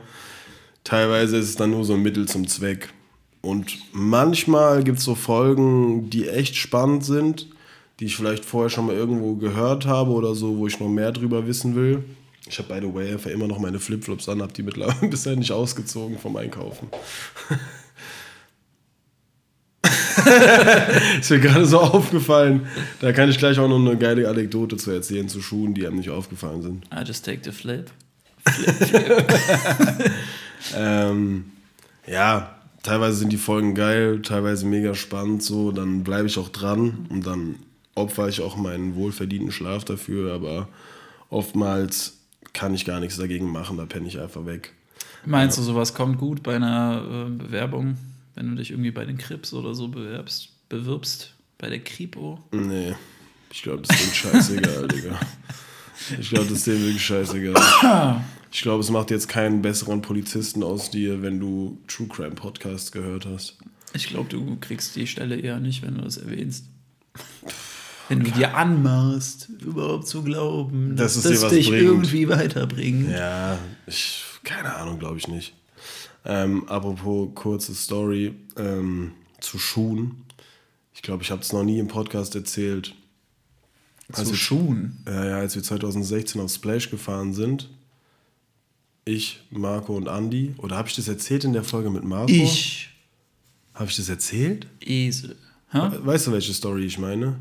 Teilweise 0.83 1.37
ist 1.37 1.49
es 1.49 1.55
dann 1.55 1.71
nur 1.71 1.83
so 1.83 1.93
ein 1.93 2.01
Mittel 2.03 2.27
zum 2.27 2.47
Zweck. 2.47 2.89
Und 3.41 3.77
manchmal 3.91 4.83
gibt 4.83 4.99
es 4.99 5.03
so 5.03 5.15
Folgen, 5.15 6.11
die 6.11 6.27
echt 6.27 6.55
spannend 6.55 7.03
sind, 7.03 7.47
die 7.99 8.05
ich 8.05 8.15
vielleicht 8.15 8.45
vorher 8.45 8.69
schon 8.69 8.87
mal 8.87 8.95
irgendwo 8.95 9.35
gehört 9.35 9.85
habe 9.85 10.11
oder 10.11 10.35
so, 10.35 10.57
wo 10.57 10.67
ich 10.67 10.79
noch 10.79 10.89
mehr 10.89 11.11
drüber 11.11 11.47
wissen 11.47 11.75
will. 11.75 12.03
Ich 12.47 12.59
habe, 12.59 12.73
by 12.73 12.85
the 12.85 12.93
way, 12.93 13.11
einfach 13.11 13.29
immer 13.29 13.47
noch 13.47 13.59
meine 13.59 13.79
Flipflops 13.79 14.27
an, 14.29 14.41
habe 14.41 14.53
die 14.53 14.63
mittlerweile 14.63 15.07
bisher 15.09 15.35
nicht 15.35 15.51
ausgezogen 15.51 16.17
vom 16.17 16.35
Einkaufen. 16.35 16.87
ist 21.19 21.29
mir 21.29 21.39
gerade 21.39 21.65
so 21.65 21.79
aufgefallen. 21.79 22.67
Da 22.99 23.13
kann 23.13 23.29
ich 23.29 23.37
gleich 23.37 23.59
auch 23.59 23.67
noch 23.67 23.79
eine 23.79 23.97
geile 23.97 24.29
Anekdote 24.29 24.77
zu 24.77 24.91
erzählen 24.91 25.29
zu 25.29 25.41
Schuhen, 25.41 25.73
die 25.73 25.85
einem 25.85 25.97
nicht 25.97 26.09
aufgefallen 26.09 26.61
sind. 26.61 26.85
I 26.93 27.03
just 27.05 27.25
take 27.25 27.41
the 27.43 27.51
flip. 27.51 27.91
Ähm, 30.75 31.51
ja, 32.07 32.55
teilweise 32.83 33.17
sind 33.17 33.31
die 33.31 33.37
Folgen 33.37 33.75
geil, 33.75 34.21
teilweise 34.21 34.65
mega 34.65 34.95
spannend, 34.95 35.43
so, 35.43 35.71
dann 35.71 36.03
bleibe 36.03 36.27
ich 36.27 36.37
auch 36.37 36.49
dran 36.49 37.05
und 37.09 37.25
dann 37.25 37.55
opfer 37.95 38.27
ich 38.27 38.41
auch 38.41 38.55
meinen 38.55 38.95
wohlverdienten 38.95 39.51
Schlaf 39.51 39.85
dafür, 39.85 40.33
aber 40.33 40.67
oftmals 41.29 42.17
kann 42.53 42.73
ich 42.73 42.85
gar 42.85 42.99
nichts 42.99 43.17
dagegen 43.17 43.51
machen, 43.51 43.77
da 43.77 43.85
penne 43.85 44.07
ich 44.07 44.19
einfach 44.19 44.45
weg. 44.45 44.73
Meinst 45.25 45.57
du, 45.57 45.61
sowas 45.61 45.93
kommt 45.93 46.17
gut 46.17 46.43
bei 46.43 46.55
einer 46.55 47.27
äh, 47.27 47.29
Bewerbung, 47.29 47.97
wenn 48.35 48.49
du 48.49 48.55
dich 48.55 48.71
irgendwie 48.71 48.91
bei 48.91 49.05
den 49.05 49.17
Krips 49.17 49.53
oder 49.53 49.73
so 49.73 49.87
bewerbst, 49.87 50.49
bewirbst? 50.69 51.33
Bei 51.57 51.69
der 51.69 51.79
Kripo? 51.79 52.39
Nee, 52.51 52.93
ich 53.51 53.61
glaube, 53.61 53.83
das 53.83 53.95
ist 53.95 54.03
denen 54.03 54.33
scheißegal, 54.33 54.87
Digga. 54.89 55.19
Ich 56.19 56.29
glaube, 56.29 56.45
das 56.45 56.57
ist 56.57 56.67
denen 56.67 56.83
wirklich 56.83 57.05
scheißegal. 57.05 58.21
Ich 58.51 58.61
glaube, 58.61 58.81
es 58.81 58.89
macht 58.89 59.11
jetzt 59.11 59.29
keinen 59.29 59.61
besseren 59.61 60.01
Polizisten 60.01 60.61
aus 60.61 60.91
dir, 60.91 61.21
wenn 61.21 61.39
du 61.39 61.77
True 61.87 62.07
Crime 62.07 62.35
Podcast 62.35 62.91
gehört 62.91 63.25
hast. 63.25 63.55
Ich 63.93 64.07
glaube, 64.07 64.29
du 64.29 64.57
kriegst 64.59 64.95
die 64.95 65.07
Stelle 65.07 65.37
eher 65.37 65.59
nicht, 65.59 65.83
wenn 65.83 65.95
du 65.95 66.01
das 66.01 66.17
erwähnst. 66.17 66.65
Wenn 68.09 68.23
du 68.23 68.31
dir 68.31 68.55
anmaßt, 68.55 69.49
überhaupt 69.61 70.07
zu 70.07 70.23
glauben, 70.23 70.95
Dass 70.95 71.21
das 71.21 71.41
was 71.41 71.51
dich 71.51 71.69
bringt. 71.69 71.81
irgendwie 71.83 72.27
weiterbringt. 72.29 73.09
Ja, 73.09 73.57
ich, 73.87 74.23
keine 74.43 74.75
Ahnung, 74.75 74.99
glaube 74.99 75.17
ich 75.17 75.27
nicht. 75.27 75.53
Ähm, 76.25 76.67
apropos 76.69 77.29
kurze 77.35 77.73
Story 77.75 78.33
ähm, 78.57 79.11
zu 79.39 79.57
Schuhen. 79.59 80.23
Ich 80.93 81.01
glaube, 81.01 81.23
ich 81.23 81.31
habe 81.31 81.41
es 81.41 81.51
noch 81.53 81.63
nie 81.63 81.79
im 81.79 81.87
Podcast 81.87 82.35
erzählt. 82.35 82.93
Zu 84.11 84.27
wir- 84.27 84.35
Schuhen. 84.35 84.97
Ja, 85.07 85.25
ja, 85.25 85.35
als 85.37 85.55
wir 85.55 85.63
2016 85.63 86.39
auf 86.41 86.51
Splash 86.51 86.89
gefahren 86.89 87.33
sind, 87.33 87.69
ich, 89.05 89.41
Marco 89.49 89.95
und 89.97 90.07
Andy, 90.07 90.53
oder 90.57 90.77
habe 90.77 90.87
ich 90.87 90.95
das 90.95 91.07
erzählt 91.09 91.43
in 91.43 91.51
der 91.53 91.63
Folge 91.63 91.89
mit 91.89 92.03
Marco? 92.03 92.31
Ich, 92.31 92.89
Habe 93.73 93.89
ich 93.89 93.95
das 93.97 94.07
erzählt? 94.07 94.67
Esel. 94.81 95.35
Hä? 95.71 95.79
Weißt 96.03 96.27
du, 96.27 96.31
welche 96.31 96.53
Story 96.53 96.85
ich 96.85 96.99
meine? 96.99 97.39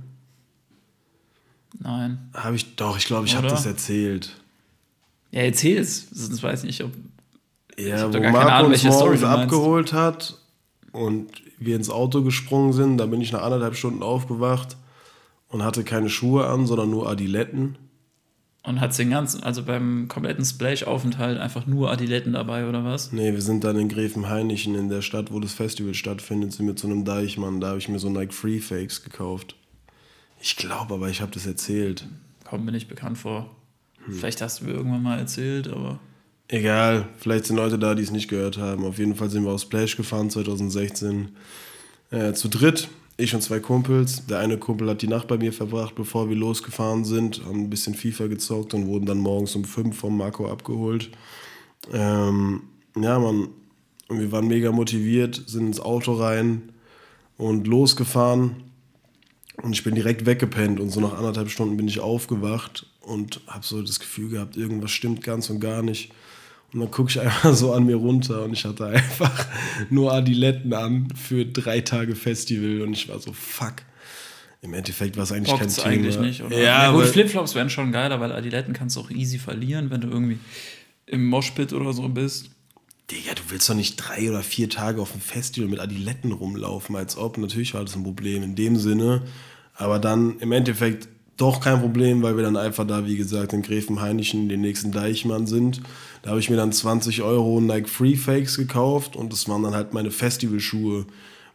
Nein. 1.79 2.31
Habe 2.35 2.57
ich, 2.57 2.77
doch, 2.77 2.97
ich 2.97 3.07
glaube, 3.07 3.27
ich 3.27 3.37
habe 3.37 3.49
das 3.49 3.67
erzählt. 3.67 4.37
Ja, 5.31 5.41
erzähl 5.41 5.79
es. 5.79 6.09
Sonst 6.11 6.43
weiß 6.43 6.61
ich 6.61 6.67
nicht, 6.67 6.85
ob. 6.85 6.93
Ja, 7.79 8.13
wo 8.13 8.21
Marco 8.21 8.39
Ahnung, 8.51 8.73
uns 8.73 8.85
morgens 8.85 9.25
abgeholt 9.25 9.93
hat 9.95 10.39
und 10.93 11.31
wir 11.59 11.75
ins 11.75 11.89
Auto 11.89 12.23
gesprungen 12.23 12.75
sind, 12.75 12.99
da 12.99 13.07
bin 13.07 13.23
ich 13.23 13.33
nach 13.33 13.43
anderthalb 13.43 13.75
Stunden 13.75 14.03
aufgewacht 14.03 14.77
und 15.49 15.63
hatte 15.63 15.83
keine 15.83 16.11
Schuhe 16.11 16.47
an, 16.47 16.67
sondern 16.67 16.91
nur 16.91 17.09
Adiletten. 17.09 17.77
Und 18.65 18.81
hat 18.81 18.97
den 18.97 19.11
ganzen, 19.11 19.43
also 19.43 19.65
beim 19.65 20.07
kompletten 20.07 20.45
Splash-Aufenthalt 20.45 21.39
einfach 21.39 21.67
nur 21.67 21.91
Adiletten 21.91 22.35
dabei 22.35 22.69
oder 22.69 22.85
was? 22.85 23.11
Nee, 23.11 23.33
wir 23.33 23.43
sind 23.43 23.65
dann 23.65 23.77
in 23.77 23.89
Gräfenhainichen 23.89 24.75
in 24.77 24.89
der 24.89 25.03
Stadt, 25.03 25.33
wo 25.33 25.41
das 25.41 25.53
Festival 25.53 25.95
stattfindet, 25.95 26.53
sind 26.53 26.67
wir 26.67 26.77
zu 26.77 26.87
einem 26.87 27.05
Deichmann, 27.05 27.61
da 27.61 27.69
habe 27.69 27.79
ich 27.79 27.89
mir 27.89 27.99
so 27.99 28.09
Nike 28.09 28.33
Free 28.33 28.61
Fakes 28.61 29.03
gekauft. 29.03 29.57
Ich 30.43 30.57
glaube 30.57 30.95
aber, 30.95 31.09
ich 31.09 31.21
habe 31.21 31.31
das 31.31 31.47
erzählt. 31.47 32.05
Kommt 32.45 32.65
mir 32.65 32.73
nicht 32.73 32.89
bekannt 32.89 33.17
vor. 33.17 33.49
Hm. 34.05 34.15
Vielleicht 34.15 34.43
hast 34.43 34.61
du 34.61 34.65
mir 34.65 34.73
irgendwann 34.73 35.03
mal 35.03 35.19
erzählt, 35.19 35.69
aber. 35.69 36.01
Egal, 36.49 37.09
vielleicht 37.17 37.47
sind 37.47 37.57
Leute 37.57 37.79
da, 37.79 37.95
die 37.95 38.03
es 38.03 38.11
nicht 38.11 38.29
gehört 38.29 38.59
haben. 38.59 38.85
Auf 38.85 38.99
jeden 38.99 39.15
Fall 39.15 39.31
sind 39.31 39.45
wir 39.45 39.53
aus 39.53 39.63
Splash 39.63 39.97
gefahren 39.97 40.31
2016. 40.31 41.29
Äh, 42.11 42.33
zu 42.33 42.49
dritt, 42.49 42.89
ich 43.17 43.35
und 43.37 43.41
zwei 43.41 43.61
Kumpels. 43.61 44.27
Der 44.27 44.41
eine 44.41 44.59
Kumpel 44.59 44.91
hat 44.91 45.01
die 45.01 45.07
Nacht 45.07 45.29
bei 45.29 45.39
mir 45.39 45.53
verbracht, 45.53 45.95
bevor 45.95 46.29
wir 46.29 46.37
losgefahren 46.37 47.05
sind, 47.05 47.45
haben 47.45 47.61
ein 47.61 47.71
bisschen 47.71 47.95
FIFA 47.95 48.27
gezockt 48.27 48.75
und 48.75 48.89
wurden 48.89 49.07
dann 49.07 49.19
morgens 49.19 49.55
um 49.55 49.65
fünf 49.65 49.97
vom 49.97 50.19
Marco 50.19 50.51
abgeholt. 50.51 51.11
Ähm, 51.93 52.63
ja, 53.01 53.19
man, 53.21 53.49
wir 54.09 54.33
waren 54.33 54.49
mega 54.49 54.73
motiviert, 54.73 55.41
sind 55.47 55.69
ins 55.69 55.81
Auto 55.81 56.15
rein 56.15 56.73
und 57.39 57.69
losgefahren. 57.69 58.72
Und 59.63 59.73
ich 59.73 59.85
bin 59.85 59.95
direkt 59.95 60.27
weggepennt 60.27 60.81
und 60.81 60.91
so 60.91 61.01
nach 61.01 61.17
anderthalb 61.17 61.49
Stunden 61.49 61.77
bin 61.77 61.87
ich 61.87 62.01
aufgewacht 62.01 62.87
und 63.01 63.41
habe 63.47 63.65
so 63.65 63.81
das 63.81 64.01
Gefühl 64.01 64.29
gehabt, 64.31 64.57
irgendwas 64.57 64.91
stimmt 64.91 65.23
ganz 65.23 65.49
und 65.51 65.61
gar 65.61 65.83
nicht. 65.83 66.11
Und 66.73 66.81
dann 66.81 66.91
gucke 66.91 67.11
ich 67.11 67.21
einfach 67.21 67.55
so 67.55 67.73
an 67.73 67.85
mir 67.85 67.97
runter 67.97 68.43
und 68.43 68.53
ich 68.53 68.65
hatte 68.65 68.87
einfach 68.87 69.47
nur 69.91 70.13
Adiletten 70.13 70.73
an 70.73 71.09
für 71.15 71.47
drei 71.47 71.81
Tage 71.81 72.17
Festival 72.17 72.83
und 72.83 72.93
ich 72.93 73.09
war 73.09 73.21
so, 73.21 73.33
fuck. 73.33 73.75
Im 74.63 74.75
Endeffekt 74.75 75.17
war 75.17 75.25
es 75.25 75.33
eigentlich 75.33 75.51
Bockt's 75.51 75.77
kein 75.77 75.95
Thema. 75.95 76.05
eigentlich 76.05 76.19
nicht, 76.19 76.43
oder? 76.43 76.57
Ja, 76.57 76.93
gut, 76.93 77.03
aber, 77.03 77.13
Flipflops 77.13 77.57
wären 77.57 77.69
schon 77.69 77.91
geiler, 77.91 78.21
weil 78.21 78.31
Adiletten 78.31 78.75
kannst 78.75 78.95
du 78.95 79.01
auch 79.01 79.11
easy 79.11 79.39
verlieren, 79.39 79.91
wenn 79.91 80.01
du 80.01 80.09
irgendwie 80.09 80.39
im 81.07 81.27
Moshpit 81.27 81.73
oder 81.73 81.93
so 81.93 82.09
bist. 82.09 82.51
Digga, 83.11 83.35
du 83.35 83.43
willst 83.49 83.69
doch 83.69 83.75
nicht 83.75 83.97
drei 83.97 84.31
oder 84.31 84.43
vier 84.43 84.71
Tage 84.71 85.01
auf 85.03 85.11
dem 85.13 85.21
Festival 85.21 85.69
mit 85.69 85.81
Adiletten 85.81 86.31
rumlaufen, 86.31 86.95
als 86.95 87.17
ob. 87.17 87.39
Natürlich 87.39 87.75
war 87.75 87.85
das 87.85 87.97
ein 87.97 88.05
Problem 88.05 88.45
in 88.45 88.55
dem 88.55 88.77
Sinne. 88.77 89.23
Aber 89.77 89.99
dann 89.99 90.39
im 90.41 90.53
Endeffekt 90.53 91.09
doch 91.37 91.61
kein 91.61 91.81
Problem, 91.81 92.23
weil 92.23 92.37
wir 92.37 92.45
dann 92.45 92.57
einfach 92.57 92.87
da, 92.87 93.07
wie 93.07 93.17
gesagt, 93.17 93.53
in 93.53 93.63
Gräfenhainichen 93.63 94.49
den 94.49 94.61
nächsten 94.61 94.93
Deichmann 94.93 95.47
sind. 95.47 95.81
Da 96.23 96.31
habe 96.31 96.41
ich 96.41 96.51
mir 96.51 96.57
dann 96.57 96.71
20 96.73 97.23
Euro 97.23 97.61
Nike 97.61 97.89
Free 97.89 98.17
Fakes 98.17 98.57
gekauft 98.57 99.17
und 99.17 99.33
das 99.33 99.49
waren 99.49 99.63
dann 99.63 99.75
halt 99.75 99.93
meine 99.93 100.11
Festivalschuhe. 100.11 101.07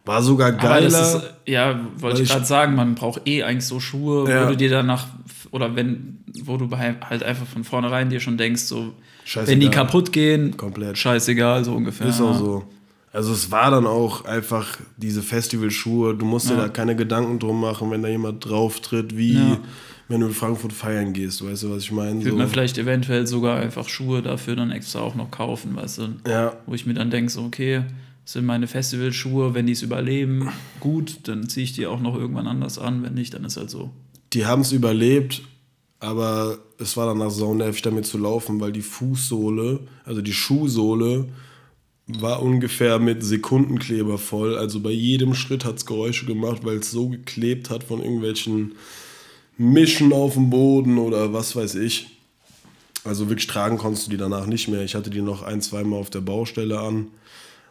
War 0.04 0.22
sogar 0.22 0.52
geiler. 0.52 0.86
ist, 0.86 1.20
ja, 1.46 1.80
wollte 1.98 2.22
ich 2.22 2.28
gerade 2.30 2.44
sagen, 2.44 2.74
man 2.74 2.94
braucht 2.94 3.26
eh 3.26 3.42
eigentlich 3.44 3.66
so 3.66 3.78
Schuhe, 3.78 4.28
Ja. 4.28 4.44
wo 4.46 4.50
du 4.50 4.56
dir 4.56 4.70
danach, 4.70 5.06
oder 5.50 5.76
wenn, 5.76 6.18
wo 6.44 6.56
du 6.56 6.68
halt 6.76 7.22
einfach 7.22 7.46
von 7.46 7.62
vornherein 7.64 8.08
dir 8.10 8.20
schon 8.20 8.36
denkst, 8.36 8.62
so, 8.62 8.92
Scheißegal. 9.24 9.52
wenn 9.52 9.60
die 9.60 9.68
kaputt 9.70 10.12
gehen, 10.12 10.56
Komplett. 10.56 10.96
scheißegal, 10.98 11.62
so 11.64 11.74
ungefähr. 11.74 12.08
Ist 12.08 12.20
auch 12.20 12.36
so. 12.36 12.64
Also 13.12 13.32
es 13.32 13.50
war 13.50 13.70
dann 13.70 13.86
auch 13.86 14.24
einfach 14.26 14.78
diese 14.96 15.22
Festivalschuhe, 15.22 16.14
du 16.14 16.26
musst 16.26 16.50
dir 16.50 16.56
da 16.56 16.68
keine 16.68 16.94
Gedanken 16.94 17.38
drum 17.38 17.60
machen, 17.60 17.90
wenn 17.90 18.02
da 18.02 18.08
jemand 18.08 18.44
drauf 18.44 18.80
tritt, 18.80 19.16
wie 19.16 19.34
Ja. 19.34 19.58
wenn 20.08 20.20
du 20.20 20.26
in 20.26 20.34
Frankfurt 20.34 20.72
feiern 20.74 21.12
gehst, 21.14 21.44
weißt 21.44 21.62
du, 21.64 21.70
was 21.70 21.84
ich 21.84 21.92
meine? 21.92 22.16
Würde 22.20 22.30
So. 22.30 22.36
mir 22.36 22.48
vielleicht 22.48 22.76
eventuell 22.78 23.26
sogar 23.26 23.58
einfach 23.60 23.88
Schuhe 23.88 24.20
dafür 24.22 24.56
dann 24.56 24.70
extra 24.70 25.00
auch 25.00 25.14
noch 25.14 25.30
kaufen, 25.30 25.74
weißt 25.74 25.98
du? 25.98 26.08
Ja, 26.28 26.52
Wo 26.66 26.74
ich 26.74 26.84
mir 26.86 26.94
dann 26.94 27.10
denke, 27.10 27.30
so, 27.32 27.42
okay, 27.44 27.84
sind 28.26 28.44
meine 28.44 28.66
Festivalschuhe, 28.66 29.54
wenn 29.54 29.66
die 29.66 29.72
es 29.72 29.80
überleben, 29.82 30.50
gut, 30.80 31.20
dann 31.24 31.48
ziehe 31.48 31.64
ich 31.64 31.72
die 31.72 31.86
auch 31.86 32.00
noch 32.00 32.14
irgendwann 32.14 32.46
anders 32.46 32.78
an, 32.78 33.02
wenn 33.02 33.14
nicht, 33.14 33.32
dann 33.32 33.44
ist 33.44 33.56
halt 33.56 33.70
so. 33.70 33.90
die 34.34 34.44
haben 34.44 34.60
es 34.60 34.72
überlebt, 34.72 35.40
aber 36.00 36.58
es 36.78 36.96
war 36.98 37.06
danach 37.06 37.30
so 37.30 37.54
nervig 37.54 37.80
damit 37.82 38.04
zu 38.04 38.18
laufen, 38.18 38.60
weil 38.60 38.70
die 38.72 38.82
Fußsohle, 38.82 39.80
also 40.04 40.20
die 40.20 40.34
Schuhsohle, 40.34 41.26
war 42.08 42.42
ungefähr 42.42 42.98
mit 42.98 43.22
Sekundenkleber 43.22 44.18
voll. 44.18 44.56
Also 44.56 44.80
bei 44.80 44.90
jedem 44.90 45.34
Schritt 45.34 45.64
hat 45.64 45.76
es 45.76 45.86
Geräusche 45.86 46.26
gemacht, 46.26 46.64
weil 46.64 46.78
es 46.78 46.90
so 46.90 47.08
geklebt 47.08 47.70
hat 47.70 47.84
von 47.84 48.02
irgendwelchen 48.02 48.72
Mischen 49.58 50.12
auf 50.12 50.34
dem 50.34 50.50
Boden 50.50 50.98
oder 50.98 51.32
was 51.32 51.54
weiß 51.54 51.74
ich. 51.76 52.06
Also 53.04 53.28
wirklich 53.28 53.46
tragen 53.46 53.78
konntest 53.78 54.06
du 54.06 54.10
die 54.10 54.16
danach 54.16 54.46
nicht 54.46 54.68
mehr. 54.68 54.82
Ich 54.82 54.94
hatte 54.94 55.10
die 55.10 55.20
noch 55.20 55.42
ein, 55.42 55.60
zweimal 55.60 56.00
auf 56.00 56.10
der 56.10 56.20
Baustelle 56.20 56.80
an, 56.80 57.08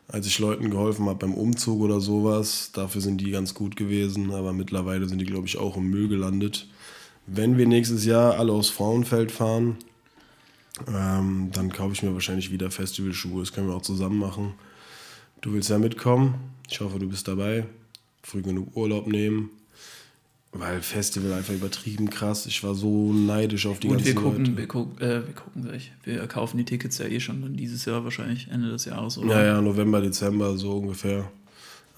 als 0.07 0.27
ich 0.27 0.39
Leuten 0.39 0.69
geholfen 0.69 1.05
habe 1.07 1.19
beim 1.19 1.33
Umzug 1.33 1.81
oder 1.81 1.99
sowas. 1.99 2.71
Dafür 2.73 3.01
sind 3.01 3.19
die 3.21 3.31
ganz 3.31 3.53
gut 3.53 3.75
gewesen, 3.75 4.31
aber 4.31 4.53
mittlerweile 4.53 5.07
sind 5.07 5.19
die, 5.19 5.25
glaube 5.25 5.47
ich, 5.47 5.57
auch 5.57 5.77
im 5.77 5.89
Müll 5.89 6.07
gelandet. 6.07 6.67
Wenn 7.25 7.57
wir 7.57 7.67
nächstes 7.67 8.05
Jahr 8.05 8.37
alle 8.37 8.53
aus 8.53 8.69
Frauenfeld 8.69 9.31
fahren, 9.31 9.77
ähm, 10.87 11.49
dann 11.53 11.71
kaufe 11.71 11.93
ich 11.93 12.03
mir 12.03 12.13
wahrscheinlich 12.13 12.51
wieder 12.51 12.69
Festivalschuhe. 12.71 13.41
Das 13.41 13.53
können 13.53 13.67
wir 13.67 13.75
auch 13.75 13.81
zusammen 13.81 14.19
machen. 14.19 14.53
Du 15.41 15.53
willst 15.53 15.69
ja 15.69 15.77
mitkommen. 15.79 16.35
Ich 16.69 16.79
hoffe, 16.81 16.99
du 16.99 17.07
bist 17.07 17.27
dabei. 17.27 17.65
Früh 18.23 18.41
genug 18.41 18.75
Urlaub 18.75 19.07
nehmen. 19.07 19.49
Weil 20.51 20.81
Festival 20.81 21.33
einfach 21.33 21.53
übertrieben 21.53 22.09
krass. 22.09 22.45
Ich 22.45 22.63
war 22.63 22.73
so 22.73 23.11
neidisch 23.13 23.65
auf 23.67 23.79
die 23.79 23.87
Und 23.87 23.97
ganzen 23.97 24.07
wir 24.07 24.15
gucken, 24.15 24.45
Leute. 24.45 24.57
wir 24.57 24.67
gucken, 24.67 25.01
äh, 25.01 25.27
wir 25.27 25.33
gucken 25.33 25.63
gleich. 25.63 25.91
Wir 26.03 26.25
kaufen 26.27 26.57
die 26.57 26.65
Tickets 26.65 26.97
ja 26.97 27.05
eh 27.05 27.19
schon 27.19 27.41
dann 27.41 27.55
dieses 27.55 27.85
Jahr 27.85 28.03
wahrscheinlich, 28.03 28.47
Ende 28.49 28.69
des 28.69 28.85
Jahres, 28.85 29.17
oder? 29.17 29.39
Ja, 29.39 29.45
ja, 29.45 29.61
November, 29.61 30.01
Dezember, 30.01 30.57
so 30.57 30.77
ungefähr. 30.77 31.29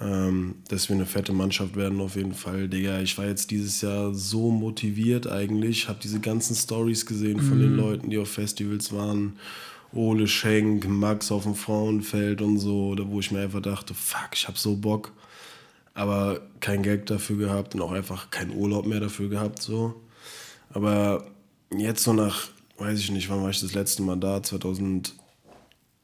Ähm, 0.01 0.55
dass 0.69 0.87
wir 0.87 0.95
eine 0.95 1.05
fette 1.05 1.33
Mannschaft 1.33 1.75
werden, 1.75 1.99
auf 1.99 2.15
jeden 2.15 2.33
Fall. 2.33 2.69
Digga, 2.69 3.01
ich 3.01 3.17
war 3.17 3.25
jetzt 3.25 3.51
dieses 3.51 3.81
Jahr 3.81 4.13
so 4.13 4.49
motiviert 4.49 5.27
eigentlich. 5.27 5.89
Hab 5.89 5.99
diese 5.99 6.21
ganzen 6.21 6.55
Stories 6.55 7.05
gesehen 7.05 7.41
von 7.41 7.59
den 7.59 7.75
Leuten, 7.75 8.09
die 8.09 8.17
auf 8.17 8.29
Festivals 8.29 8.93
waren. 8.93 9.33
Ole 9.91 10.27
Schenk, 10.27 10.87
Max 10.87 11.31
auf 11.31 11.43
dem 11.43 11.55
Frauenfeld 11.55 12.41
und 12.41 12.59
so, 12.59 12.95
da 12.95 13.07
wo 13.07 13.19
ich 13.19 13.31
mir 13.31 13.41
einfach 13.41 13.61
dachte, 13.61 13.93
fuck, 13.93 14.29
ich 14.33 14.47
hab 14.47 14.57
so 14.57 14.75
Bock. 14.75 15.11
Aber 15.93 16.41
kein 16.61 16.83
Geld 16.83 17.09
dafür 17.09 17.37
gehabt 17.37 17.75
und 17.75 17.81
auch 17.81 17.91
einfach 17.91 18.29
keinen 18.29 18.55
Urlaub 18.55 18.85
mehr 18.85 18.99
dafür 18.99 19.29
gehabt, 19.29 19.61
so. 19.61 19.95
Aber 20.71 21.25
jetzt 21.75 22.03
so 22.03 22.13
nach, 22.13 22.47
weiß 22.77 22.99
ich 22.99 23.11
nicht, 23.11 23.29
wann 23.29 23.41
war 23.41 23.49
ich 23.49 23.59
das 23.59 23.73
letzte 23.73 24.03
Mal 24.03 24.17
da? 24.17 24.41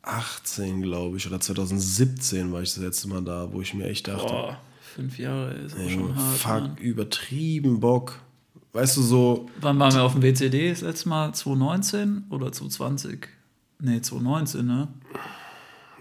2018, 0.06 0.82
glaube 0.82 1.18
ich, 1.18 1.28
oder 1.28 1.40
2017 1.40 2.52
war 2.52 2.62
ich 2.62 2.74
das 2.74 2.84
letzte 2.84 3.10
Mal 3.10 3.22
da, 3.22 3.50
wo 3.52 3.62
ich 3.62 3.74
mir 3.74 3.88
echt 3.88 4.08
dachte, 4.08 4.28
Boah, 4.28 4.58
fünf 4.82 5.18
Jahre 5.18 5.52
ist 5.54 5.76
auch 5.76 5.80
Junge, 5.80 5.90
schon 5.90 6.16
hart. 6.16 6.38
fuck, 6.38 6.62
Mann. 6.62 6.78
übertrieben 6.78 7.80
Bock. 7.80 8.20
Weißt 8.74 8.98
du, 8.98 9.02
so, 9.02 9.50
Wann 9.62 9.80
waren 9.80 9.94
wir 9.94 10.04
auf 10.04 10.14
dem 10.14 10.22
WCD 10.22 10.70
das 10.70 10.82
letzte 10.82 11.10
Mal? 11.10 11.34
2019 11.34 12.26
oder 12.30 12.52
2020? 12.52 13.28
Nee, 13.80 14.02
2019, 14.02 14.66
ne? 14.66 14.88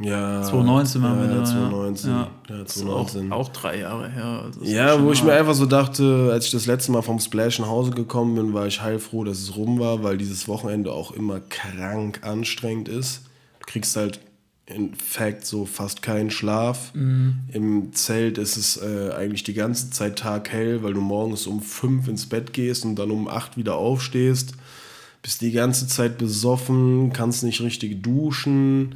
ja. 0.01 0.43
2019 0.43 1.03
waren 1.03 1.23
ja, 1.23 1.29
wir 1.29 1.37
da. 1.37 1.45
2019. 1.45 2.11
Ja, 2.11 2.31
Ja, 2.49 2.57
Das 2.59 2.77
ist 2.77 2.83
auch, 2.83 3.07
2019. 3.09 3.33
auch 3.33 3.49
drei 3.51 3.79
Jahre 3.79 4.09
her. 4.11 4.43
Also 4.45 4.65
Ja, 4.65 5.01
wo 5.01 5.13
ich 5.13 5.23
mir 5.23 5.33
einfach 5.33 5.55
so 5.55 5.67
dachte, 5.67 6.31
als 6.33 6.47
ich 6.47 6.51
das 6.51 6.67
letzte 6.67 6.91
Mal 6.93 7.03
vom 7.03 7.21
Splash 7.21 7.61
nach 7.61 7.69
Hause 7.69 7.93
gekommen 7.93 8.35
bin, 8.35 8.55
war 8.55 8.67
ich 8.67 8.83
heilfroh, 8.83 9.23
dass 9.25 9.39
es 9.39 9.57
rum 9.57 9.79
war, 9.79 10.03
weil 10.03 10.19
dieses 10.19 10.49
Wochenende 10.49 10.93
auch 10.93 11.13
immer 11.13 11.41
krank 11.41 12.21
anstrengend 12.23 12.89
ist. 12.89 13.23
Du 13.67 13.73
kriegst 13.73 13.97
halt 13.97 14.21
in 14.67 14.95
fact 14.95 15.45
so 15.45 15.67
fast 15.67 16.01
keinen 16.03 16.31
Schlaf. 16.31 16.93
Im 16.95 17.93
Zelt 17.93 18.39
ist 18.39 18.57
es 18.57 18.77
äh, 18.81 19.13
eigentlich 19.13 19.45
die 19.45 19.53
ganze 19.53 19.91
Zeit 19.91 20.19
taghell, 20.19 20.83
weil 20.83 20.95
du 20.95 21.01
morgens 21.03 21.47
um 21.47 21.61
fünf 21.61 22.09
ins 22.09 22.27
Bett 22.27 22.53
gehst 22.55 22.85
und 22.85 22.97
dann 22.97 23.11
um 23.11 23.29
acht 23.29 23.57
wieder 23.59 23.75
aufstehst. 23.75 24.55
Bist 25.23 25.41
die 25.43 25.53
ganze 25.53 25.87
Zeit 25.87 26.17
besoffen, 26.19 27.13
kannst 27.13 27.45
nicht 27.45 27.61
richtig 27.61 28.03
duschen. 28.03 28.95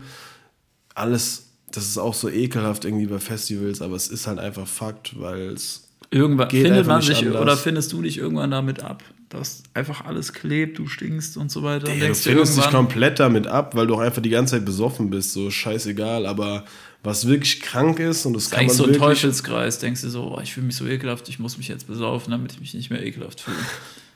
Alles, 0.95 1.49
das 1.71 1.87
ist 1.87 1.99
auch 1.99 2.15
so 2.15 2.29
ekelhaft 2.31 2.85
irgendwie 2.85 3.07
bei 3.07 3.19
Festivals, 3.19 3.83
aber 3.83 3.97
es 3.97 4.09
ist 4.09 4.27
halt 4.27 4.39
einfach 4.39 4.67
Fakt, 4.67 5.21
weil 5.21 5.53
es 5.53 5.85
Irgendwann 6.11 6.49
Geht 6.49 6.65
findet 6.65 6.87
man 6.87 7.03
sich 7.03 7.19
anders. 7.19 7.43
oder 7.43 7.57
findest 7.57 7.93
du 7.93 8.01
dich 8.01 8.17
irgendwann 8.17 8.51
damit 8.51 8.83
ab, 8.83 9.03
dass 9.29 9.63
einfach 9.75 10.05
alles 10.05 10.33
klebt, 10.33 10.79
du 10.79 10.87
stinkst 10.87 11.37
und 11.37 11.51
so 11.51 11.63
weiter. 11.63 11.91
und 11.93 11.99
Ja, 11.99 12.09
du 12.09 12.15
findest 12.15 12.57
dich 12.57 12.71
komplett 12.71 13.21
damit 13.21 13.47
ab, 13.47 13.75
weil 13.75 13.87
du 13.87 13.95
auch 13.95 14.01
einfach 14.01 14.23
die 14.23 14.31
ganze 14.31 14.57
Zeit 14.57 14.65
besoffen 14.65 15.11
bist, 15.11 15.33
so 15.33 15.51
scheißegal. 15.51 16.27
Aber 16.27 16.65
was 17.03 17.27
wirklich 17.27 17.61
krank 17.61 18.01
ist 18.01 18.27
und 18.27 18.33
das 18.33 18.45
das 18.45 18.53
ist 18.53 18.57
kann 18.57 18.67
man 18.67 18.75
so 18.75 18.85
ein 18.87 18.93
Teufelskreis. 18.95 19.79
Denkst 19.79 20.03
du 20.03 20.09
so, 20.09 20.35
oh, 20.37 20.41
ich 20.43 20.55
fühle 20.55 20.67
mich 20.67 20.77
so 20.77 20.87
ekelhaft, 20.87 21.29
ich 21.29 21.39
muss 21.39 21.59
mich 21.59 21.69
jetzt 21.69 21.87
besaufen, 21.87 22.31
damit 22.31 22.53
ich 22.53 22.61
mich 22.61 22.75
nicht 22.75 22.91
mehr 22.91 23.05
ekelhaft 23.05 23.41
fühle. 23.41 23.57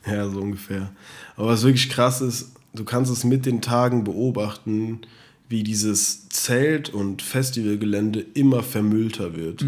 Ja, 0.05 0.29
so 0.29 0.40
ungefähr. 0.40 0.90
Aber 1.37 1.46
was 1.46 1.62
wirklich 1.62 1.88
krass 1.88 2.20
ist, 2.20 2.51
du 2.75 2.83
kannst 2.83 3.12
es 3.12 3.22
mit 3.22 3.46
den 3.46 3.62
Tagen 3.62 4.03
beobachten, 4.03 5.03
wie 5.48 5.62
dieses 5.62 6.29
Zelt- 6.29 6.88
und 6.88 7.22
Festivalgelände 7.22 8.27
immer 8.35 8.64
vermüllter 8.64 9.37
wird. 9.37 9.64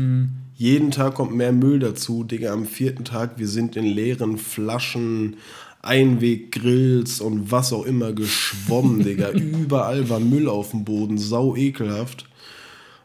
Jeden 0.57 0.93
Tag 0.93 1.15
kommt 1.15 1.35
mehr 1.35 1.53
Müll 1.53 1.81
dazu. 1.81 2.23
Digga, 2.23 2.53
am 2.53 2.65
vierten 2.65 3.05
Tag, 3.05 3.39
wir 3.39 3.49
sind 3.49 3.77
in 3.77 3.87
leeren 3.87 4.39
Flaschen, 4.39 5.37
Einweggrills 5.83 7.21
und 7.21 7.51
was 7.51 7.73
auch 7.73 7.85
immer 7.85 8.13
geschwommen, 8.13 9.03
Digga. 9.03 9.31
Überall 9.33 10.09
war 10.09 10.21
Müll 10.21 10.49
auf 10.49 10.71
dem 10.71 10.85
Boden, 10.85 11.19
sau 11.19 11.57
ekelhaft. 11.57 12.27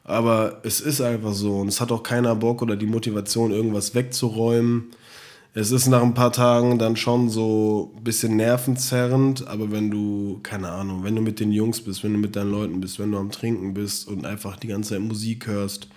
Aber 0.04 0.62
es 0.64 0.80
ist 0.80 1.02
einfach 1.02 1.34
so 1.34 1.60
und 1.60 1.68
es 1.68 1.82
hat 1.82 1.92
auch 1.92 2.04
keiner 2.04 2.36
Bock 2.36 2.62
oder 2.62 2.76
die 2.76 2.86
Motivation, 2.86 3.52
irgendwas 3.52 3.96
wegzuräumen. 3.96 4.92
Es 5.56 5.72
ist 5.72 5.88
nach 5.88 6.04
ein 6.04 6.14
paar 6.14 6.32
Tagen 6.32 6.78
dann 6.78 6.96
schon 6.96 7.30
so 7.30 7.92
ein 7.98 8.04
bisschen 8.04 8.36
nervenzerrend, 8.36 9.48
aber 9.48 9.72
wenn 9.72 9.90
du, 9.90 10.40
keine 10.44 10.70
Ahnung, 10.70 11.04
wenn 11.04 11.16
du 11.16 11.24
mit 11.24 11.40
den 11.40 11.52
Jungs 11.52 11.82
bist, 11.82 12.04
wenn 12.04 12.14
du 12.14 12.20
mit 12.20 12.36
deinen 12.36 12.52
Leuten 12.52 12.80
bist, 12.80 13.00
wenn 13.00 13.12
du 13.12 13.18
am 13.18 13.32
Trinken 13.32 13.74
bist 13.74 14.08
und 14.08 14.28
einfach 14.28 14.58
die 14.58 14.68
ganze 14.68 14.92
Zeit 14.92 15.02
Musik 15.02 15.48
hörst, 15.48 15.88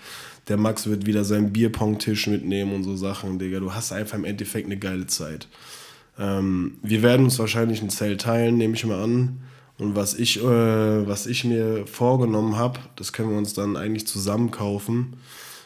der 0.48 0.56
Max 0.56 0.86
wird 0.86 1.04
wieder 1.04 1.24
seinen 1.24 1.52
Bierpong-Tisch 1.52 2.28
mitnehmen 2.28 2.74
und 2.74 2.82
so 2.82 2.96
Sachen, 2.96 3.38
Digga. 3.38 3.60
Du 3.60 3.74
hast 3.74 3.92
einfach 3.92 4.16
im 4.16 4.24
Endeffekt 4.24 4.66
eine 4.66 4.78
geile 4.78 5.06
Zeit. 5.06 5.48
Ähm, 6.18 6.78
wir 6.82 7.02
werden 7.02 7.24
uns 7.24 7.38
wahrscheinlich 7.38 7.82
ein 7.82 7.90
Zelt 7.90 8.22
teilen, 8.22 8.56
nehme 8.56 8.74
ich 8.74 8.86
mal 8.86 9.02
an. 9.02 9.40
Und 9.78 9.96
was 9.96 10.14
ich, 10.14 10.42
äh, 10.42 11.06
was 11.06 11.26
ich 11.26 11.44
mir 11.44 11.86
vorgenommen 11.86 12.56
habe, 12.56 12.80
das 12.96 13.12
können 13.12 13.30
wir 13.30 13.38
uns 13.38 13.54
dann 13.54 13.76
eigentlich 13.76 14.06
zusammen 14.06 14.50
kaufen. 14.50 15.14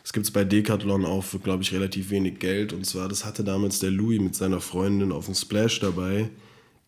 Das 0.06 0.12
gibt 0.12 0.24
es 0.24 0.30
bei 0.30 0.44
Decathlon 0.44 1.04
auch 1.04 1.24
für, 1.24 1.40
glaube 1.40 1.64
ich, 1.64 1.72
relativ 1.72 2.10
wenig 2.10 2.38
Geld. 2.38 2.72
Und 2.72 2.86
zwar, 2.86 3.08
das 3.08 3.24
hatte 3.24 3.42
damals 3.42 3.80
der 3.80 3.90
Louis 3.90 4.20
mit 4.20 4.36
seiner 4.36 4.60
Freundin 4.60 5.10
auf 5.10 5.24
dem 5.24 5.34
Splash 5.34 5.80
dabei. 5.80 6.28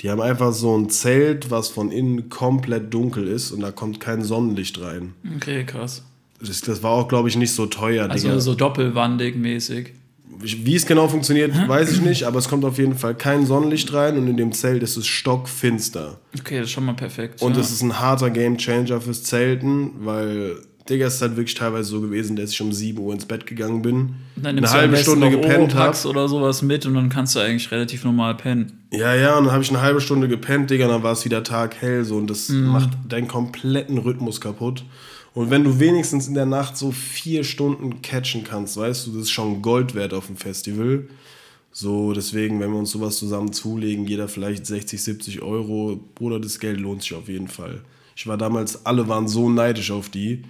Die 0.00 0.08
haben 0.08 0.20
einfach 0.20 0.52
so 0.52 0.78
ein 0.78 0.88
Zelt, 0.88 1.50
was 1.50 1.68
von 1.68 1.90
innen 1.90 2.28
komplett 2.28 2.94
dunkel 2.94 3.26
ist 3.26 3.50
und 3.50 3.58
da 3.58 3.72
kommt 3.72 3.98
kein 3.98 4.22
Sonnenlicht 4.22 4.80
rein. 4.80 5.14
Okay, 5.34 5.64
krass. 5.64 6.04
Das, 6.38 6.60
das 6.60 6.84
war 6.84 6.92
auch, 6.92 7.08
glaube 7.08 7.28
ich, 7.28 7.36
nicht 7.36 7.50
so 7.50 7.66
teuer. 7.66 8.08
Also 8.08 8.28
Digga. 8.28 8.38
so 8.38 8.54
doppelwandig 8.54 9.34
mäßig. 9.34 9.94
Wie 10.40 10.76
es 10.76 10.86
genau 10.86 11.08
funktioniert, 11.08 11.52
weiß 11.68 11.90
ich 11.90 12.00
nicht, 12.00 12.22
aber 12.22 12.38
es 12.38 12.48
kommt 12.48 12.64
auf 12.64 12.78
jeden 12.78 12.96
Fall 12.96 13.16
kein 13.16 13.46
Sonnenlicht 13.46 13.92
rein 13.92 14.16
und 14.16 14.28
in 14.28 14.36
dem 14.36 14.52
Zelt 14.52 14.84
ist 14.84 14.96
es 14.96 15.08
stockfinster. 15.08 16.20
Okay, 16.38 16.58
das 16.58 16.66
ist 16.66 16.70
schon 16.70 16.84
mal 16.84 16.94
perfekt. 16.94 17.42
Und 17.42 17.54
ja. 17.54 17.58
das 17.58 17.72
ist 17.72 17.82
ein 17.82 17.98
harter 17.98 18.30
Gamechanger 18.30 19.00
fürs 19.00 19.24
Zelten, 19.24 19.90
weil, 20.04 20.60
Digga, 20.88 21.06
es 21.06 21.16
ist 21.16 21.22
halt 21.22 21.36
wirklich 21.36 21.54
teilweise 21.54 21.90
so 21.90 22.00
gewesen, 22.00 22.36
dass 22.36 22.50
ich 22.52 22.60
um 22.60 22.72
7 22.72 22.98
Uhr 22.98 23.12
ins 23.12 23.26
Bett 23.26 23.46
gegangen 23.46 23.82
bin, 23.82 24.14
dann 24.36 24.56
eine 24.56 24.70
halbe 24.70 24.96
Stunde 24.96 25.30
gepennt 25.30 25.74
habe. 25.74 26.08
Oder 26.08 26.28
sowas 26.28 26.62
mit 26.62 26.86
und 26.86 26.94
dann 26.94 27.08
kannst 27.08 27.34
du 27.36 27.40
eigentlich 27.40 27.70
relativ 27.70 28.04
normal 28.04 28.34
pennen. 28.36 28.72
Ja, 28.92 29.14
ja, 29.14 29.36
und 29.36 29.44
dann 29.44 29.52
habe 29.52 29.62
ich 29.62 29.70
eine 29.70 29.82
halbe 29.82 30.00
Stunde 30.00 30.28
gepennt, 30.28 30.70
Digga, 30.70 30.86
und 30.86 30.92
dann 30.92 31.02
war 31.02 31.12
es 31.12 31.24
wieder 31.24 31.42
taghell 31.44 32.04
so 32.04 32.16
und 32.16 32.28
das 32.28 32.48
Mhm. 32.48 32.66
macht 32.68 32.90
deinen 33.08 33.28
kompletten 33.28 33.98
Rhythmus 33.98 34.40
kaputt. 34.40 34.84
Und 35.34 35.50
wenn 35.50 35.62
du 35.62 35.78
wenigstens 35.78 36.26
in 36.26 36.34
der 36.34 36.46
Nacht 36.46 36.76
so 36.76 36.90
vier 36.90 37.44
Stunden 37.44 38.00
catchen 38.02 38.42
kannst, 38.44 38.76
weißt 38.76 39.06
du, 39.06 39.12
das 39.12 39.22
ist 39.24 39.30
schon 39.30 39.62
Gold 39.62 39.94
wert 39.94 40.14
auf 40.14 40.26
dem 40.26 40.36
Festival. 40.36 41.04
So, 41.70 42.12
deswegen, 42.12 42.58
wenn 42.60 42.72
wir 42.72 42.78
uns 42.78 42.90
sowas 42.90 43.18
zusammen 43.18 43.52
zulegen, 43.52 44.06
jeder 44.06 44.26
vielleicht 44.26 44.66
60, 44.66 45.00
70 45.00 45.42
Euro, 45.42 46.00
Bruder, 46.14 46.40
das 46.40 46.58
Geld 46.58 46.80
lohnt 46.80 47.02
sich 47.02 47.14
auf 47.14 47.28
jeden 47.28 47.46
Fall. 47.46 47.82
Ich 48.16 48.26
war 48.26 48.36
damals, 48.36 48.84
alle 48.84 49.06
waren 49.06 49.28
so 49.28 49.48
neidisch 49.48 49.90
auf 49.92 50.08
die. 50.08 50.42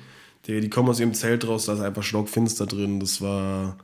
Digga, 0.48 0.60
die 0.60 0.70
kommen 0.70 0.88
aus 0.88 0.98
ihrem 0.98 1.14
Zelt 1.14 1.46
raus, 1.46 1.66
da 1.66 1.74
ist 1.74 1.80
einfach 1.80 2.02
stockfinster 2.02 2.66
drin. 2.66 2.98
Das 3.00 3.20
war 3.20 3.76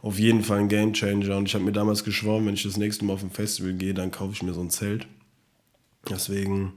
auf 0.00 0.18
jeden 0.18 0.44
Fall 0.44 0.60
ein 0.60 0.68
Gamechanger. 0.68 1.36
Und 1.36 1.46
ich 1.46 1.54
habe 1.54 1.64
mir 1.64 1.72
damals 1.72 2.04
geschworen, 2.04 2.46
wenn 2.46 2.54
ich 2.54 2.62
das 2.62 2.76
nächste 2.76 3.04
Mal 3.04 3.14
auf 3.14 3.22
ein 3.22 3.30
Festival 3.30 3.72
gehe, 3.74 3.94
dann 3.94 4.10
kaufe 4.10 4.32
ich 4.32 4.42
mir 4.42 4.52
so 4.54 4.60
ein 4.60 4.70
Zelt. 4.70 5.06
Deswegen, 6.08 6.74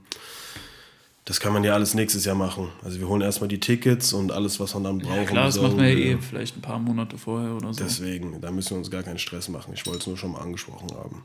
Das 1.26 1.38
kann 1.40 1.52
man 1.52 1.62
ja 1.62 1.74
alles 1.74 1.92
nächstes 1.92 2.24
Jahr 2.24 2.34
machen. 2.34 2.68
Also 2.82 2.98
wir 3.00 3.06
holen 3.06 3.20
erstmal 3.20 3.48
die 3.48 3.60
Tickets 3.60 4.14
und 4.14 4.32
alles, 4.32 4.58
was 4.60 4.72
man 4.72 4.84
dann 4.84 4.98
braucht. 4.98 5.14
Ja, 5.14 5.24
klar, 5.24 5.44
das 5.44 5.60
macht 5.60 5.76
man 5.76 5.84
ja 5.84 5.92
eh 5.92 6.16
vielleicht 6.16 6.56
ein 6.56 6.62
paar 6.62 6.78
Monate 6.78 7.18
vorher 7.18 7.54
oder 7.54 7.74
so. 7.74 7.84
Deswegen, 7.84 8.40
da 8.40 8.50
müssen 8.50 8.70
wir 8.70 8.78
uns 8.78 8.90
gar 8.90 9.02
keinen 9.02 9.18
Stress 9.18 9.50
machen. 9.50 9.72
Ich 9.74 9.84
wollte 9.84 9.98
es 9.98 10.06
nur 10.06 10.16
schon 10.16 10.32
mal 10.32 10.40
angesprochen 10.40 10.90
haben. 10.96 11.22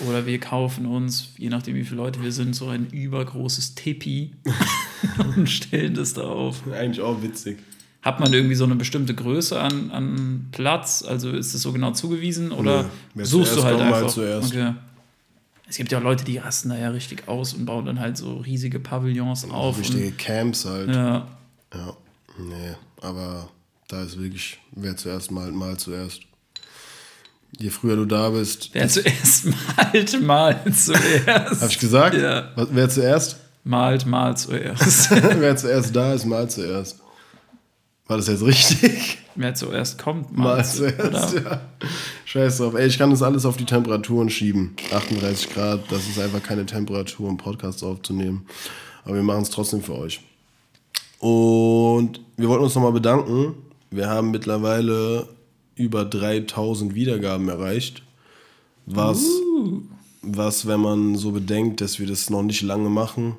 Oder 0.00 0.26
wir 0.26 0.40
kaufen 0.40 0.84
uns, 0.84 1.28
je 1.38 1.48
nachdem 1.48 1.76
wie 1.76 1.84
viele 1.84 1.98
Leute 1.98 2.20
wir 2.22 2.32
sind, 2.32 2.54
so 2.54 2.68
ein 2.68 2.88
übergroßes 2.90 3.76
Tipi 3.76 4.32
und 5.36 5.48
stellen 5.50 5.94
das 5.94 6.14
da 6.14 6.22
auf. 6.22 6.62
Eigentlich 6.72 7.00
auch 7.00 7.22
witzig. 7.22 7.58
Hat 8.02 8.20
man 8.20 8.32
irgendwie 8.32 8.54
so 8.54 8.64
eine 8.64 8.76
bestimmte 8.76 9.14
Größe 9.14 9.60
an, 9.60 9.90
an 9.90 10.48
Platz? 10.52 11.02
Also 11.06 11.30
ist 11.30 11.54
es 11.54 11.62
so 11.62 11.72
genau 11.72 11.90
zugewiesen 11.92 12.52
oder 12.52 12.88
wer 13.14 13.26
suchst 13.26 13.56
du 13.56 13.64
halt 13.64 13.78
mal 13.78 13.94
einfach? 13.94 14.12
zuerst. 14.12 14.52
Okay. 14.52 14.74
Es 15.68 15.76
gibt 15.76 15.90
ja 15.90 15.98
auch 15.98 16.02
Leute, 16.04 16.24
die 16.24 16.38
rasten 16.38 16.68
da 16.68 16.78
ja 16.78 16.90
richtig 16.90 17.26
aus 17.26 17.52
und 17.54 17.66
bauen 17.66 17.84
dann 17.86 17.98
halt 17.98 18.16
so 18.16 18.36
riesige 18.36 18.78
Pavillons 18.78 19.50
auf. 19.50 19.78
Richtige 19.80 20.06
Und, 20.06 20.18
Camps 20.18 20.64
halt. 20.64 20.88
ja, 20.88 21.26
Ja, 21.74 21.96
nee, 22.38 22.74
aber 23.02 23.48
da 23.88 24.02
ist 24.04 24.20
wirklich, 24.20 24.60
wer 24.70 24.96
zuerst 24.96 25.32
malt, 25.32 25.54
mal 25.54 25.76
zuerst. 25.76 26.20
Je 27.58 27.70
früher 27.70 27.96
du 27.96 28.04
da 28.04 28.30
bist. 28.30 28.70
wer 28.72 28.86
zuerst 28.88 29.46
malt, 29.76 30.22
malt 30.22 30.76
zuerst. 30.76 31.62
Hab 31.62 31.70
ich 31.70 31.78
gesagt? 31.80 32.16
Ja. 32.16 32.52
Was, 32.54 32.68
wer 32.70 32.88
zuerst? 32.88 33.36
Malt, 33.66 34.06
malt 34.06 34.38
zuerst. 34.38 35.10
wer 35.40 35.56
zuerst 35.56 35.94
da 35.96 36.14
ist, 36.14 36.24
mal 36.24 36.48
zuerst. 36.48 37.00
War 38.06 38.16
das 38.16 38.28
jetzt 38.28 38.44
richtig? 38.44 39.18
wer 39.34 39.56
zuerst 39.56 39.98
kommt, 39.98 40.30
Mal 40.36 40.58
malt 40.58 40.66
zuerst, 40.66 41.34
oder? 41.34 41.50
ja. 41.50 41.60
Scheiß 42.26 42.58
drauf. 42.58 42.74
Ey, 42.74 42.86
ich 42.86 42.96
kann 42.96 43.10
das 43.10 43.24
alles 43.24 43.44
auf 43.44 43.56
die 43.56 43.64
Temperaturen 43.64 44.30
schieben. 44.30 44.76
38 44.92 45.50
Grad, 45.52 45.80
das 45.90 46.06
ist 46.06 46.20
einfach 46.20 46.40
keine 46.44 46.64
Temperatur, 46.64 47.28
um 47.28 47.38
Podcasts 47.38 47.82
aufzunehmen. 47.82 48.46
Aber 49.04 49.16
wir 49.16 49.24
machen 49.24 49.42
es 49.42 49.50
trotzdem 49.50 49.82
für 49.82 49.96
euch. 49.96 50.20
Und 51.18 52.20
wir 52.36 52.48
wollten 52.48 52.62
uns 52.62 52.76
nochmal 52.76 52.92
bedanken. 52.92 53.56
Wir 53.90 54.08
haben 54.08 54.30
mittlerweile 54.30 55.26
über 55.74 56.04
3000 56.04 56.94
Wiedergaben 56.94 57.48
erreicht. 57.48 58.04
Was, 58.86 59.24
was, 60.22 60.68
wenn 60.68 60.78
man 60.78 61.16
so 61.16 61.32
bedenkt, 61.32 61.80
dass 61.80 61.98
wir 61.98 62.06
das 62.06 62.30
noch 62.30 62.44
nicht 62.44 62.62
lange 62.62 62.90
machen, 62.90 63.34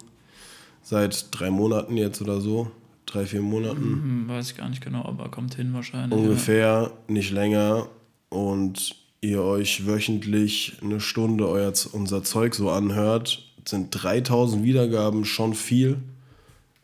seit 0.89 1.27
drei 1.31 1.49
Monaten 1.49 1.97
jetzt 1.97 2.21
oder 2.21 2.39
so, 2.39 2.71
drei, 3.05 3.25
vier 3.25 3.41
Monaten, 3.41 3.81
Hm, 3.81 4.27
weiß 4.29 4.51
ich 4.51 4.57
gar 4.57 4.69
nicht 4.69 4.81
genau, 4.81 5.03
aber 5.03 5.29
kommt 5.29 5.55
hin 5.55 5.73
wahrscheinlich. 5.73 6.17
ungefähr, 6.17 6.91
nicht 7.07 7.31
länger. 7.31 7.87
Und 8.29 8.95
ihr 9.21 9.41
euch 9.43 9.85
wöchentlich 9.85 10.77
eine 10.81 10.99
Stunde 11.01 11.47
euer, 11.49 11.73
unser 11.91 12.23
Zeug 12.23 12.55
so 12.55 12.69
anhört, 12.69 13.43
sind 13.65 13.89
3000 13.91 14.63
Wiedergaben 14.63 15.25
schon 15.25 15.53
viel. 15.53 15.97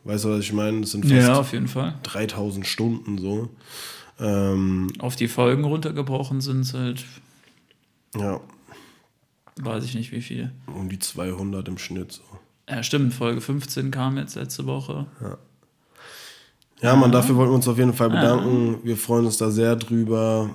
Weißt 0.03 0.25
du, 0.25 0.29
was 0.31 0.39
ich 0.41 0.51
meine? 0.51 0.81
Das 0.81 0.91
sind 0.91 1.05
Ja, 1.05 1.15
fast 1.17 1.27
ja, 1.29 1.39
auf 1.39 1.53
jeden 1.53 1.67
Fall. 1.69 1.95
3000 2.03 2.67
Stunden 2.67 3.17
so. 3.17 3.49
Ähm, 4.19 4.87
Auf 4.99 5.15
die 5.15 5.27
Folgen 5.29 5.63
runtergebrochen 5.63 6.41
sind 6.41 6.61
es 6.61 6.73
halt, 6.73 7.05
ja, 8.17 8.39
weiß 9.61 9.85
ich 9.85 9.95
nicht 9.95 10.11
wie 10.11 10.21
viel. 10.21 10.51
um 10.67 10.89
die 10.89 10.99
200 10.99 11.67
im 11.69 11.77
Schnitt 11.77 12.11
so. 12.11 12.21
Ja, 12.69 12.81
stimmt, 12.81 13.13
Folge 13.13 13.41
15 13.41 13.91
kam 13.91 14.17
jetzt 14.17 14.35
letzte 14.35 14.65
Woche. 14.65 15.05
Ja, 16.81 16.95
man, 16.95 17.11
dafür 17.11 17.35
wollten 17.35 17.51
wir 17.51 17.55
uns 17.55 17.67
auf 17.67 17.77
jeden 17.77 17.93
Fall 17.93 18.09
bedanken. 18.09 18.79
Wir 18.83 18.97
freuen 18.97 19.25
uns 19.25 19.37
da 19.37 19.49
sehr 19.51 19.75
drüber. 19.75 20.49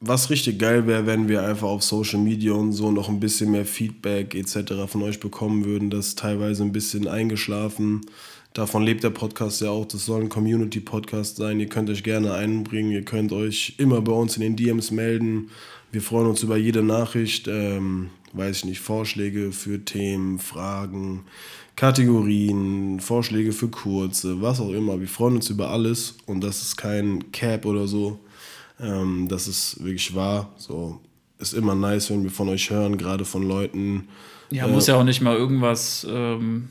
Was 0.00 0.30
richtig 0.30 0.58
geil 0.58 0.86
wäre, 0.86 1.06
wenn 1.06 1.28
wir 1.28 1.42
einfach 1.42 1.68
auf 1.68 1.82
Social 1.82 2.20
Media 2.20 2.52
und 2.52 2.72
so 2.72 2.90
noch 2.90 3.08
ein 3.08 3.20
bisschen 3.20 3.50
mehr 3.50 3.64
Feedback 3.64 4.34
etc. 4.34 4.86
von 4.86 5.02
euch 5.02 5.18
bekommen 5.18 5.64
würden. 5.64 5.90
Das 5.90 6.08
ist 6.08 6.18
teilweise 6.18 6.62
ein 6.62 6.72
bisschen 6.72 7.08
eingeschlafen. 7.08 8.02
Davon 8.52 8.84
lebt 8.84 9.02
der 9.02 9.10
Podcast 9.10 9.62
ja 9.62 9.70
auch. 9.70 9.86
Das 9.86 10.04
soll 10.04 10.20
ein 10.20 10.28
Community-Podcast 10.28 11.36
sein. 11.36 11.58
Ihr 11.58 11.68
könnt 11.68 11.90
euch 11.90 12.04
gerne 12.04 12.34
einbringen. 12.34 12.92
Ihr 12.92 13.04
könnt 13.04 13.32
euch 13.32 13.74
immer 13.78 14.00
bei 14.00 14.12
uns 14.12 14.36
in 14.36 14.42
den 14.42 14.56
DMs 14.56 14.90
melden. 14.92 15.50
Wir 15.90 16.02
freuen 16.02 16.28
uns 16.28 16.42
über 16.42 16.56
jede 16.56 16.82
Nachricht. 16.82 17.48
Ähm, 17.48 18.10
weiß 18.34 18.58
ich 18.58 18.64
nicht, 18.66 18.80
Vorschläge 18.80 19.52
für 19.52 19.84
Themen, 19.84 20.38
Fragen, 20.38 21.24
Kategorien, 21.76 23.00
Vorschläge 23.00 23.52
für 23.52 23.68
kurze, 23.68 24.40
was 24.42 24.60
auch 24.60 24.70
immer. 24.72 25.00
Wir 25.00 25.08
freuen 25.08 25.36
uns 25.36 25.50
über 25.50 25.70
alles 25.70 26.16
und 26.26 26.42
das 26.42 26.62
ist 26.62 26.76
kein 26.76 27.30
Cap 27.32 27.64
oder 27.66 27.86
so. 27.86 28.18
Ähm, 28.80 29.26
das 29.28 29.48
ist 29.48 29.82
wirklich 29.82 30.14
wahr. 30.14 30.52
So 30.56 31.00
ist 31.38 31.54
immer 31.54 31.74
nice, 31.74 32.10
wenn 32.10 32.22
wir 32.24 32.30
von 32.30 32.48
euch 32.48 32.70
hören, 32.70 32.96
gerade 32.98 33.24
von 33.24 33.46
Leuten. 33.46 34.08
Ja, 34.50 34.66
Äh, 34.66 34.70
muss 34.70 34.86
ja 34.86 34.96
auch 34.96 35.04
nicht 35.04 35.20
mal 35.20 35.36
irgendwas 35.36 36.06
ähm, 36.08 36.68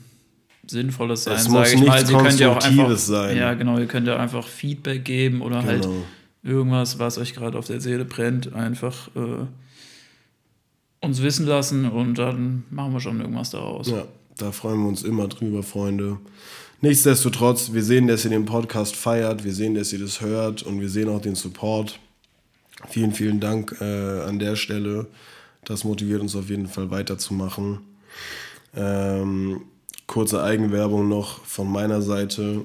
Sinnvolles 0.66 1.24
sein, 1.24 1.38
sage 1.38 1.74
ich 1.74 1.84
mal. 1.84 2.06
Sie 2.06 2.14
könnt 2.14 2.40
ja 2.40 2.50
auch 2.52 2.64
einfach, 2.64 2.96
sein. 2.96 3.36
Ja, 3.36 3.54
genau, 3.54 3.78
ihr 3.78 3.86
könnt 3.86 4.06
ja 4.06 4.16
einfach 4.16 4.46
Feedback 4.46 5.04
geben 5.04 5.42
oder 5.42 5.62
halt 5.62 5.82
Genau. 5.82 6.02
irgendwas, 6.42 6.98
was 6.98 7.18
euch 7.18 7.34
gerade 7.34 7.58
auf 7.58 7.66
der 7.66 7.80
Seele 7.80 8.04
brennt, 8.04 8.52
einfach 8.54 9.08
äh, 9.16 9.46
uns 11.04 11.22
wissen 11.22 11.46
lassen 11.46 11.88
und 11.88 12.18
dann 12.18 12.64
machen 12.70 12.92
wir 12.92 13.00
schon 13.00 13.20
irgendwas 13.20 13.50
daraus. 13.50 13.88
Ja, 13.88 14.04
da 14.38 14.52
freuen 14.52 14.80
wir 14.80 14.88
uns 14.88 15.02
immer 15.02 15.28
drüber, 15.28 15.62
Freunde. 15.62 16.18
Nichtsdestotrotz, 16.80 17.72
wir 17.72 17.82
sehen, 17.82 18.08
dass 18.08 18.24
ihr 18.24 18.30
den 18.30 18.44
Podcast 18.44 18.96
feiert, 18.96 19.44
wir 19.44 19.54
sehen, 19.54 19.74
dass 19.74 19.92
ihr 19.92 20.00
das 20.00 20.20
hört 20.20 20.62
und 20.62 20.80
wir 20.80 20.88
sehen 20.88 21.08
auch 21.08 21.20
den 21.20 21.34
Support. 21.34 21.98
Vielen, 22.88 23.12
vielen 23.12 23.40
Dank 23.40 23.76
äh, 23.80 24.20
an 24.20 24.38
der 24.38 24.56
Stelle. 24.56 25.06
Das 25.64 25.84
motiviert 25.84 26.20
uns 26.20 26.36
auf 26.36 26.50
jeden 26.50 26.66
Fall 26.66 26.90
weiterzumachen. 26.90 27.78
Ähm, 28.76 29.62
kurze 30.06 30.42
Eigenwerbung 30.42 31.08
noch 31.08 31.44
von 31.44 31.70
meiner 31.70 32.02
Seite. 32.02 32.64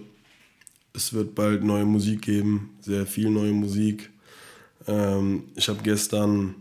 Es 0.93 1.13
wird 1.13 1.35
bald 1.35 1.63
neue 1.63 1.85
Musik 1.85 2.23
geben, 2.23 2.71
sehr 2.81 3.05
viel 3.05 3.29
neue 3.29 3.53
Musik. 3.53 4.09
Ähm, 4.87 5.43
ich 5.55 5.69
habe 5.69 5.79
gestern 5.83 6.55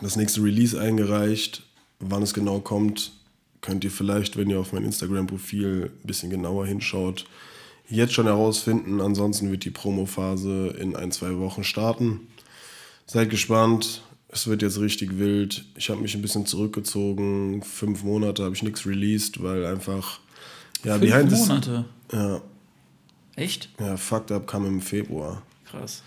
das 0.00 0.16
nächste 0.16 0.42
Release 0.42 0.78
eingereicht. 0.80 1.62
Wann 2.00 2.22
es 2.22 2.34
genau 2.34 2.60
kommt, 2.60 3.12
könnt 3.60 3.84
ihr 3.84 3.90
vielleicht, 3.90 4.36
wenn 4.36 4.50
ihr 4.50 4.60
auf 4.60 4.72
mein 4.72 4.84
Instagram-Profil 4.84 5.90
ein 6.02 6.06
bisschen 6.06 6.30
genauer 6.30 6.66
hinschaut, 6.66 7.24
jetzt 7.88 8.12
schon 8.12 8.26
herausfinden. 8.26 9.00
Ansonsten 9.00 9.50
wird 9.50 9.64
die 9.64 9.70
Promo-Phase 9.70 10.74
in 10.78 10.96
ein, 10.96 11.12
zwei 11.12 11.38
Wochen 11.38 11.64
starten. 11.64 12.20
Seid 13.06 13.30
gespannt. 13.30 14.02
Es 14.28 14.46
wird 14.48 14.62
jetzt 14.62 14.80
richtig 14.80 15.18
wild. 15.18 15.64
Ich 15.76 15.90
habe 15.90 16.00
mich 16.00 16.14
ein 16.14 16.22
bisschen 16.22 16.44
zurückgezogen. 16.44 17.62
Fünf 17.62 18.02
Monate 18.02 18.42
habe 18.42 18.54
ich 18.54 18.62
nichts 18.62 18.84
released, 18.84 19.42
weil 19.42 19.64
einfach. 19.64 20.18
Ja, 20.82 20.98
Fünf 20.98 21.12
behind 21.12 21.30
Monate. 21.30 21.84
Ja, 22.12 22.40
Echt? 23.36 23.68
ja, 23.78 23.96
Fucked 23.96 24.32
Up 24.32 24.46
kam 24.46 24.66
im 24.66 24.80
Februar. 24.80 25.42
Krass. 25.70 26.02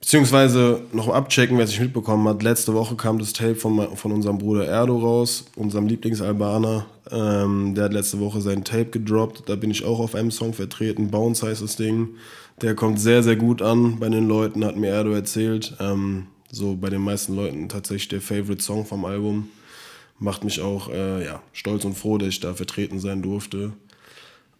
Beziehungsweise 0.00 0.82
noch 0.92 1.08
abchecken, 1.08 1.56
wer 1.56 1.64
es 1.64 1.70
nicht 1.70 1.80
mitbekommen 1.80 2.26
hat. 2.28 2.42
Letzte 2.42 2.72
Woche 2.72 2.94
kam 2.94 3.18
das 3.18 3.32
Tape 3.32 3.56
von, 3.56 3.96
von 3.96 4.12
unserem 4.12 4.38
Bruder 4.38 4.64
Erdo 4.64 4.96
raus, 4.96 5.46
unserem 5.56 5.88
Lieblingsalbaner. 5.88 6.86
Ähm, 7.10 7.74
der 7.74 7.84
hat 7.84 7.92
letzte 7.92 8.20
Woche 8.20 8.40
sein 8.40 8.64
Tape 8.64 8.86
gedroppt. 8.86 9.48
Da 9.48 9.56
bin 9.56 9.70
ich 9.70 9.84
auch 9.84 9.98
auf 9.98 10.14
einem 10.14 10.30
Song 10.30 10.52
vertreten. 10.52 11.10
Bounce 11.10 11.44
heißt 11.44 11.62
das 11.62 11.76
Ding. 11.76 12.10
Der 12.62 12.74
kommt 12.74 13.00
sehr, 13.00 13.22
sehr 13.22 13.36
gut 13.36 13.60
an 13.60 13.98
bei 13.98 14.08
den 14.08 14.28
Leuten, 14.28 14.64
hat 14.64 14.76
mir 14.76 14.88
Erdo 14.90 15.10
erzählt. 15.12 15.76
Ähm, 15.80 16.26
so 16.50 16.76
bei 16.76 16.90
den 16.90 17.02
meisten 17.02 17.34
Leuten 17.34 17.68
tatsächlich 17.68 18.08
der 18.08 18.20
Favorite 18.20 18.62
Song 18.62 18.86
vom 18.86 19.04
Album. 19.04 19.48
Macht 20.20 20.44
mich 20.44 20.60
auch 20.60 20.90
äh, 20.90 21.24
ja, 21.24 21.42
stolz 21.52 21.84
und 21.84 21.96
froh, 21.96 22.18
dass 22.18 22.28
ich 22.28 22.40
da 22.40 22.54
vertreten 22.54 22.98
sein 23.00 23.22
durfte. 23.22 23.72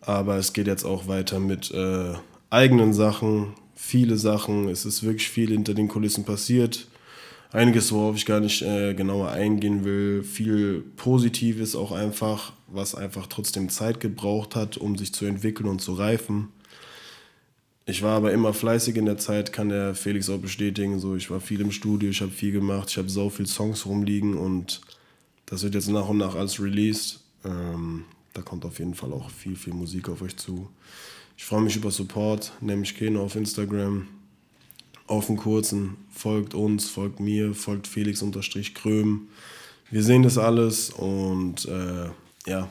Aber 0.01 0.37
es 0.37 0.53
geht 0.53 0.67
jetzt 0.67 0.85
auch 0.85 1.09
weiter 1.09 1.41
mit 1.41 1.71
äh, 1.73 2.15
eigenen 2.51 2.93
Sachen, 2.93 3.55
viele 3.79 4.19
Sachen. 4.19 4.69
Es 4.69 4.85
ist 4.85 5.05
wirklich 5.05 5.31
viel 5.31 5.51
hinter 5.51 5.73
den 5.73 5.89
Kulissen 5.89 6.25
passiert. 6.25 6.89
Einiges, 7.53 7.93
worauf 7.93 8.17
ich 8.17 8.27
gar 8.27 8.41
nicht 8.41 8.61
äh, 8.61 8.93
genauer 8.93 9.31
eingehen 9.31 9.85
will. 9.85 10.23
Viel 10.25 10.83
Positives 10.97 11.75
auch 11.77 11.93
einfach, 11.93 12.53
was 12.67 12.95
einfach 12.95 13.29
trotzdem 13.29 13.71
Zeit 13.71 14.01
gebraucht 14.01 14.57
hat, 14.57 14.77
um 14.77 14.99
sich 14.99 15.15
zu 15.15 15.25
entwickeln 15.25 15.69
und 15.69 15.81
zu 15.81 15.95
reifen. 15.95 16.49
Ich 17.87 18.03
war 18.03 18.17
aber 18.17 18.33
immer 18.33 18.53
fleißig 18.53 18.97
in 18.97 19.07
der 19.07 19.17
Zeit, 19.17 19.53
kann 19.53 19.71
der 19.71 19.95
Felix 19.95 20.29
auch 20.29 20.39
bestätigen. 20.39 20.99
So, 20.99 21.17
ich 21.17 21.31
war 21.31 21.41
viel 21.41 21.63
im 21.63 21.71
Studio, 21.71 22.11
ich 22.11 22.21
habe 22.21 22.33
viel 22.33 22.53
gemacht, 22.53 22.91
ich 22.91 22.99
habe 22.99 23.09
so 23.09 23.31
viele 23.31 23.49
Songs 23.49 23.87
rumliegen 23.87 24.37
und 24.37 24.83
das 25.47 25.63
wird 25.63 25.75
jetzt 25.75 25.89
nach 25.89 26.09
und 26.09 26.19
nach 26.19 26.35
alles 26.35 26.61
released. 26.61 27.21
Ähm, 27.45 28.05
da 28.35 28.43
kommt 28.43 28.67
auf 28.67 28.79
jeden 28.81 28.95
Fall 28.95 29.13
auch 29.13 29.31
viel, 29.31 29.57
viel 29.57 29.73
Musik 29.73 30.11
auf 30.11 30.21
euch 30.21 30.37
zu. 30.37 30.69
Ich 31.39 31.45
freue 31.45 31.61
mich 31.61 31.77
über 31.77 31.93
Support, 31.93 32.53
nehme 32.61 32.81
mich 32.81 32.97
Keno 32.97 33.23
auf 33.23 33.37
Instagram. 33.37 34.09
Auf 35.07 35.29
den 35.29 35.37
kurzen, 35.37 35.97
folgt 36.11 36.53
uns, 36.53 36.91
folgt 36.91 37.21
mir, 37.21 37.55
folgt 37.55 37.87
Felix 37.87 38.21
unterstrich 38.23 38.75
Kröm. 38.75 39.29
Wir 39.89 40.03
sehen 40.03 40.25
das 40.25 40.37
alles 40.37 40.91
und 40.91 41.65
äh, 41.67 42.11
ja, 42.51 42.69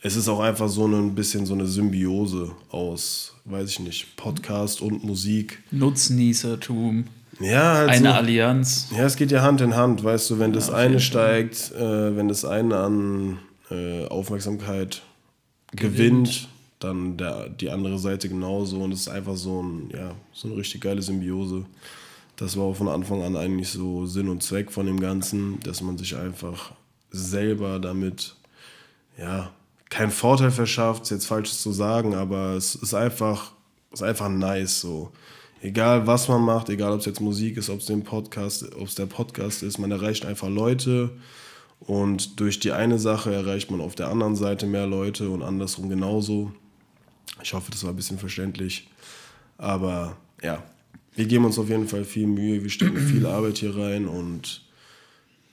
es 0.00 0.14
ist 0.14 0.28
auch 0.28 0.38
einfach 0.38 0.68
so 0.68 0.86
ein 0.86 1.16
bisschen 1.16 1.46
so 1.46 1.54
eine 1.54 1.66
Symbiose 1.66 2.52
aus, 2.70 3.34
weiß 3.44 3.68
ich 3.70 3.80
nicht, 3.80 4.16
Podcast 4.16 4.80
und 4.80 5.02
Musik. 5.02 5.60
Nutznießertum. 5.72 7.06
Ja, 7.40 7.74
halt 7.74 7.90
Eine. 7.90 8.14
Allianz. 8.14 8.86
Ja, 8.96 9.04
es 9.04 9.16
geht 9.16 9.32
ja 9.32 9.42
Hand 9.42 9.60
in 9.60 9.74
Hand, 9.74 10.04
weißt 10.04 10.30
du, 10.30 10.38
wenn 10.38 10.52
das 10.52 10.70
eine 10.70 11.00
steigt, 11.00 11.72
äh, 11.72 12.16
wenn 12.16 12.28
das 12.28 12.44
eine 12.44 12.76
an 12.78 13.38
äh, 13.70 14.06
Aufmerksamkeit 14.06 15.02
gewinnt, 15.72 16.48
dann 16.78 17.16
der, 17.16 17.48
die 17.48 17.70
andere 17.70 17.98
Seite 17.98 18.28
genauso. 18.28 18.78
Und 18.78 18.92
es 18.92 19.00
ist 19.00 19.08
einfach 19.08 19.36
so, 19.36 19.62
ein, 19.62 19.90
ja, 19.92 20.14
so 20.32 20.48
eine 20.48 20.56
richtig 20.56 20.80
geile 20.80 21.02
Symbiose. 21.02 21.64
Das 22.36 22.56
war 22.56 22.64
auch 22.64 22.76
von 22.76 22.88
Anfang 22.88 23.22
an 23.22 23.36
eigentlich 23.36 23.68
so 23.68 24.06
Sinn 24.06 24.28
und 24.28 24.42
Zweck 24.42 24.70
von 24.70 24.86
dem 24.86 25.00
Ganzen, 25.00 25.58
dass 25.60 25.82
man 25.82 25.98
sich 25.98 26.16
einfach 26.16 26.72
selber 27.10 27.80
damit, 27.80 28.36
ja, 29.18 29.50
keinen 29.90 30.10
Vorteil 30.10 30.50
verschafft, 30.50 31.04
ist 31.04 31.10
jetzt 31.10 31.26
falsch 31.26 31.50
zu 31.52 31.72
sagen, 31.72 32.14
aber 32.14 32.52
es 32.52 32.74
ist 32.74 32.94
einfach, 32.94 33.52
ist 33.92 34.02
einfach 34.02 34.28
nice 34.28 34.80
so. 34.80 35.10
Egal 35.60 36.06
was 36.06 36.28
man 36.28 36.42
macht, 36.42 36.68
egal 36.68 36.92
ob 36.92 37.00
es 37.00 37.06
jetzt 37.06 37.20
Musik 37.20 37.56
ist, 37.56 37.70
ob 37.70 37.80
es 37.80 37.86
den 37.86 38.04
Podcast, 38.04 38.72
ob 38.76 38.86
es 38.86 38.94
der 38.94 39.06
Podcast 39.06 39.64
ist, 39.64 39.78
man 39.78 39.90
erreicht 39.90 40.24
einfach 40.24 40.48
Leute 40.48 41.10
und 41.80 42.38
durch 42.38 42.60
die 42.60 42.72
eine 42.72 42.98
Sache 42.98 43.34
erreicht 43.34 43.70
man 43.70 43.80
auf 43.80 43.94
der 43.94 44.08
anderen 44.08 44.36
Seite 44.36 44.66
mehr 44.66 44.86
Leute 44.86 45.30
und 45.30 45.42
andersrum 45.42 45.88
genauso. 45.88 46.52
Ich 47.42 47.52
hoffe, 47.52 47.70
das 47.70 47.84
war 47.84 47.90
ein 47.90 47.96
bisschen 47.96 48.18
verständlich. 48.18 48.88
Aber 49.56 50.16
ja, 50.42 50.62
wir 51.14 51.26
geben 51.26 51.44
uns 51.44 51.58
auf 51.58 51.68
jeden 51.68 51.88
Fall 51.88 52.04
viel 52.04 52.26
Mühe, 52.26 52.62
wir 52.62 52.70
stecken 52.70 52.96
viel 53.12 53.26
Arbeit 53.26 53.58
hier 53.58 53.76
rein 53.76 54.06
und 54.06 54.62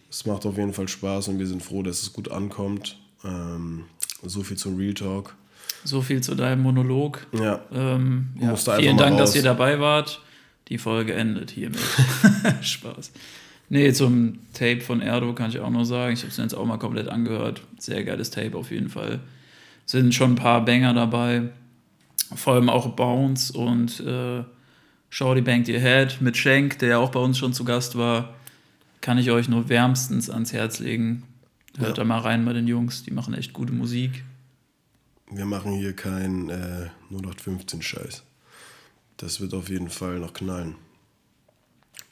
es 0.10 0.26
macht 0.26 0.46
auf 0.46 0.58
jeden 0.58 0.74
Fall 0.74 0.88
Spaß 0.88 1.28
und 1.30 1.40
wir 1.40 1.48
sind 1.48 1.64
froh, 1.64 1.84
dass 1.84 2.02
es 2.02 2.14
gut 2.14 2.32
ankommt. 2.32 2.98
Ähm, 3.24 3.86
so 4.24 4.44
viel 4.44 4.58
zum 4.58 4.78
Real 4.78 4.94
Talk. 4.94 5.36
So 5.84 6.02
viel 6.02 6.22
zu 6.22 6.36
deinem 6.36 6.64
Monolog. 6.64 7.28
Ja. 7.34 7.62
Ähm, 7.74 8.28
ja 8.40 8.56
vielen 8.56 8.98
Dank, 8.98 9.18
dass 9.18 9.36
ihr 9.36 9.44
dabei 9.44 9.80
wart. 9.80 10.22
Die 10.70 10.78
Folge 10.78 11.14
endet 11.14 11.52
hiermit. 11.52 11.80
Spaß. 12.62 13.12
Nee, 13.70 13.92
zum 13.94 14.40
Tape 14.54 14.82
von 14.82 15.02
Erdo 15.02 15.34
kann 15.34 15.50
ich 15.50 15.60
auch 15.60 15.70
nur 15.70 15.86
sagen. 15.86 16.14
Ich 16.14 16.22
habe 16.22 16.30
es 16.30 16.38
mir 16.38 16.44
jetzt 16.44 16.56
auch 16.56 16.66
mal 16.66 16.78
komplett 16.78 17.08
angehört. 17.08 17.62
Sehr 17.78 18.04
geiles 18.04 18.30
Tape 18.30 18.58
auf 18.58 18.72
jeden 18.72 18.90
Fall. 18.90 19.20
Sind 19.86 20.14
schon 20.14 20.34
ein 20.34 20.36
paar 20.36 20.64
Banger 20.66 20.94
dabei. 20.94 21.50
Vor 22.36 22.54
allem 22.56 22.70
auch 22.70 22.96
Bounce 22.96 23.52
und 23.54 24.00
äh, 24.00 24.44
Shorty 25.10 25.42
Banked 25.42 25.70
Your 25.70 25.80
Head 25.80 26.22
mit 26.22 26.38
Schenk, 26.38 26.80
der 26.80 26.90
ja 26.90 26.98
auch 26.98 27.12
bei 27.12 27.20
uns 27.20 27.38
schon 27.38 27.54
zu 27.54 27.64
Gast 27.66 27.98
war. 27.98 28.34
Kann 29.02 29.18
ich 29.18 29.30
euch 29.32 29.48
nur 29.48 29.70
wärmstens 29.70 30.30
ans 30.30 30.52
Herz 30.54 30.80
legen. 30.80 31.24
Hört 31.78 31.90
Ja. 31.98 32.04
da 32.04 32.04
mal 32.06 32.20
rein 32.20 32.44
bei 32.46 32.54
den 32.54 32.68
Jungs. 32.68 33.04
Die 33.04 33.12
machen 33.12 33.34
echt 33.34 33.54
gute 33.54 33.74
Musik. 33.74 34.24
Wir 35.30 35.46
machen 35.46 35.74
hier 35.74 35.94
kein 35.96 36.50
äh, 36.50 36.90
0815 37.12 37.82
Scheiß. 37.82 38.24
Das 39.18 39.40
wird 39.40 39.54
auf 39.54 39.70
jeden 39.70 39.90
Fall 39.90 40.20
noch 40.20 40.34
knallen. 40.34 40.76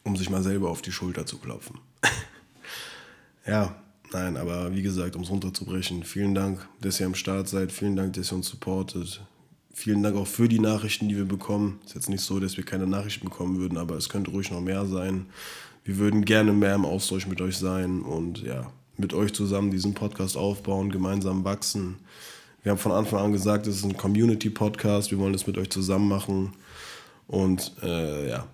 Um 0.03 0.15
sich 0.15 0.29
mal 0.29 0.43
selber 0.43 0.69
auf 0.69 0.81
die 0.81 0.91
Schulter 0.91 1.25
zu 1.25 1.37
klopfen. 1.37 1.79
ja, 3.47 3.75
nein, 4.11 4.37
aber 4.37 4.73
wie 4.73 4.81
gesagt, 4.81 5.15
um 5.15 5.23
es 5.23 5.29
runterzubrechen, 5.29 6.03
vielen 6.03 6.35
Dank, 6.35 6.67
dass 6.81 6.99
ihr 6.99 7.05
am 7.05 7.15
Start 7.15 7.47
seid. 7.47 7.71
Vielen 7.71 7.95
Dank, 7.95 8.13
dass 8.13 8.31
ihr 8.31 8.35
uns 8.35 8.47
supportet. 8.49 9.21
Vielen 9.75 10.03
Dank 10.03 10.15
auch 10.15 10.27
für 10.27 10.47
die 10.47 10.59
Nachrichten, 10.59 11.09
die 11.09 11.17
wir 11.17 11.25
bekommen. 11.25 11.79
Ist 11.83 11.95
jetzt 11.95 12.09
nicht 12.09 12.21
so, 12.21 12.39
dass 12.39 12.57
wir 12.57 12.63
keine 12.63 12.85
Nachrichten 12.85 13.25
bekommen 13.25 13.57
würden, 13.57 13.79
aber 13.79 13.95
es 13.95 14.07
könnte 14.07 14.29
ruhig 14.29 14.51
noch 14.51 14.61
mehr 14.61 14.85
sein. 14.85 15.25
Wir 15.83 15.97
würden 15.97 16.25
gerne 16.25 16.53
mehr 16.53 16.75
im 16.75 16.85
Austausch 16.85 17.25
mit 17.25 17.41
euch 17.41 17.57
sein 17.57 18.03
und 18.03 18.43
ja, 18.43 18.71
mit 18.97 19.13
euch 19.13 19.33
zusammen 19.33 19.71
diesen 19.71 19.95
Podcast 19.95 20.37
aufbauen, 20.37 20.91
gemeinsam 20.91 21.43
wachsen. 21.43 21.95
Wir 22.61 22.71
haben 22.71 22.79
von 22.79 22.91
Anfang 22.91 23.19
an 23.19 23.31
gesagt, 23.33 23.65
es 23.65 23.77
ist 23.77 23.83
ein 23.83 23.97
Community-Podcast. 23.97 25.09
Wir 25.09 25.17
wollen 25.17 25.33
das 25.33 25.47
mit 25.47 25.57
euch 25.57 25.69
zusammen 25.71 26.07
machen. 26.07 26.53
Und 27.27 27.73
äh, 27.81 28.29
ja, 28.29 28.47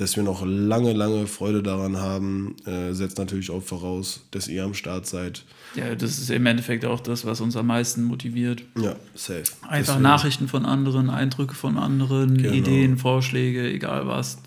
dass 0.00 0.16
wir 0.16 0.22
noch 0.22 0.42
lange, 0.46 0.92
lange 0.94 1.26
Freude 1.26 1.62
daran 1.62 1.96
haben, 1.98 2.56
äh, 2.64 2.92
setzt 2.94 3.18
natürlich 3.18 3.50
auch 3.50 3.62
voraus, 3.62 4.22
dass 4.30 4.48
ihr 4.48 4.64
am 4.64 4.72
Start 4.74 5.06
seid. 5.06 5.44
Ja, 5.74 5.94
das 5.94 6.18
ist 6.18 6.30
im 6.30 6.46
Endeffekt 6.46 6.84
auch 6.86 7.00
das, 7.00 7.24
was 7.26 7.40
uns 7.40 7.54
am 7.56 7.66
meisten 7.66 8.04
motiviert. 8.04 8.62
Ja, 8.80 8.96
safe. 9.14 9.42
Einfach 9.62 9.78
Deswegen- 9.94 10.02
Nachrichten 10.02 10.48
von 10.48 10.64
anderen, 10.64 11.10
Eindrücke 11.10 11.54
von 11.54 11.76
anderen, 11.76 12.38
Genau. 12.38 12.54
Ideen, 12.54 12.96
Vorschläge, 12.96 13.70
egal 13.70 14.06
was. 14.06 14.38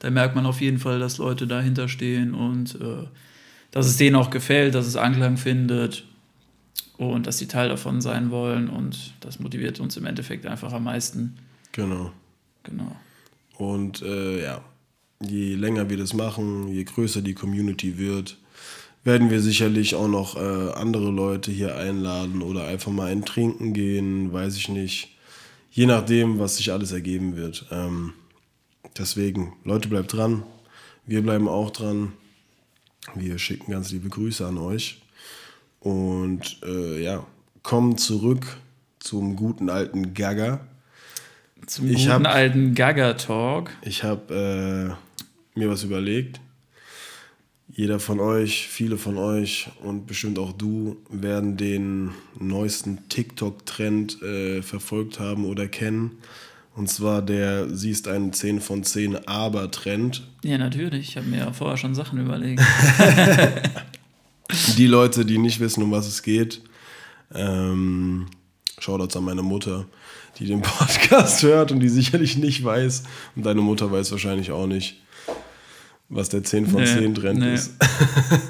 Da 0.00 0.10
merkt 0.10 0.34
man 0.34 0.44
auf 0.44 0.60
jeden 0.60 0.78
Fall, 0.78 0.98
dass 0.98 1.18
Leute 1.18 1.46
dahinter 1.46 1.88
stehen 1.88 2.34
und 2.34 2.74
äh, 2.80 3.06
dass 3.70 3.86
es 3.86 3.96
denen 3.96 4.16
auch 4.16 4.30
gefällt, 4.30 4.74
dass 4.74 4.86
es 4.86 4.96
Anklang 4.96 5.36
findet 5.36 6.04
und 6.98 7.26
dass 7.26 7.38
sie 7.38 7.46
Teil 7.46 7.68
davon 7.68 8.00
sein 8.00 8.30
wollen. 8.30 8.68
Und 8.68 9.14
das 9.20 9.38
motiviert 9.38 9.78
uns 9.80 9.96
im 9.96 10.04
Endeffekt 10.06 10.46
einfach 10.46 10.72
am 10.72 10.84
meisten. 10.84 11.36
Genau. 11.72 12.10
Genau. 12.64 12.94
Und 13.56 14.02
äh, 14.02 14.42
ja, 14.42 14.60
je 15.20 15.54
länger 15.54 15.88
wir 15.90 15.96
das 15.96 16.12
machen, 16.14 16.68
je 16.68 16.84
größer 16.84 17.22
die 17.22 17.34
Community 17.34 17.98
wird, 17.98 18.38
werden 19.04 19.30
wir 19.30 19.40
sicherlich 19.40 19.94
auch 19.94 20.08
noch 20.08 20.36
äh, 20.36 20.72
andere 20.72 21.10
Leute 21.10 21.50
hier 21.52 21.76
einladen 21.76 22.42
oder 22.42 22.66
einfach 22.66 22.90
mal 22.92 23.10
ein 23.10 23.24
Trinken 23.24 23.72
gehen, 23.72 24.32
weiß 24.32 24.56
ich 24.56 24.68
nicht. 24.68 25.16
Je 25.70 25.86
nachdem, 25.86 26.38
was 26.38 26.56
sich 26.56 26.72
alles 26.72 26.90
ergeben 26.92 27.36
wird. 27.36 27.66
Ähm, 27.70 28.14
deswegen, 28.98 29.52
Leute, 29.64 29.88
bleibt 29.88 30.12
dran. 30.12 30.42
Wir 31.04 31.22
bleiben 31.22 31.48
auch 31.48 31.70
dran. 31.70 32.12
Wir 33.14 33.38
schicken 33.38 33.70
ganz 33.70 33.92
liebe 33.92 34.08
Grüße 34.08 34.44
an 34.44 34.58
euch. 34.58 35.02
Und 35.80 36.58
äh, 36.64 37.00
ja, 37.02 37.24
kommen 37.62 37.98
zurück 37.98 38.56
zum 38.98 39.36
guten 39.36 39.70
alten 39.70 40.14
Gaga. 40.14 40.60
Zum 41.66 41.86
Ich 41.88 42.06
guten 42.06 42.24
hab- 42.24 42.34
alten 42.34 42.74
Gaga-Talk. 42.74 43.70
Ich 43.82 44.02
habe 44.02 44.96
äh, 44.98 45.05
mir 45.56 45.68
was 45.68 45.84
überlegt. 45.84 46.40
Jeder 47.68 47.98
von 47.98 48.20
euch, 48.20 48.68
viele 48.68 48.96
von 48.96 49.18
euch 49.18 49.68
und 49.82 50.06
bestimmt 50.06 50.38
auch 50.38 50.52
du 50.52 50.96
werden 51.10 51.56
den 51.56 52.12
neuesten 52.38 53.08
TikTok-Trend 53.08 54.22
äh, 54.22 54.62
verfolgt 54.62 55.18
haben 55.18 55.44
oder 55.44 55.66
kennen. 55.66 56.12
Und 56.76 56.88
zwar 56.88 57.22
der 57.22 57.68
Sie 57.74 57.90
ist 57.90 58.06
ein 58.06 58.32
10 58.32 58.60
von 58.60 58.84
10 58.84 59.26
Aber-Trend. 59.26 60.28
Ja, 60.44 60.58
natürlich. 60.58 61.08
Ich 61.08 61.16
habe 61.16 61.26
mir 61.26 61.38
ja 61.38 61.52
vorher 61.52 61.76
schon 61.76 61.94
Sachen 61.94 62.20
überlegt. 62.20 62.62
Die 64.76 64.86
Leute, 64.86 65.24
die 65.24 65.38
nicht 65.38 65.58
wissen, 65.58 65.82
um 65.82 65.90
was 65.90 66.06
es 66.06 66.22
geht, 66.22 66.60
ähm, 67.34 68.26
Shoutouts 68.78 69.16
an 69.16 69.24
meine 69.24 69.42
Mutter, 69.42 69.86
die 70.38 70.46
den 70.46 70.62
Podcast 70.62 71.42
hört 71.42 71.72
und 71.72 71.80
die 71.80 71.88
sicherlich 71.88 72.36
nicht 72.36 72.62
weiß. 72.62 73.02
Und 73.34 73.44
deine 73.44 73.60
Mutter 73.60 73.90
weiß 73.90 74.12
wahrscheinlich 74.12 74.52
auch 74.52 74.66
nicht, 74.66 75.00
was 76.08 76.28
der 76.28 76.42
10 76.42 76.66
von 76.66 76.82
Nee, 76.82 76.86
10 76.86 77.14
Trend 77.14 77.40
nee. 77.40 77.54
ist. 77.54 77.74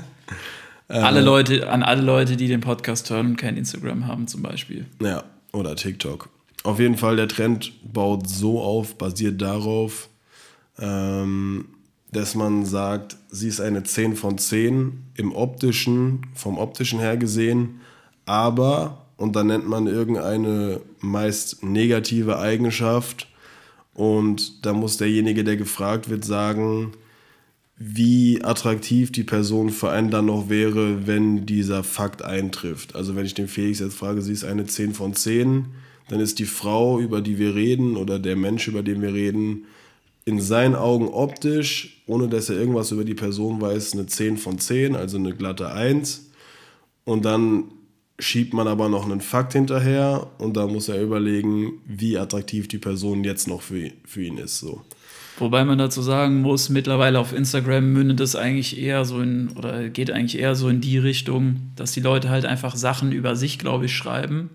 alle 0.88 1.20
Leute, 1.20 1.68
an 1.70 1.82
alle 1.82 2.02
Leute, 2.02 2.36
die 2.36 2.48
den 2.48 2.60
Podcast 2.60 3.10
hören 3.10 3.28
und 3.28 3.36
kein 3.36 3.56
Instagram 3.56 4.06
haben, 4.06 4.28
zum 4.28 4.42
Beispiel. 4.42 4.86
Ja, 5.00 5.24
oder 5.52 5.76
TikTok. 5.76 6.28
Auf 6.62 6.80
jeden 6.80 6.96
Fall, 6.96 7.16
der 7.16 7.28
Trend 7.28 7.72
baut 7.92 8.28
so 8.28 8.60
auf, 8.60 8.96
basiert 8.96 9.40
darauf, 9.40 10.08
ähm, 10.78 11.66
dass 12.12 12.34
man 12.34 12.64
sagt, 12.64 13.16
sie 13.30 13.48
ist 13.48 13.60
eine 13.60 13.82
10 13.82 14.16
von 14.16 14.38
10 14.38 15.04
im 15.14 15.32
optischen, 15.32 16.26
vom 16.34 16.58
optischen 16.58 16.98
her 16.98 17.16
gesehen, 17.16 17.80
aber, 18.24 19.06
und 19.16 19.36
dann 19.36 19.46
nennt 19.46 19.68
man 19.68 19.86
irgendeine 19.86 20.80
meist 21.00 21.62
negative 21.62 22.38
Eigenschaft 22.38 23.28
und 23.94 24.66
da 24.66 24.72
muss 24.72 24.96
derjenige, 24.96 25.44
der 25.44 25.56
gefragt 25.56 26.10
wird, 26.10 26.24
sagen, 26.24 26.92
wie 27.78 28.42
attraktiv 28.42 29.12
die 29.12 29.24
Person 29.24 29.70
für 29.70 29.90
einen 29.90 30.10
dann 30.10 30.26
noch 30.26 30.48
wäre, 30.48 31.06
wenn 31.06 31.44
dieser 31.44 31.84
Fakt 31.84 32.22
eintrifft. 32.22 32.94
Also 32.94 33.16
wenn 33.16 33.26
ich 33.26 33.34
den 33.34 33.48
Felix 33.48 33.80
jetzt 33.80 33.96
frage, 33.96 34.22
sie 34.22 34.32
ist 34.32 34.44
eine 34.44 34.64
10 34.64 34.94
von 34.94 35.14
10, 35.14 35.66
dann 36.08 36.20
ist 36.20 36.38
die 36.38 36.46
Frau, 36.46 37.00
über 37.00 37.20
die 37.20 37.38
wir 37.38 37.54
reden, 37.54 37.96
oder 37.96 38.18
der 38.18 38.36
Mensch, 38.36 38.68
über 38.68 38.82
den 38.82 39.02
wir 39.02 39.12
reden, 39.12 39.66
in 40.24 40.40
seinen 40.40 40.74
Augen 40.74 41.08
optisch, 41.08 42.02
ohne 42.06 42.28
dass 42.28 42.48
er 42.48 42.58
irgendwas 42.58 42.92
über 42.92 43.04
die 43.04 43.14
Person 43.14 43.60
weiß, 43.60 43.92
eine 43.92 44.06
10 44.06 44.38
von 44.38 44.58
10, 44.58 44.96
also 44.96 45.18
eine 45.18 45.34
glatte 45.34 45.70
1. 45.70 46.30
Und 47.04 47.24
dann 47.24 47.64
schiebt 48.18 48.54
man 48.54 48.66
aber 48.66 48.88
noch 48.88 49.04
einen 49.04 49.20
Fakt 49.20 49.52
hinterher 49.52 50.28
und 50.38 50.56
da 50.56 50.66
muss 50.66 50.88
er 50.88 51.02
überlegen, 51.02 51.80
wie 51.84 52.16
attraktiv 52.16 52.66
die 52.68 52.78
Person 52.78 53.22
jetzt 53.22 53.46
noch 53.46 53.60
für, 53.60 53.90
für 54.04 54.22
ihn 54.22 54.38
ist. 54.38 54.58
So. 54.58 54.82
Wobei 55.38 55.64
man 55.66 55.76
dazu 55.76 56.00
sagen 56.00 56.40
muss, 56.40 56.70
mittlerweile 56.70 57.18
auf 57.18 57.34
Instagram 57.34 57.92
mündet 57.92 58.20
es 58.20 58.34
eigentlich 58.34 58.78
eher 58.78 59.04
so 59.04 59.20
in, 59.20 59.50
oder 59.50 59.90
geht 59.90 60.10
eigentlich 60.10 60.38
eher 60.38 60.54
so 60.54 60.68
in 60.70 60.80
die 60.80 60.96
Richtung, 60.96 61.72
dass 61.76 61.92
die 61.92 62.00
Leute 62.00 62.30
halt 62.30 62.46
einfach 62.46 62.74
Sachen 62.74 63.12
über 63.12 63.36
sich, 63.36 63.58
glaube 63.58 63.84
ich, 63.84 63.94
schreiben. 63.94 64.48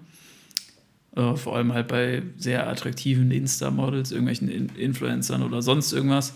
Äh, 1.15 1.35
vor 1.35 1.55
allem 1.55 1.73
halt 1.73 1.87
bei 1.87 2.23
sehr 2.37 2.67
attraktiven 2.67 3.29
Insta-Models, 3.29 4.11
irgendwelchen 4.11 4.47
In 4.49 4.69
Influencern 4.69 5.43
oder 5.43 5.61
sonst 5.61 5.93
irgendwas. 5.93 6.33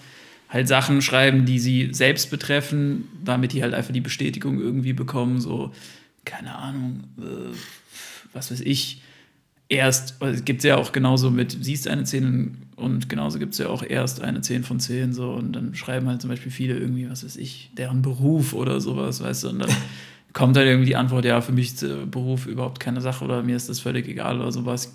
Halt 0.48 0.68
Sachen 0.68 1.02
schreiben, 1.02 1.46
die 1.46 1.58
sie 1.58 1.90
selbst 1.92 2.30
betreffen, 2.30 3.08
damit 3.24 3.52
die 3.52 3.64
halt 3.64 3.74
einfach 3.74 3.94
die 3.94 4.02
Bestätigung 4.02 4.60
irgendwie 4.60 4.94
bekommen. 4.94 5.42
So, 5.42 5.72
keine 6.24 6.56
Ahnung, 6.56 7.06
äh, 7.18 7.56
was 8.32 8.52
weiß 8.52 8.62
ich, 8.62 9.02
erst, 9.70 10.22
es 10.22 10.46
gibt 10.46 10.64
ja 10.64 10.78
auch 10.78 10.92
genauso 10.92 11.32
mit, 11.32 11.58
siehst 11.62 11.88
eine 11.88 12.04
10 12.04 12.58
und 12.76 13.08
genauso 13.08 13.40
gibt 13.40 13.54
es 13.54 13.60
ja 13.60 13.68
auch 13.68 13.84
erst 13.84 14.22
eine 14.22 14.42
10 14.42 14.64
von 14.64 14.80
10 14.80 15.14
so 15.14 15.32
und 15.32 15.54
dann 15.54 15.76
schreiben 15.76 16.08
halt 16.08 16.22
zum 16.22 16.30
Beispiel 16.30 16.52
viele 16.52 16.78
irgendwie, 16.78 17.10
was 17.10 17.24
weiß 17.24 17.38
ich, 17.38 17.72
deren 17.78 18.02
Beruf 18.02 18.54
oder 18.54 18.82
sowas, 18.82 19.22
weißt 19.22 19.46
du, 19.46 19.50
und 19.50 19.60
dann 19.60 19.70
kommt 20.34 20.58
halt 20.58 20.68
irgendwie 20.68 20.88
die 20.88 20.96
Antwort, 20.96 21.26
ja, 21.26 21.40
für 21.42 21.54
mich 21.54 21.74
ist 21.74 22.12
Beruf 22.12 22.46
überhaupt 22.46 22.80
keine 22.80 23.00
Sache 23.00 23.24
oder 23.24 23.44
mir 23.44 23.56
ist 23.56 23.70
das 23.70 23.80
völlig 23.80 24.08
egal 24.08 24.42
oder 24.42 24.52
sowas. 24.52 24.94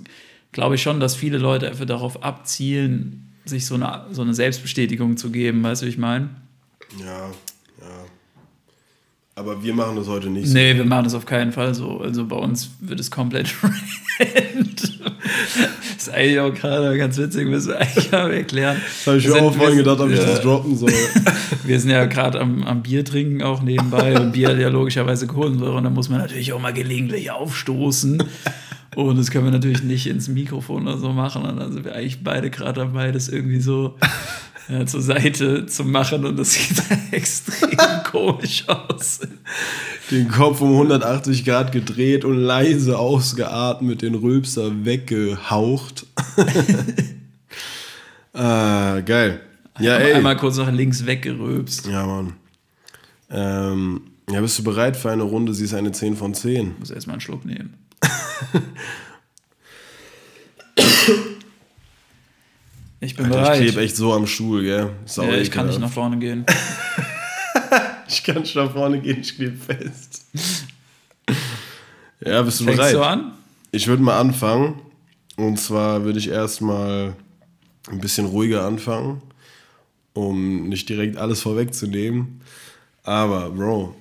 Glaube 0.52 0.74
ich 0.74 0.82
schon, 0.82 1.00
dass 1.00 1.14
viele 1.14 1.38
Leute 1.38 1.68
einfach 1.68 1.86
darauf 1.86 2.22
abzielen, 2.22 3.32
sich 3.44 3.64
so 3.64 3.76
eine, 3.76 4.06
so 4.10 4.22
eine 4.22 4.34
Selbstbestätigung 4.34 5.16
zu 5.16 5.30
geben, 5.30 5.62
weißt 5.62 5.82
du, 5.82 5.86
wie 5.86 5.90
ich 5.90 5.98
meine? 5.98 6.28
Ja, 6.98 7.30
ja. 7.80 8.04
Aber 9.36 9.62
wir 9.62 9.72
machen 9.72 9.96
das 9.96 10.06
heute 10.06 10.28
nicht 10.28 10.48
so. 10.48 10.54
Nee, 10.54 10.76
wir 10.76 10.84
machen 10.84 11.04
das 11.04 11.14
auf 11.14 11.24
keinen 11.24 11.52
Fall 11.52 11.74
so. 11.74 12.00
Also 12.00 12.26
bei 12.26 12.36
uns 12.36 12.72
wird 12.80 13.00
es 13.00 13.10
komplett. 13.10 13.54
Das 16.00 16.08
ist 16.08 16.14
eigentlich 16.14 16.40
auch 16.40 16.54
gerade 16.54 16.96
ganz 16.96 17.18
witzig, 17.18 17.46
müssen 17.46 17.72
wir 17.72 17.78
eigentlich 17.78 18.10
mal 18.10 18.32
erklären. 18.32 18.80
Das 18.80 19.06
habe 19.06 19.18
ich 19.18 19.28
mir 19.28 19.42
auch 19.42 19.54
vorhin 19.54 19.76
gedacht, 19.76 20.00
ob 20.00 20.10
ich 20.10 20.18
das 20.18 20.40
droppen 20.40 20.74
soll. 20.74 20.90
Wir 21.64 21.78
sind 21.78 21.90
ja 21.90 22.06
gerade 22.06 22.40
am, 22.40 22.64
am 22.64 22.80
Bier 22.82 23.04
trinken 23.04 23.42
auch 23.42 23.60
nebenbei 23.60 24.18
und 24.18 24.32
Bier 24.32 24.48
hat 24.48 24.58
ja 24.58 24.70
logischerweise 24.70 25.26
Kohlensäure 25.26 25.74
und 25.74 25.84
da 25.84 25.90
muss 25.90 26.08
man 26.08 26.20
natürlich 26.20 26.54
auch 26.54 26.58
mal 26.58 26.72
gelegentlich 26.72 27.30
aufstoßen. 27.30 28.22
Und 28.96 29.18
das 29.18 29.30
können 29.30 29.44
wir 29.44 29.50
natürlich 29.50 29.82
nicht 29.82 30.06
ins 30.06 30.28
Mikrofon 30.28 30.88
oder 30.88 30.96
so 30.96 31.12
machen. 31.12 31.42
Und 31.42 31.58
dann 31.58 31.70
sind 31.70 31.84
wir 31.84 31.94
eigentlich 31.94 32.24
beide 32.24 32.48
gerade 32.48 32.80
dabei, 32.80 33.12
das 33.12 33.28
irgendwie 33.28 33.60
so 33.60 33.98
ja, 34.68 34.86
zur 34.86 35.00
Seite 35.00 35.66
zu 35.66 35.84
machen 35.84 36.24
und 36.24 36.38
das 36.38 36.52
sieht 36.54 36.82
extrem 37.10 37.78
komisch 38.10 38.64
aus. 38.68 39.20
Den 40.10 40.28
Kopf 40.28 40.60
um 40.60 40.72
180 40.72 41.44
Grad 41.44 41.72
gedreht 41.72 42.24
und 42.24 42.36
leise 42.36 42.98
ausgeatmet, 42.98 44.02
den 44.02 44.14
Rülpser 44.14 44.84
weggehaucht. 44.84 46.06
ah, 48.32 49.00
geil. 49.00 49.40
Ja, 49.78 49.96
ey. 49.96 50.14
Einmal 50.14 50.36
kurz 50.36 50.56
nach 50.56 50.70
links 50.70 51.06
weggeröbst. 51.06 51.86
Ja, 51.86 52.06
Mann. 52.06 52.34
Ähm, 53.30 54.02
ja, 54.30 54.40
bist 54.40 54.58
du 54.58 54.64
bereit 54.64 54.96
für 54.96 55.10
eine 55.10 55.22
Runde? 55.22 55.54
Sie 55.54 55.64
ist 55.64 55.74
eine 55.74 55.92
10 55.92 56.16
von 56.16 56.34
10. 56.34 56.74
muss 56.78 56.90
erstmal 56.90 57.14
einen 57.14 57.20
Schluck 57.20 57.44
nehmen. 57.44 57.74
Ich 63.00 63.16
bin 63.16 63.26
Alter, 63.26 63.38
ich 63.38 63.42
bereit. 63.44 63.60
klebe 63.62 63.80
echt 63.80 63.96
so 63.96 64.12
am 64.12 64.26
Stuhl, 64.26 64.62
gell? 64.62 64.90
Sau 65.06 65.22
ja, 65.24 65.32
ich 65.38 65.50
kann 65.50 65.66
nicht 65.66 65.76
ekelhaft. 65.76 65.80
nach 65.80 65.90
vorne 65.92 66.18
gehen. 66.18 66.44
Ich 68.12 68.24
kann 68.24 68.40
nicht 68.42 68.56
nach 68.56 68.72
vorne 68.72 69.00
gehen, 69.00 69.20
ich 69.20 69.36
klebe 69.36 69.56
fest. 69.56 70.26
ja, 72.24 72.42
bist 72.42 72.58
du 72.60 72.64
Fängst 72.64 72.78
bereit? 72.78 72.94
du 72.94 73.02
an? 73.02 73.32
Ich 73.70 73.86
würde 73.86 74.02
mal 74.02 74.18
anfangen. 74.18 74.80
Und 75.36 75.58
zwar 75.60 76.02
würde 76.04 76.18
ich 76.18 76.28
erstmal 76.28 77.14
ein 77.88 78.00
bisschen 78.00 78.26
ruhiger 78.26 78.64
anfangen, 78.66 79.22
um 80.12 80.68
nicht 80.68 80.88
direkt 80.88 81.16
alles 81.16 81.40
vorwegzunehmen. 81.40 82.40
Aber, 83.04 83.50
Bro, 83.50 83.94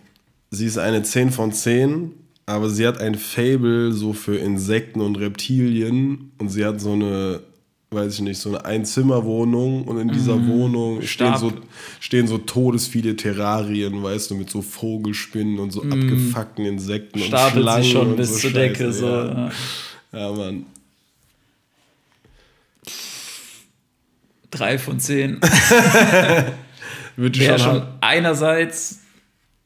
sie 0.49 0.65
ist 0.65 0.79
eine 0.79 1.03
10 1.03 1.31
von 1.31 1.53
10, 1.53 2.11
aber 2.47 2.69
sie 2.69 2.87
hat 2.87 2.97
ein 2.99 3.13
Fable 3.15 3.93
so 3.93 4.13
für 4.13 4.37
Insekten 4.37 5.01
und 5.01 5.17
Reptilien 5.19 6.31
und 6.39 6.49
sie 6.49 6.65
hat 6.65 6.81
so 6.81 6.93
eine, 6.93 7.41
weiß 7.91 8.15
ich 8.15 8.21
nicht, 8.21 8.39
so 8.39 8.49
eine 8.49 8.65
Einzimmerwohnung 8.65 9.83
und 9.85 9.99
in 9.99 10.09
dieser 10.09 10.35
Wohnung 10.47 11.01
stehen 11.01 11.31
Mhm. 11.31 11.37
Stab. 11.37 11.39
so, 11.39 11.53
stehen 11.99 12.27
so 12.27 12.37
todesviele 12.37 13.15
Terrarien, 13.15 14.03
weißt 14.03 14.29
du, 14.31 14.35
mit 14.35 14.49
so 14.49 14.61
Vogelspinnen 14.61 15.57
und 15.59 15.71
so 15.71 15.81
abgefuckten 15.83 16.65
Insekten 16.65 17.19
und 17.19 17.25
Mhm. 17.25 17.29
Stapelt 17.29 17.63
Schlangen 17.63 17.83
sich 17.83 17.91
schon 17.91 18.07
und 18.11 18.15
bis 18.17 18.29
so 18.29 18.33
zur 18.35 18.51
Scheiße, 18.51 18.59
Decke. 18.59 18.93
So. 18.93 19.07
Ja. 19.07 19.25
ja. 19.33 19.51
Ja, 20.11 20.31
Mann. 20.31 20.65
Drei 24.51 24.79
von 24.79 24.99
zehn. 24.99 25.39
Würde 27.15 27.39
schon, 27.39 27.59
schon 27.59 27.83
einerseits 28.01 29.01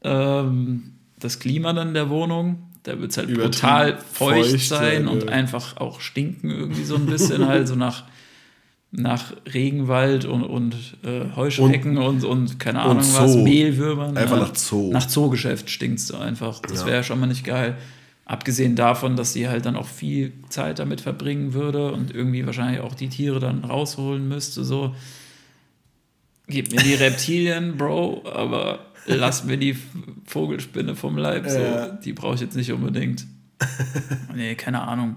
ähm, 0.02 0.92
das 1.18 1.38
Klima 1.38 1.72
dann 1.72 1.94
der 1.94 2.10
Wohnung. 2.10 2.70
Da 2.82 3.00
wird 3.00 3.12
es 3.12 3.16
halt 3.16 3.32
brutal 3.32 3.96
feucht, 3.96 4.50
feucht 4.50 4.68
sein 4.68 4.78
sein, 5.06 5.08
und 5.08 5.24
ja. 5.24 5.28
einfach 5.30 5.78
auch 5.78 6.02
stinken 6.02 6.50
irgendwie 6.50 6.84
so 6.84 6.96
ein 6.96 7.06
bisschen 7.06 7.46
halt 7.46 7.66
so 7.66 7.76
nach, 7.76 8.04
nach 8.96 9.34
Regenwald 9.52 10.24
und, 10.24 10.44
und 10.44 10.74
äh, 11.02 11.34
Heuschrecken 11.34 11.98
und, 11.98 12.22
und, 12.24 12.60
keine 12.60 12.80
Ahnung 12.80 12.98
und 12.98 13.14
was. 13.18 13.34
Mehlwürmern. 13.34 14.16
Einfach 14.16 14.36
ja. 14.36 14.42
nach 14.44 14.54
Zoo. 14.54 14.92
Nach 14.92 15.06
Zoogeschäft 15.06 15.68
stinkst 15.68 16.10
du 16.10 16.16
einfach. 16.16 16.60
Das 16.60 16.82
Ja. 16.82 16.86
wäre 16.86 17.04
schon 17.04 17.18
mal 17.18 17.26
nicht 17.26 17.44
geil. 17.44 17.76
Abgesehen 18.24 18.76
davon, 18.76 19.16
dass 19.16 19.32
sie 19.32 19.48
halt 19.48 19.66
dann 19.66 19.76
auch 19.76 19.86
viel 19.86 20.32
Zeit 20.48 20.78
damit 20.78 21.00
verbringen 21.00 21.54
würde 21.54 21.92
und 21.92 22.14
irgendwie 22.14 22.46
wahrscheinlich 22.46 22.80
auch 22.80 22.94
die 22.94 23.08
Tiere 23.08 23.40
dann 23.40 23.64
rausholen 23.64 24.28
müsste, 24.28 24.64
so. 24.64 24.94
Gib 26.46 26.70
mir 26.70 26.80
die 26.82 26.94
Reptilien, 27.02 27.76
Bro, 27.76 28.22
aber 28.32 28.86
lass 29.06 29.44
mir 29.44 29.56
die 29.58 29.76
Vogelspinne 30.26 30.94
vom 30.94 31.18
Leib, 31.18 31.48
so. 31.48 31.58
Ja. 31.58 31.88
Die 31.88 32.12
brauche 32.12 32.36
ich 32.36 32.40
jetzt 32.40 32.56
nicht 32.56 32.72
unbedingt. 32.72 33.26
nee, 34.34 34.54
keine 34.54 34.82
Ahnung. 34.82 35.16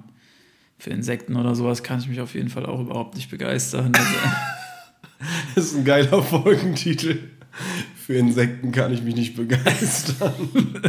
Für 0.77 0.91
Insekten 0.91 1.35
oder 1.35 1.55
sowas 1.55 1.83
kann 1.83 1.99
ich 1.99 2.07
mich 2.07 2.21
auf 2.21 2.35
jeden 2.35 2.49
Fall 2.49 2.65
auch 2.65 2.79
überhaupt 2.79 3.15
nicht 3.15 3.29
begeistern. 3.31 3.93
Also, 3.95 4.13
Das 5.55 5.65
ist 5.65 5.75
ein 5.75 5.85
geiler 5.85 6.21
Folgentitel. 6.21 7.19
Für 7.95 8.13
Insekten 8.13 8.71
kann 8.71 8.93
ich 8.93 9.01
mich 9.01 9.15
nicht 9.15 9.35
begeistern. 9.35 10.33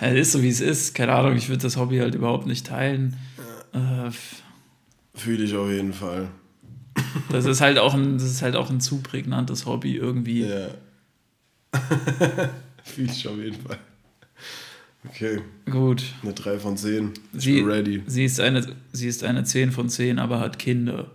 ja, 0.00 0.08
ist 0.08 0.32
so, 0.32 0.42
wie 0.42 0.48
es 0.48 0.60
ist. 0.60 0.94
Keine 0.94 1.12
Ahnung, 1.12 1.36
ich 1.36 1.48
würde 1.48 1.62
das 1.62 1.76
Hobby 1.76 1.98
halt 1.98 2.14
überhaupt 2.14 2.46
nicht 2.46 2.66
teilen. 2.66 3.16
Äh, 3.72 4.10
Fühle 5.14 5.44
ich 5.44 5.54
auf 5.54 5.70
jeden 5.70 5.92
Fall. 5.92 6.28
Das 7.30 7.44
ist 7.44 7.60
halt 7.60 7.78
auch 7.78 7.94
ein, 7.94 8.14
das 8.14 8.24
ist 8.24 8.42
halt 8.42 8.56
auch 8.56 8.70
ein 8.70 8.80
zu 8.80 9.02
prägnantes 9.02 9.66
Hobby 9.66 9.96
irgendwie. 9.96 10.46
Ja. 10.46 10.68
Fühle 12.82 13.12
ich 13.12 13.28
auf 13.28 13.36
jeden 13.36 13.60
Fall. 13.60 13.78
Okay, 15.08 15.42
Gut. 15.70 16.02
eine 16.22 16.32
3 16.32 16.58
von 16.58 16.76
10. 16.76 17.12
Ich 17.34 17.44
Sie, 17.44 17.54
bin 17.56 17.70
ready. 17.70 18.02
Sie 18.06 18.24
ist, 18.24 18.40
eine, 18.40 18.74
sie 18.92 19.08
ist 19.08 19.22
eine 19.22 19.44
10 19.44 19.70
von 19.70 19.88
10, 19.88 20.18
aber 20.18 20.40
hat 20.40 20.58
Kinder. 20.58 21.10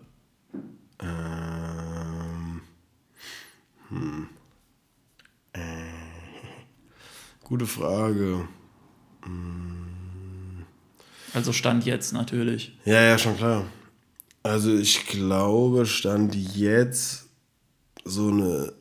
Ähm, 1.00 2.62
hm. 3.90 4.28
Äh, 5.54 5.60
gute 7.44 7.66
Frage. 7.66 8.48
Also 11.34 11.54
Stand 11.54 11.86
jetzt 11.86 12.14
natürlich. 12.14 12.78
Ja, 12.86 13.02
ja, 13.02 13.18
schon 13.18 13.38
klar. 13.38 13.66
Also 14.44 14.76
ich 14.76 15.08
glaube, 15.08 15.86
stand 15.86 16.36
jetzt 16.36 17.28
so 18.06 18.30
eine 18.30 18.74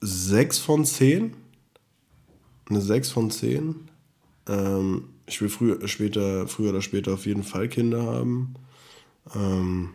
6 0.00 0.58
von 0.58 0.84
10. 0.84 1.34
Eine 2.68 2.80
6 2.80 3.10
von 3.10 3.30
10. 3.30 3.89
Ähm, 4.50 5.04
ich 5.26 5.40
will 5.40 5.48
früher, 5.48 5.86
später, 5.86 6.48
früher 6.48 6.70
oder 6.70 6.82
später 6.82 7.14
auf 7.14 7.26
jeden 7.26 7.44
Fall 7.44 7.68
Kinder 7.68 8.02
haben. 8.02 8.54
Ähm, 9.34 9.90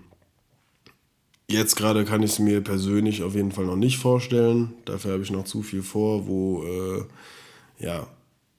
jetzt 1.49 1.75
gerade 1.75 2.05
kann 2.05 2.23
ich 2.23 2.31
es 2.31 2.39
mir 2.39 2.61
persönlich 2.61 3.21
auf 3.23 3.35
jeden 3.35 3.51
Fall 3.51 3.65
noch 3.65 3.75
nicht 3.75 3.97
vorstellen. 3.97 4.73
Dafür 4.85 5.13
habe 5.13 5.23
ich 5.23 5.31
noch 5.31 5.43
zu 5.45 5.61
viel 5.61 5.83
vor, 5.83 6.27
wo, 6.27 6.63
äh, 6.63 7.03
ja, 7.79 8.07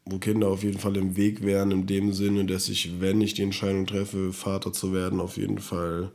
wo 0.05 0.18
Kinder 0.18 0.49
auf 0.49 0.62
jeden 0.62 0.78
Fall 0.78 0.97
im 0.97 1.16
Weg 1.16 1.42
wären, 1.42 1.70
in 1.70 1.86
dem 1.86 2.12
Sinne, 2.12 2.44
dass 2.44 2.68
ich, 2.68 3.01
wenn 3.01 3.20
ich 3.20 3.34
die 3.34 3.42
Entscheidung 3.42 3.86
treffe, 3.86 4.32
Vater 4.32 4.72
zu 4.72 4.92
werden, 4.92 5.20
auf 5.20 5.36
jeden 5.36 5.59
Fall 5.59 6.12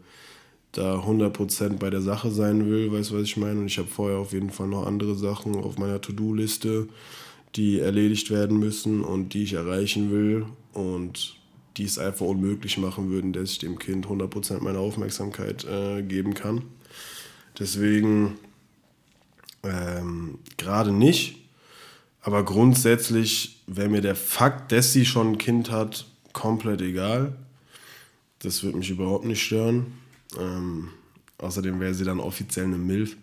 da 0.72 1.00
100% 1.00 1.78
bei 1.80 1.90
der 1.90 2.02
Sache 2.02 2.32
sein 2.32 2.70
will, 2.70 2.92
weißt 2.92 3.12
du, 3.12 3.16
was 3.16 3.24
ich 3.24 3.38
meine? 3.38 3.60
Und 3.60 3.66
ich 3.68 3.78
habe 3.78 3.90
vorher 3.90 4.20
auf 4.20 4.32
jeden 4.32 4.52
Fall 4.52 4.68
noch 4.68 4.86
andere 4.86 5.16
Sachen 5.16 5.56
auf 5.56 5.78
meiner 5.78 6.00
To-Do-Liste, 6.00 6.88
die 7.56 7.80
erledigt 7.80 8.32
werden 8.32 8.58
müssen 8.60 9.02
und 9.02 9.34
die 9.34 9.44
ich 9.44 9.54
erreichen 9.54 10.12
will 10.12 10.46
und 10.74 11.36
die 11.78 11.84
es 11.84 11.98
einfach 11.98 12.26
unmöglich 12.26 12.78
machen 12.78 13.10
würden, 13.10 13.34
dass 13.34 13.52
ich 13.52 13.60
dem 13.60 13.80
Kind 13.80 14.08
100% 14.08 14.62
meiner 14.62 14.80
Aufmerksamkeit 14.80 15.66
äh, 15.66 16.02
geben 16.02 16.34
kann. 16.34 16.64
Deswegen 17.60 18.38
ähm, 19.64 20.40
gerade 20.58 20.92
nicht, 20.92 21.38
aber 22.22 22.44
grundsätzlich 22.44 23.62
wäre 23.68 23.90
mir 23.90 24.02
der 24.02 24.16
Fakt, 24.16 24.72
dass 24.72 24.94
sie 24.94 25.06
schon 25.06 25.34
ein 25.34 25.38
Kind 25.38 25.72
hat, 25.72 26.06
komplett 26.34 26.82
egal. 26.82 27.36
Das 28.40 28.64
würde 28.64 28.78
mich 28.78 28.90
überhaupt 28.90 29.26
nicht 29.26 29.44
stören. 29.44 29.94
Ähm, 30.40 30.90
außerdem 31.38 31.80
wäre 31.80 31.94
sie 31.94 32.06
dann 32.06 32.20
offiziell 32.20 32.66
eine 32.66 32.78
MILF. 32.78 33.16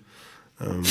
Ähm, 0.60 0.82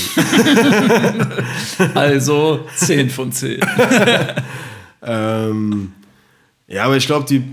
Also 1.95 2.65
10 2.75 3.09
von 3.09 3.31
10. 3.31 3.59
ähm, 5.01 5.93
ja, 6.67 6.85
aber 6.85 6.97
ich 6.97 7.05
glaube, 7.05 7.25
die, 7.27 7.43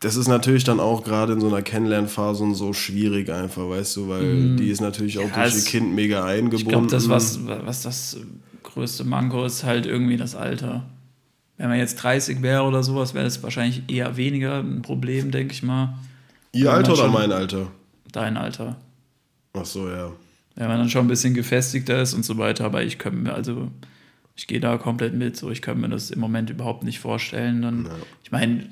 das 0.00 0.16
ist 0.16 0.28
natürlich 0.28 0.64
dann 0.64 0.80
auch 0.80 1.04
gerade 1.04 1.32
in 1.32 1.40
so 1.40 1.48
einer 1.48 1.62
Kennenlernphase 1.62 2.42
und 2.42 2.54
so 2.54 2.72
schwierig 2.72 3.30
einfach, 3.30 3.68
weißt 3.68 3.96
du, 3.96 4.08
weil 4.08 4.56
die 4.56 4.68
ist 4.68 4.80
natürlich 4.80 5.18
auch. 5.18 5.28
Ja, 5.28 5.42
durch 5.44 5.56
ihr 5.56 5.62
Kind 5.62 5.94
mega 5.94 6.24
eingebunden. 6.24 6.56
Ich 6.56 6.68
glaube, 6.68 6.86
das, 6.88 7.08
was, 7.08 7.46
was 7.46 7.82
das 7.82 8.18
größte 8.62 9.04
Manko 9.04 9.44
ist, 9.44 9.64
halt 9.64 9.86
irgendwie 9.86 10.16
das 10.16 10.34
Alter. 10.34 10.84
Wenn 11.56 11.68
man 11.68 11.78
jetzt 11.78 12.02
30 12.02 12.42
wäre 12.42 12.64
oder 12.64 12.82
sowas, 12.82 13.14
wäre 13.14 13.24
das 13.24 13.42
wahrscheinlich 13.42 13.82
eher 13.88 14.16
weniger 14.16 14.58
ein 14.58 14.82
Problem, 14.82 15.30
denke 15.30 15.54
ich 15.54 15.62
mal. 15.62 15.94
Ihr 16.52 16.72
Alter 16.72 16.94
oder 16.94 17.08
mein 17.08 17.30
Alter? 17.30 17.68
Dein 18.10 18.36
Alter. 18.36 18.76
Ach 19.52 19.64
so, 19.64 19.88
ja. 19.88 20.10
Wenn 20.56 20.68
man 20.68 20.78
dann 20.78 20.88
schon 20.88 21.04
ein 21.06 21.08
bisschen 21.08 21.34
gefestigter 21.34 22.00
ist 22.00 22.14
und 22.14 22.24
so 22.24 22.38
weiter, 22.38 22.64
aber 22.64 22.82
ich 22.84 22.98
könnte 22.98 23.18
mir, 23.18 23.34
also 23.34 23.70
Ich 24.36 24.46
gehe 24.46 24.60
da 24.60 24.76
komplett 24.78 25.14
mit. 25.14 25.36
So, 25.36 25.50
ich 25.50 25.62
kann 25.62 25.80
mir 25.80 25.88
das 25.88 26.10
im 26.10 26.20
Moment 26.20 26.50
überhaupt 26.50 26.82
nicht 26.82 26.98
vorstellen. 26.98 27.62
Dann, 27.62 27.88
Ich 28.22 28.32
meine, 28.32 28.68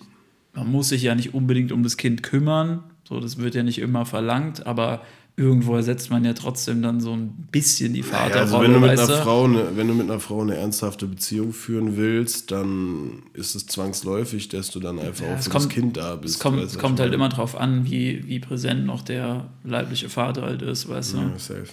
man 0.55 0.71
muss 0.71 0.89
sich 0.89 1.03
ja 1.03 1.15
nicht 1.15 1.35
unbedingt 1.35 1.73
um 1.73 1.83
das 1.83 1.97
Kind 1.97 2.23
kümmern. 2.23 2.83
So, 3.05 3.21
das 3.21 3.39
wird 3.39 3.55
ja 3.55 3.63
nicht 3.63 3.79
immer 3.79 4.05
verlangt, 4.05 4.67
aber 4.67 5.03
irgendwo 5.37 5.75
ersetzt 5.77 6.11
man 6.11 6.25
ja 6.25 6.35
trotzdem 6.35 6.83
dann 6.83 7.01
so 7.01 7.13
ein 7.13 7.49
bisschen 7.51 7.95
die 7.95 8.03
Vaterrolle. 8.03 8.41
also 8.41 8.61
wenn 8.61 8.73
du, 8.75 8.81
mit 8.81 8.91
einer? 8.91 9.09
Frau 9.23 9.45
eine, 9.45 9.77
wenn 9.77 9.89
du 9.89 9.95
mit 9.95 10.11
einer 10.11 10.21
Frau 10.21 10.43
eine 10.43 10.57
ernsthafte 10.57 11.07
Beziehung 11.07 11.53
führen 11.53 11.97
willst, 11.97 12.51
dann 12.51 13.23
ist 13.33 13.55
es 13.55 13.67
zwangsläufig, 13.67 14.49
dass 14.51 14.71
du 14.71 14.79
dann 14.81 14.99
einfach 14.99 15.25
Ja, 15.25 15.35
auch 15.35 15.41
für 15.41 15.51
kommt- 15.51 15.65
das 15.65 15.69
Kind 15.71 15.97
da 15.97 16.17
bist. 16.17 16.35
Es 16.35 16.41
kommt, 16.41 16.61
es 16.63 16.79
kommt 16.79 17.01
halt 17.01 17.15
immer 17.15 17.29
drauf 17.31 17.57
an, 17.59 17.85
wie, 17.91 18.27
wie 18.29 18.41
präsent 18.41 18.85
noch 18.85 19.03
der 19.03 19.49
leibliche 19.65 20.09
Vater 20.09 20.43
halt 20.43 20.63
ist, 20.63 20.89
weißt 20.89 21.15
du? 21.15 21.19
Ja, 21.19 21.33
safe. 21.39 21.65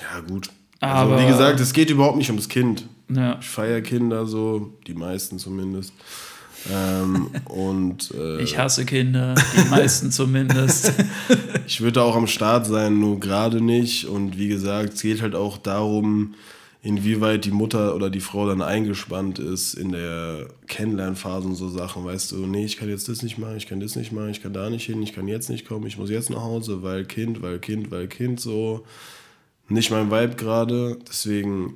Ja, 0.00 0.20
gut. 0.20 0.50
Aber- 0.80 1.16
also, 1.16 1.24
wie 1.24 1.28
gesagt, 1.30 1.58
es 1.60 1.72
geht 1.72 1.90
überhaupt 1.90 2.16
nicht 2.18 2.30
ums 2.30 2.48
Kind. 2.48 2.86
Ja. 3.10 3.38
Ich 3.40 3.48
feiere 3.48 3.80
Kinder 3.80 4.26
so, 4.26 4.78
die 4.86 4.94
meisten 4.94 5.38
zumindest. 5.38 5.92
Ähm, 6.72 7.30
und 7.46 8.12
äh, 8.12 8.42
Ich 8.42 8.58
hasse 8.58 8.84
Kinder, 8.84 9.34
die 9.56 9.68
meisten 9.68 10.10
zumindest. 10.10 10.92
Ich 11.66 11.80
würde 11.80 12.02
auch 12.02 12.16
am 12.16 12.26
Start 12.26 12.66
sein, 12.66 12.98
nur 13.00 13.20
gerade 13.20 13.60
nicht. 13.60 14.06
Und 14.06 14.38
wie 14.38 14.48
gesagt, 14.48 14.94
es 14.94 15.02
geht 15.02 15.22
halt 15.22 15.34
auch 15.34 15.58
darum, 15.58 16.34
inwieweit 16.82 17.44
die 17.44 17.50
Mutter 17.50 17.94
oder 17.94 18.08
die 18.08 18.20
Frau 18.20 18.46
dann 18.46 18.62
eingespannt 18.62 19.38
ist 19.38 19.74
in 19.74 19.92
der 19.92 20.48
Kennenlernphase 20.68 21.48
und 21.48 21.56
so 21.56 21.68
Sachen. 21.68 22.04
Weißt 22.04 22.32
du, 22.32 22.46
nee, 22.46 22.64
ich 22.64 22.76
kann 22.76 22.88
jetzt 22.88 23.08
das 23.08 23.22
nicht 23.22 23.38
machen, 23.38 23.56
ich 23.56 23.66
kann 23.66 23.80
das 23.80 23.96
nicht 23.96 24.12
machen, 24.12 24.30
ich 24.30 24.42
kann 24.42 24.52
da 24.52 24.70
nicht 24.70 24.86
hin, 24.86 25.02
ich 25.02 25.12
kann 25.12 25.28
jetzt 25.28 25.50
nicht 25.50 25.66
kommen, 25.66 25.86
ich 25.86 25.98
muss 25.98 26.10
jetzt 26.10 26.30
nach 26.30 26.42
Hause, 26.42 26.82
weil 26.82 27.04
Kind, 27.04 27.42
weil 27.42 27.58
Kind, 27.58 27.90
weil 27.90 28.08
Kind 28.08 28.40
so. 28.40 28.84
Nicht 29.70 29.90
mein 29.90 30.10
Vibe 30.10 30.36
gerade, 30.36 30.98
deswegen 31.06 31.74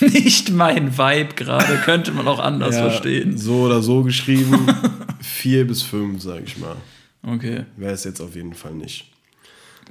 Nicht 0.00 0.50
mein 0.50 0.96
Vibe 0.96 1.34
gerade, 1.34 1.76
könnte 1.84 2.12
man 2.12 2.26
auch 2.28 2.38
anders 2.38 2.74
ja, 2.76 2.82
verstehen. 2.82 3.36
so 3.36 3.62
oder 3.62 3.82
so 3.82 4.02
geschrieben. 4.02 4.66
Vier 5.20 5.66
bis 5.66 5.82
fünf, 5.82 6.22
sag 6.22 6.42
ich 6.44 6.58
mal. 6.58 6.76
Okay, 7.24 7.64
Wäre 7.76 7.92
es 7.92 8.04
jetzt 8.04 8.20
auf 8.20 8.34
jeden 8.34 8.54
Fall 8.54 8.74
nicht. 8.74 9.10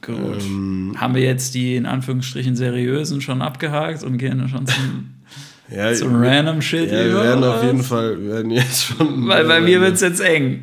gut. 0.01 0.41
Ähm, 0.41 0.95
Haben 0.97 1.15
wir 1.15 1.21
jetzt 1.23 1.53
die 1.53 1.75
in 1.75 1.85
Anführungsstrichen 1.85 2.55
seriösen 2.55 3.21
schon 3.21 3.41
abgehakt 3.41 4.03
und 4.03 4.17
gehen 4.17 4.47
schon 4.49 4.67
zum, 4.67 5.11
Ja, 5.73 5.93
zum 5.93 6.15
random 6.21 6.61
Shit 6.61 6.91
ja, 6.91 7.05
wir 7.05 7.13
werden 7.23 7.43
auf 7.45 7.63
jeden? 7.63 7.81
Fall, 7.81 8.21
wir 8.21 8.31
werden 8.33 8.51
jetzt 8.51 8.83
schon. 8.83 9.25
Weil 9.29 9.45
bei 9.45 9.61
mir 9.61 9.79
wird 9.79 9.93
es 9.93 10.01
jetzt 10.01 10.19
eng. 10.19 10.61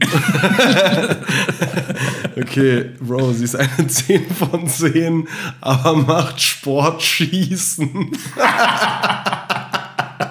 Okay, 2.37 2.91
Bro, 3.01 3.33
sie 3.33 3.45
ist 3.45 3.57
eine 3.57 3.87
10 3.89 4.31
von 4.31 4.69
10, 4.69 5.27
aber 5.61 5.97
macht 5.97 6.41
Sportschießen. 6.41 8.13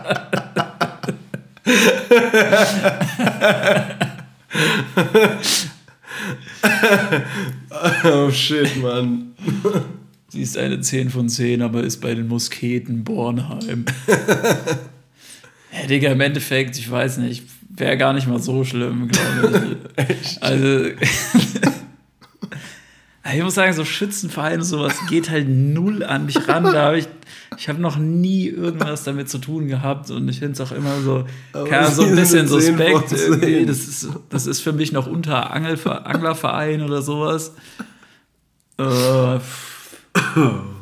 oh 8.03 8.29
shit, 8.31 8.81
Mann. 8.81 9.33
Sie 10.29 10.41
ist 10.41 10.57
eine 10.57 10.81
10 10.81 11.09
von 11.09 11.29
10, 11.29 11.61
aber 11.61 11.83
ist 11.83 12.01
bei 12.01 12.13
den 12.13 12.27
Musketen 12.27 13.03
Bornheim. 13.03 13.85
ja, 15.71 15.87
Digga, 15.87 16.11
im 16.11 16.21
Endeffekt, 16.21 16.77
ich 16.77 16.89
weiß 16.89 17.17
nicht, 17.19 17.43
wäre 17.69 17.97
gar 17.97 18.13
nicht 18.13 18.27
mal 18.27 18.39
so 18.39 18.63
schlimm, 18.63 19.07
glaube 19.07 19.77
ich. 20.09 20.41
Also, 20.41 20.89
ich 23.33 23.43
muss 23.43 23.55
sagen, 23.55 23.73
so 23.73 23.83
Schützenvereine 23.83 24.57
und 24.57 24.63
sowas 24.63 24.95
geht 25.09 25.29
halt 25.29 25.49
null 25.49 26.03
an 26.03 26.25
mich 26.25 26.47
ran. 26.47 26.63
Da 26.63 26.85
habe 26.85 26.99
ich, 26.99 27.07
ich 27.55 27.69
habe 27.69 27.79
noch 27.79 27.97
nie 27.97 28.47
irgendwas 28.47 29.03
damit 29.03 29.29
zu 29.29 29.37
tun 29.37 29.67
gehabt 29.67 30.09
und 30.11 30.27
ich 30.27 30.39
finde 30.39 30.53
es 30.53 30.61
auch 30.61 30.75
immer 30.75 30.99
so, 31.01 31.25
keine, 31.53 31.89
so 31.89 32.03
ein 32.03 32.15
bisschen 32.15 32.47
sind 32.47 32.61
10 32.61 32.77
suspekt. 32.77 32.91
von 32.91 33.07
10. 33.07 33.19
Irgendwie. 33.19 33.65
Das, 33.65 33.77
ist, 33.79 34.09
das 34.29 34.47
ist 34.47 34.61
für 34.61 34.73
mich 34.73 34.91
noch 34.91 35.07
unter 35.07 35.51
Angelver 35.51 36.05
Anglerverein 36.05 36.81
oder 36.81 37.01
sowas. 37.01 37.53
Äh, 38.77 39.39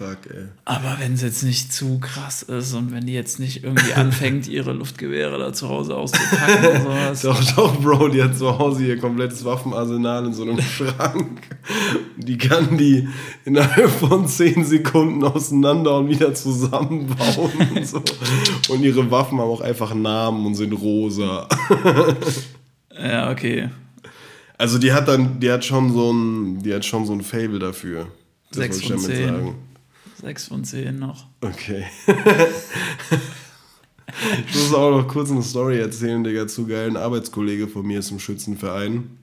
Fuck, 0.00 0.34
ey. 0.34 0.46
aber 0.64 0.96
wenn 0.98 1.12
es 1.12 1.20
jetzt 1.20 1.42
nicht 1.42 1.74
zu 1.74 1.98
krass 1.98 2.42
ist 2.42 2.72
und 2.72 2.90
wenn 2.90 3.04
die 3.04 3.12
jetzt 3.12 3.38
nicht 3.38 3.64
irgendwie 3.64 3.92
anfängt, 3.92 4.48
ihre 4.48 4.72
Luftgewehre 4.72 5.38
da 5.38 5.52
zu 5.52 5.68
Hause 5.68 5.94
auszupacken 5.94 6.64
oder 6.64 6.80
sowas. 6.80 7.20
Doch, 7.20 7.54
doch, 7.54 7.80
Bro, 7.82 8.08
die 8.08 8.22
hat 8.22 8.34
zu 8.34 8.58
Hause 8.58 8.86
ihr 8.86 8.98
komplettes 8.98 9.44
Waffenarsenal 9.44 10.24
in 10.24 10.32
so 10.32 10.44
einem 10.44 10.58
Schrank. 10.62 11.42
Die 12.16 12.38
kann 12.38 12.78
die 12.78 13.10
innerhalb 13.44 13.90
von 13.90 14.26
10 14.26 14.64
Sekunden 14.64 15.22
auseinander 15.22 15.98
und 15.98 16.08
wieder 16.08 16.32
zusammenbauen. 16.32 17.52
Und, 17.76 17.86
so. 17.86 18.02
und 18.70 18.82
ihre 18.82 19.10
Waffen 19.10 19.38
haben 19.38 19.50
auch 19.50 19.60
einfach 19.60 19.94
Namen 19.94 20.46
und 20.46 20.54
sind 20.54 20.72
rosa. 20.72 21.46
Ja, 23.02 23.30
okay. 23.30 23.70
Also 24.58 24.78
die 24.78 24.92
hat 24.92 25.08
dann, 25.08 25.40
die 25.40 25.50
hat 25.50 25.64
schon 25.64 25.92
so 25.92 26.12
ein, 26.12 26.62
die 26.62 26.74
hat 26.74 26.84
schon 26.84 27.06
so 27.06 27.14
ein 27.14 27.22
Fable 27.22 27.58
dafür. 27.58 28.08
Das 28.50 28.58
Sechs 28.58 28.82
wollte 28.82 28.94
ich 28.94 29.00
von 29.00 29.02
damit 29.02 29.16
zehn. 29.16 29.28
sagen. 29.28 29.54
Sechs 30.20 30.48
von 30.48 30.64
zehn 30.64 30.98
noch. 30.98 31.26
Okay. 31.40 31.86
ich 34.46 34.54
muss 34.54 34.74
auch 34.74 34.90
noch 34.90 35.08
kurz 35.08 35.30
eine 35.30 35.42
Story 35.42 35.78
erzählen, 35.78 36.22
Digga, 36.22 36.46
zu 36.46 36.66
geil. 36.66 36.88
Ein 36.88 36.96
Arbeitskollege 36.98 37.68
von 37.68 37.86
mir 37.86 38.00
ist 38.00 38.10
im 38.10 38.18
Schützenverein. 38.18 39.18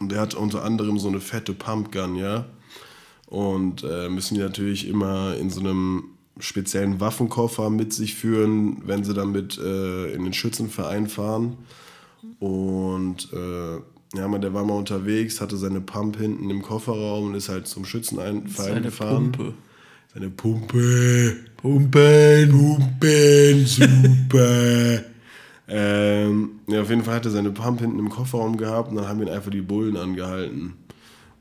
Und 0.00 0.12
der 0.12 0.20
hat 0.20 0.34
unter 0.34 0.64
anderem 0.64 0.98
so 0.98 1.08
eine 1.08 1.20
fette 1.20 1.54
Pumpgun, 1.54 2.16
ja. 2.16 2.46
Und 3.26 3.82
äh, 3.82 4.08
müssen 4.08 4.34
die 4.34 4.40
natürlich 4.40 4.86
immer 4.86 5.34
in 5.36 5.50
so 5.50 5.60
einem 5.60 6.04
speziellen 6.38 7.00
Waffenkoffer 7.00 7.68
mit 7.70 7.92
sich 7.92 8.14
führen, 8.14 8.82
wenn 8.86 9.04
sie 9.04 9.14
damit 9.14 9.58
äh, 9.58 10.12
in 10.12 10.24
den 10.24 10.32
Schützenverein 10.32 11.08
fahren. 11.08 11.56
Und 12.38 13.32
äh, 13.32 13.76
ja, 14.14 14.28
man, 14.28 14.40
der 14.40 14.54
war 14.54 14.64
mal 14.64 14.74
unterwegs, 14.74 15.40
hatte 15.40 15.56
seine 15.56 15.80
Pump 15.80 16.18
hinten 16.18 16.50
im 16.50 16.62
Kofferraum 16.62 17.28
und 17.28 17.34
ist 17.34 17.48
halt 17.48 17.66
zum 17.66 17.84
Schützenverein 17.84 18.82
gefahren. 18.82 19.32
Pumpe. 19.32 19.54
Seine 20.14 20.28
Pumpe. 20.28 21.36
Pumpen. 21.56 22.50
Pumpen. 22.50 23.66
Super. 23.66 25.04
ähm, 25.68 26.50
ja, 26.66 26.82
auf 26.82 26.90
jeden 26.90 27.02
Fall 27.02 27.14
hat 27.14 27.24
er 27.24 27.30
seine 27.30 27.50
Pump 27.50 27.80
hinten 27.80 27.98
im 27.98 28.10
Kofferraum 28.10 28.58
gehabt 28.58 28.90
und 28.90 28.96
dann 28.96 29.08
haben 29.08 29.22
ihn 29.22 29.30
einfach 29.30 29.50
die 29.50 29.62
Bullen 29.62 29.96
angehalten. 29.96 30.74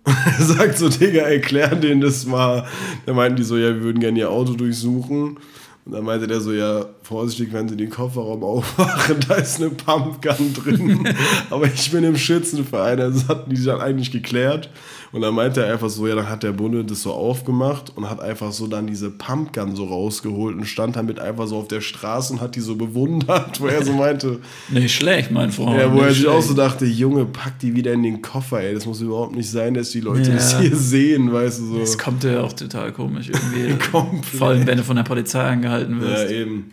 er 0.06 0.46
sagt 0.46 0.78
so, 0.78 0.88
Digga, 0.88 1.24
erklär 1.24 1.76
denen 1.76 2.00
das 2.00 2.26
mal. 2.26 2.66
Da 3.06 3.14
meinten 3.14 3.36
die 3.36 3.44
so, 3.44 3.58
ja, 3.58 3.76
wir 3.76 3.82
würden 3.82 4.00
gerne 4.00 4.20
ihr 4.20 4.30
Auto 4.30 4.54
durchsuchen. 4.54 5.38
Und 5.84 5.94
dann 5.94 6.04
meinte 6.06 6.28
der 6.28 6.40
so, 6.42 6.54
ja, 6.54 6.86
vorsichtig, 7.02 7.50
wenn 7.54 7.68
sie 7.68 7.76
den 7.76 7.90
Kofferraum 7.90 8.44
aufmachen, 8.44 9.16
da 9.28 9.34
ist 9.36 9.60
eine 9.60 9.72
Pumpgun 9.72 10.54
drin. 10.54 11.10
Aber 11.50 11.66
ich 11.66 11.92
bin 11.92 12.04
im 12.04 12.16
Schützenverein, 12.18 13.00
also 13.00 13.28
hatten 13.28 13.54
die 13.54 13.64
dann 13.64 13.82
eigentlich 13.82 14.12
geklärt. 14.12 14.70
Und 15.12 15.22
dann 15.22 15.34
meinte 15.36 15.66
er 15.66 15.74
einfach 15.74 15.90
so, 15.90 16.08
ja, 16.08 16.16
dann 16.16 16.30
hat 16.30 16.44
der 16.44 16.54
Bunde 16.54 16.86
das 16.86 17.02
so 17.02 17.12
aufgemacht 17.12 17.92
und 17.98 18.10
hat 18.10 18.22
einfach 18.22 18.54
so 18.54 18.68
dann 18.68 18.88
diese 18.88 19.10
Pumpgun 19.10 19.76
so 19.76 19.84
rausgeholt 19.86 20.56
und 20.56 20.64
stand 20.66 20.96
damit 20.96 21.20
einfach 21.20 21.48
so 21.48 21.58
auf 21.58 21.68
der 21.68 21.82
Straße 21.82 22.32
und 22.32 22.40
hat 22.42 22.56
die 22.56 22.62
so 22.62 22.76
bewundert, 22.78 23.60
wo 23.60 23.68
er 23.68 23.84
so 23.84 23.92
meinte, 23.92 24.40
Nicht 24.70 24.96
schlecht, 24.96 25.30
mein 25.32 25.52
Freund. 25.52 25.78
ja, 25.82 25.92
wo 25.92 26.00
er 26.00 26.14
sich 26.14 26.28
auch 26.28 26.34
schlecht. 26.36 26.48
so 26.48 26.54
dachte, 26.54 26.86
Junge, 26.86 27.26
pack 27.26 27.60
die 27.60 27.76
wieder 27.76 27.92
in 27.92 28.04
den 28.04 28.22
Koffer, 28.22 28.62
ey. 28.62 28.74
Das 28.74 28.86
muss 28.86 29.02
überhaupt 29.02 29.36
nicht 29.36 29.50
sein, 29.50 29.74
dass 29.74 29.90
die 29.90 30.00
Leute 30.00 30.30
Ja. 30.30 30.36
das 30.36 30.58
hier 30.60 30.76
sehen, 30.78 31.34
weißt 31.34 31.60
du 31.60 31.66
so. 31.66 31.80
Das 31.80 31.98
kommt 31.98 32.24
ja 32.24 32.40
auch 32.42 32.54
total 32.54 32.94
komisch 32.94 33.30
irgendwie. 33.30 33.78
Komplett. 33.92 34.26
Vor 34.38 34.48
allem, 34.50 34.66
wenn 34.66 34.78
du 34.78 34.84
von 34.84 34.96
der 34.96 35.04
Polizei 35.04 35.42
angehalten 35.44 35.71
ja, 35.80 36.02
wirst. 36.02 36.32
eben. 36.32 36.72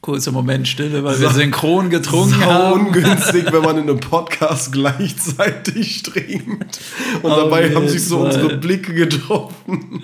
Kurzer 0.00 0.32
Moment 0.32 0.66
Stille, 0.66 1.04
weil 1.04 1.20
wir 1.20 1.30
synchron 1.30 1.88
getrunken 1.88 2.40
Sau 2.40 2.46
haben. 2.46 2.86
ungünstig, 2.88 3.52
wenn 3.52 3.62
man 3.62 3.76
in 3.78 3.88
einem 3.88 4.00
Podcast 4.00 4.72
gleichzeitig 4.72 6.02
trinkt. 6.02 6.80
Und 7.22 7.30
Auf 7.30 7.38
dabei 7.44 7.72
haben 7.72 7.88
sich 7.88 8.04
so 8.04 8.18
Fall. 8.18 8.26
unsere 8.26 8.56
Blicke 8.58 8.94
getroffen. 8.94 10.02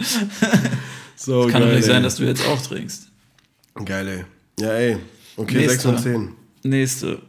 So, 1.16 1.48
Kann 1.48 1.62
doch 1.62 1.72
nicht 1.72 1.84
sein, 1.84 2.04
dass 2.04 2.14
du 2.14 2.22
jetzt 2.24 2.46
auch 2.46 2.62
trinkst. 2.62 3.08
Geil, 3.84 4.06
ey. 4.06 4.24
Ja, 4.64 4.72
ey. 4.72 4.98
Okay, 5.36 5.56
Nächster. 5.56 5.72
6 5.72 5.82
von 5.82 5.98
10. 5.98 6.32
Nächste. 6.62 7.22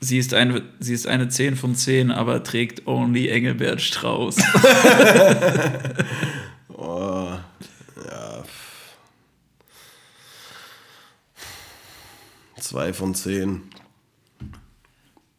Sie 0.00 0.16
ist, 0.18 0.32
eine, 0.32 0.62
sie 0.80 0.94
ist 0.94 1.06
eine 1.06 1.28
10 1.28 1.56
von 1.56 1.74
10, 1.76 2.10
aber 2.10 2.42
trägt 2.42 2.86
only 2.86 3.28
Engelbert 3.28 3.82
Strauß. 3.82 4.36
Oh, 6.84 7.28
ja. 8.04 8.42
2 12.72 12.94
von 12.94 13.14
10. 13.14 13.60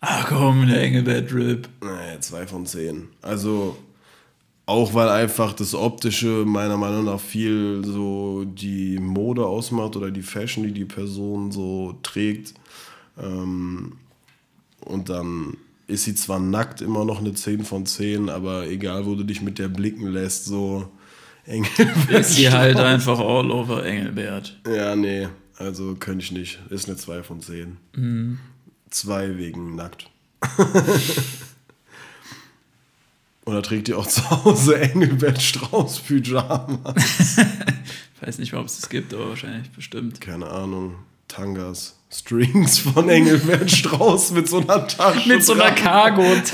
Ach 0.01 0.27
komm, 0.27 0.67
der 0.67 0.83
Engelbert 0.83 1.33
Rip. 1.33 1.67
Nee, 1.81 2.19
2 2.19 2.45
von 2.45 2.67
10. 2.67 3.07
Also, 3.23 3.75
auch 4.67 4.93
weil 4.93 5.09
einfach 5.09 5.53
das 5.53 5.73
Optische 5.73 6.43
meiner 6.45 6.77
Meinung 6.77 7.05
nach 7.05 7.19
viel 7.19 7.83
so 7.83 8.45
die 8.45 8.99
Mode 8.99 9.47
ausmacht 9.47 9.95
oder 9.95 10.11
die 10.11 10.21
Fashion, 10.21 10.63
die 10.63 10.73
die 10.73 10.85
Person 10.85 11.51
so 11.51 11.97
trägt. 12.03 12.53
Ähm, 13.19 13.93
und 14.81 15.09
dann 15.09 15.57
ist 15.87 16.03
sie 16.03 16.13
zwar 16.13 16.39
nackt 16.39 16.81
immer 16.81 17.03
noch 17.03 17.19
eine 17.19 17.33
10 17.33 17.65
von 17.65 17.87
10, 17.87 18.29
aber 18.29 18.67
egal, 18.67 19.07
wo 19.07 19.15
du 19.15 19.23
dich 19.23 19.41
mit 19.41 19.57
der 19.57 19.69
blicken 19.69 20.07
lässt, 20.07 20.45
so 20.45 20.87
Engelbert. 21.47 22.09
Ist 22.11 22.35
sie 22.35 22.51
halt 22.51 22.77
einfach 22.77 23.17
all 23.17 23.49
over 23.49 23.83
Engelbert. 23.83 24.61
Ja, 24.67 24.95
nee, 24.95 25.27
also 25.57 25.95
könnte 25.95 26.23
ich 26.23 26.31
nicht. 26.31 26.59
Ist 26.69 26.87
eine 26.87 26.97
2 26.97 27.23
von 27.23 27.41
10. 27.41 27.77
Mhm. 27.95 28.39
Zwei 28.89 29.37
wegen 29.37 29.75
nackt. 29.75 30.09
Oder 33.45 33.61
trägt 33.61 33.89
ihr 33.89 33.97
auch 33.97 34.07
zu 34.07 34.29
Hause 34.29 34.79
Engelbert 34.81 35.41
Strauß 35.41 35.99
Pyjama? 35.99 36.79
Weiß 38.21 38.37
nicht 38.37 38.53
ob 38.53 38.65
es 38.65 38.79
das 38.79 38.89
gibt, 38.89 39.13
aber 39.13 39.29
wahrscheinlich 39.29 39.69
bestimmt. 39.71 40.21
Keine 40.21 40.47
Ahnung. 40.47 40.95
Tangas. 41.27 41.97
Strings 42.13 42.77
von 42.77 43.09
Engelbert 43.09 43.71
Strauß 43.71 44.31
mit 44.31 44.47
so 44.47 44.57
einer 44.57 44.87
Tasche. 44.87 45.27
Mit 45.27 45.43
so 45.43 45.53
einer. 45.53 45.71
Cargo, 45.71 46.21
mit 46.21 46.47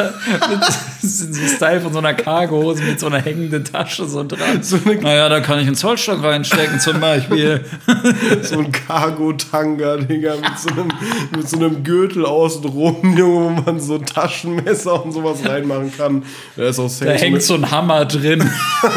so 1.01 1.25
Style 1.55 1.81
von 1.81 1.91
so 1.91 1.99
einer 1.99 2.13
Cargo-Hose 2.13 2.81
mit 2.83 2.99
so 2.99 3.07
einer 3.07 3.21
hängenden 3.21 3.65
Tasche 3.65 4.05
so 4.05 4.23
dran. 4.23 4.63
So 4.63 4.77
naja, 5.01 5.27
da 5.27 5.41
kann 5.41 5.59
ich 5.59 5.67
einen 5.67 5.75
Zollstock 5.75 6.23
reinstecken 6.23 6.79
zum 6.79 6.99
Beispiel. 6.99 7.65
So 8.41 8.59
ein 8.59 8.71
Cargo-Tanga, 8.71 9.97
Digga, 9.97 10.35
mit 10.35 10.57
so, 10.57 10.69
einem, 10.69 10.87
mit 11.35 11.49
so 11.49 11.57
einem 11.57 11.83
Gürtel 11.83 12.25
außenrum, 12.25 13.17
Junge, 13.17 13.57
wo 13.57 13.61
man 13.61 13.79
so 13.79 13.97
Taschenmesser 13.97 15.03
und 15.03 15.11
sowas 15.11 15.39
reinmachen 15.45 15.91
kann. 15.95 16.23
Da 16.55 16.69
ist 16.69 16.79
auch 16.79 16.89
Da 16.99 17.11
hängt 17.11 17.43
so 17.43 17.55
ein 17.55 17.69
Hammer 17.69 18.05
drin 18.05 18.49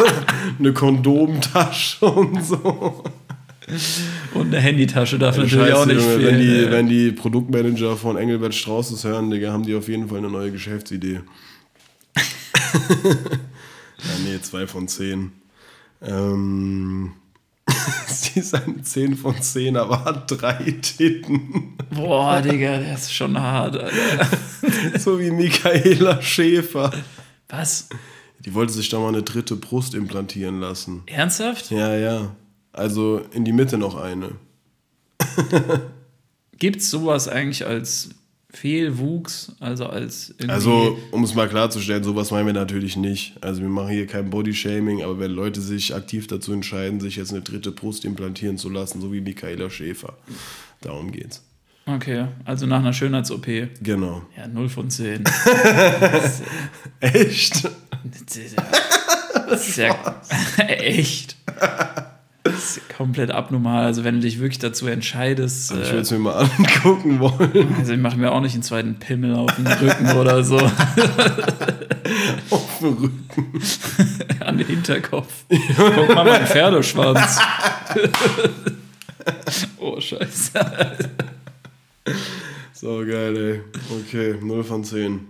eine 0.58 0.72
Kondomtasche 0.72 2.06
und 2.06 2.44
so. 2.44 3.02
und 4.34 4.46
eine 4.48 4.60
Handytasche 4.60 5.18
darf 5.18 5.36
natürlich 5.36 5.72
auch 5.72 5.84
Scheiße, 5.84 5.94
nicht 5.94 6.00
Junge, 6.02 6.16
fehlen. 6.16 6.26
wenn, 6.26 6.40
die, 6.40 6.70
wenn 6.70 6.88
die 6.88 7.12
Produktmanager 7.12 7.96
von 7.96 8.16
Engelbert 8.16 8.54
Strauß 8.54 8.90
das 8.90 9.04
hören, 9.04 9.30
Digga, 9.30 9.52
haben 9.52 9.64
die 9.64 9.74
auf 9.74 9.88
jeden 9.88 10.08
Fall 10.08 10.18
eine 10.18 10.30
neue 10.30 10.50
Geschäftsidee. 10.50 11.20
ja, 12.14 13.14
nee, 14.24 14.40
zwei 14.40 14.66
von 14.66 14.88
zehn. 14.88 15.32
Ähm, 16.00 17.12
sie 18.06 18.40
ist 18.40 18.54
eine 18.54 18.82
10 18.82 19.16
von 19.16 19.40
10, 19.40 19.76
aber 19.76 20.04
hat 20.04 20.24
drei 20.30 20.72
Titten. 20.80 21.76
Boah, 21.90 22.40
Digga, 22.40 22.78
der 22.78 22.94
ist 22.94 23.14
schon 23.14 23.38
hart, 23.38 23.76
Alter. 23.76 24.28
so 24.98 25.20
wie 25.20 25.30
Michaela 25.30 26.20
Schäfer. 26.20 26.92
Was? 27.48 27.88
Die 28.44 28.54
wollte 28.54 28.72
sich 28.72 28.88
da 28.88 28.98
mal 28.98 29.08
eine 29.08 29.22
dritte 29.22 29.56
Brust 29.56 29.94
implantieren 29.94 30.60
lassen. 30.60 31.02
Ernsthaft? 31.06 31.70
Ja, 31.70 31.94
ja. 31.96 32.34
Also 32.72 33.22
in 33.32 33.44
die 33.44 33.52
Mitte 33.52 33.78
noch 33.78 33.96
eine. 33.96 34.30
Gibt's 36.58 36.90
sowas 36.90 37.28
eigentlich 37.28 37.66
als 37.66 38.10
Fehlwuchs? 38.50 39.52
Also 39.60 39.86
als. 39.86 40.34
Also, 40.46 40.98
um 41.10 41.24
es 41.24 41.34
mal 41.34 41.48
klarzustellen, 41.48 42.04
sowas 42.04 42.30
meinen 42.30 42.46
wir 42.46 42.52
natürlich 42.52 42.96
nicht. 42.96 43.34
Also, 43.42 43.62
wir 43.62 43.68
machen 43.68 43.90
hier 43.90 44.06
kein 44.06 44.30
Bodyshaming, 44.30 45.02
aber 45.02 45.18
wenn 45.18 45.30
Leute 45.30 45.60
sich 45.60 45.94
aktiv 45.94 46.26
dazu 46.26 46.52
entscheiden, 46.52 47.00
sich 47.00 47.16
jetzt 47.16 47.32
eine 47.32 47.42
dritte 47.42 47.72
Brust 47.72 48.04
implantieren 48.04 48.58
zu 48.58 48.68
lassen, 48.68 49.00
so 49.00 49.12
wie 49.12 49.20
Michaela 49.20 49.70
Schäfer, 49.70 50.16
darum 50.80 51.12
geht's. 51.12 51.42
Okay, 51.84 52.26
also 52.44 52.66
nach 52.66 52.78
einer 52.78 52.92
Schönheits-OP. 52.92 53.46
Genau. 53.82 54.22
Ja, 54.36 54.46
0 54.46 54.68
von 54.68 54.88
10. 54.88 55.24
Echt? 57.00 57.64
Das 58.04 58.36
ist 58.36 58.46
ja, 58.46 58.62
das 59.48 59.68
ist 59.68 59.76
ja 59.78 60.22
echt. 60.68 61.36
Das 62.44 62.76
ist 62.76 62.88
komplett 62.96 63.30
abnormal. 63.30 63.84
Also, 63.84 64.02
wenn 64.02 64.16
du 64.16 64.20
dich 64.22 64.40
wirklich 64.40 64.58
dazu 64.58 64.86
entscheidest. 64.88 65.70
Ich 65.70 65.76
äh, 65.78 65.84
würde 65.90 66.00
es 66.00 66.10
mir 66.10 66.18
mal 66.18 66.48
angucken 66.58 67.20
wollen. 67.20 67.74
also, 67.78 67.92
ich 67.92 68.00
mache 68.00 68.16
mir 68.16 68.32
auch 68.32 68.40
nicht 68.40 68.54
einen 68.54 68.62
zweiten 68.64 68.96
Pimmel 68.96 69.34
auf 69.34 69.54
den 69.54 69.66
Rücken 69.66 70.10
oder 70.18 70.42
so. 70.42 70.58
Auf 72.50 72.78
den 72.80 72.94
Rücken. 72.94 73.62
An 74.40 74.58
den 74.58 74.66
Hinterkopf. 74.66 75.44
Guck 75.48 76.14
mal, 76.14 76.24
mein 76.24 76.46
Pferdeschwanz. 76.46 77.38
oh, 79.78 79.98
Scheiße. 80.00 80.50
So 82.72 82.98
geil, 83.06 83.36
ey. 83.36 83.60
Okay, 84.00 84.34
0 84.42 84.64
von 84.64 84.84
10. 84.84 85.20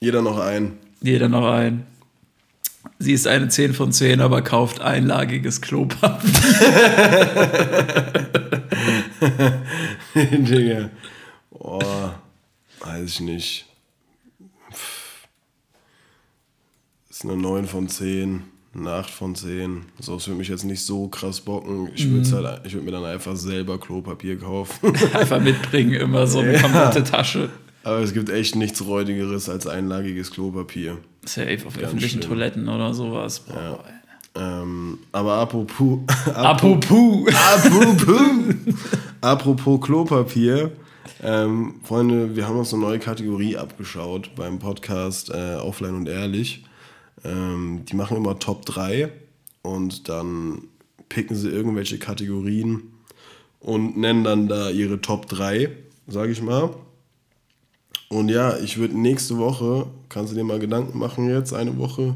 Jeder 0.00 0.20
noch 0.20 0.38
ein. 0.38 0.72
Jeder 1.00 1.28
noch 1.28 1.46
ein. 1.46 1.86
Sie 3.00 3.12
ist 3.12 3.28
eine 3.28 3.48
10 3.48 3.74
von 3.74 3.92
10, 3.92 4.20
aber 4.20 4.42
kauft 4.42 4.80
einlagiges 4.80 5.60
Klopapier. 5.60 6.20
Digga. 10.14 10.90
Boah, 11.50 12.20
weiß 12.80 13.04
ich 13.04 13.20
nicht. 13.20 13.66
Ist 17.08 17.24
eine 17.24 17.36
9 17.36 17.66
von 17.66 17.88
10, 17.88 18.42
eine 18.74 18.90
8 18.90 19.10
von 19.10 19.36
10. 19.36 19.82
So, 20.00 20.16
es 20.16 20.26
würde 20.26 20.38
mich 20.38 20.48
jetzt 20.48 20.64
nicht 20.64 20.84
so 20.84 21.06
krass 21.06 21.40
bocken. 21.40 21.90
Ich 21.94 22.10
würde 22.10 22.28
halt, 22.30 22.66
ich 22.66 22.74
würd 22.74 22.84
mir 22.84 22.90
dann 22.90 23.04
einfach 23.04 23.36
selber 23.36 23.78
Klopapier 23.78 24.38
kaufen. 24.38 24.92
Einfach 25.12 25.40
mitbringen, 25.40 25.94
immer 25.94 26.26
so 26.26 26.40
eine 26.40 26.60
komplette 26.60 27.04
Tasche. 27.04 27.48
Aber 27.84 28.00
es 28.00 28.12
gibt 28.12 28.28
echt 28.28 28.56
nichts 28.56 28.84
Räudigeres 28.84 29.48
als 29.48 29.66
einlagiges 29.66 30.30
Klopapier. 30.30 30.98
Safe 31.28 31.58
auf 31.66 31.78
öffentlichen 31.78 32.20
schlimm. 32.22 32.30
Toiletten 32.30 32.68
oder 32.68 32.94
sowas. 32.94 33.40
Boah. 33.40 33.84
Ähm, 34.34 34.98
aber 35.12 35.34
apropos, 35.34 36.00
Apropos. 36.34 37.26
apropos, 37.34 38.54
apropos 39.20 39.80
Klopapier. 39.80 40.72
Ähm, 41.22 41.76
Freunde, 41.82 42.36
wir 42.36 42.46
haben 42.46 42.58
uns 42.58 42.72
eine 42.72 42.82
neue 42.82 42.98
Kategorie 42.98 43.56
abgeschaut 43.56 44.30
beim 44.36 44.58
Podcast 44.58 45.30
äh, 45.30 45.56
Offline 45.56 45.94
und 45.96 46.08
Ehrlich. 46.08 46.64
Ähm, 47.24 47.84
die 47.88 47.96
machen 47.96 48.16
immer 48.16 48.38
Top 48.38 48.64
3 48.66 49.10
und 49.62 50.08
dann 50.08 50.62
picken 51.08 51.34
sie 51.34 51.48
irgendwelche 51.48 51.98
Kategorien 51.98 52.82
und 53.60 53.96
nennen 53.96 54.22
dann 54.22 54.46
da 54.46 54.70
ihre 54.70 55.00
Top 55.00 55.26
3, 55.26 55.70
sage 56.06 56.30
ich 56.30 56.42
mal. 56.42 56.70
Und 58.08 58.30
ja, 58.30 58.56
ich 58.58 58.78
würde 58.78 58.98
nächste 58.98 59.36
Woche, 59.36 59.86
kannst 60.08 60.32
du 60.32 60.36
dir 60.36 60.44
mal 60.44 60.58
Gedanken 60.58 60.98
machen 60.98 61.28
jetzt, 61.28 61.52
eine 61.52 61.76
Woche, 61.76 62.14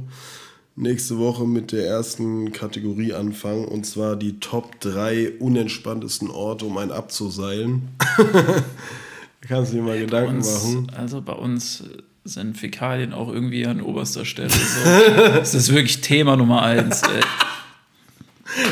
nächste 0.74 1.18
Woche 1.18 1.46
mit 1.46 1.70
der 1.72 1.86
ersten 1.86 2.52
Kategorie 2.52 3.12
anfangen. 3.12 3.66
Und 3.66 3.84
zwar 3.84 4.16
die 4.16 4.40
Top 4.40 4.80
3 4.80 5.32
unentspanntesten 5.38 6.30
Orte, 6.30 6.64
um 6.64 6.78
einen 6.78 6.92
abzuseilen. 6.92 7.88
kannst 9.46 9.72
du 9.72 9.76
dir 9.76 9.82
mal 9.82 9.98
Gedanken 9.98 10.36
uns, 10.36 10.64
machen. 10.64 10.92
also 10.96 11.20
bei 11.20 11.34
uns 11.34 11.84
sind 12.24 12.56
Fäkalien 12.56 13.12
auch 13.12 13.28
irgendwie 13.28 13.66
an 13.66 13.82
oberster 13.82 14.24
Stelle. 14.24 14.50
So. 14.50 14.90
Das 15.34 15.54
ist 15.54 15.74
wirklich 15.74 16.00
Thema 16.00 16.36
Nummer 16.36 16.62
eins. 16.62 17.02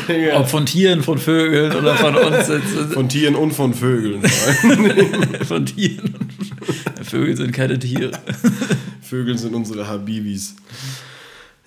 Ey. 0.07 0.31
Ob 0.33 0.47
von 0.47 0.65
Tieren, 0.65 1.03
von 1.03 1.17
Vögeln 1.17 1.75
oder 1.75 1.95
von 1.95 2.15
uns. 2.15 2.51
Von 2.93 3.09
Tieren 3.09 3.35
und 3.35 3.51
von 3.51 3.73
Vögeln. 3.73 4.21
von 5.47 5.65
Tieren. 5.65 6.30
Vögel 7.03 7.35
sind 7.37 7.51
keine 7.51 7.77
Tiere. 7.79 8.11
Vögel 9.01 9.37
sind 9.37 9.53
unsere 9.53 9.87
Habibis. 9.87 10.55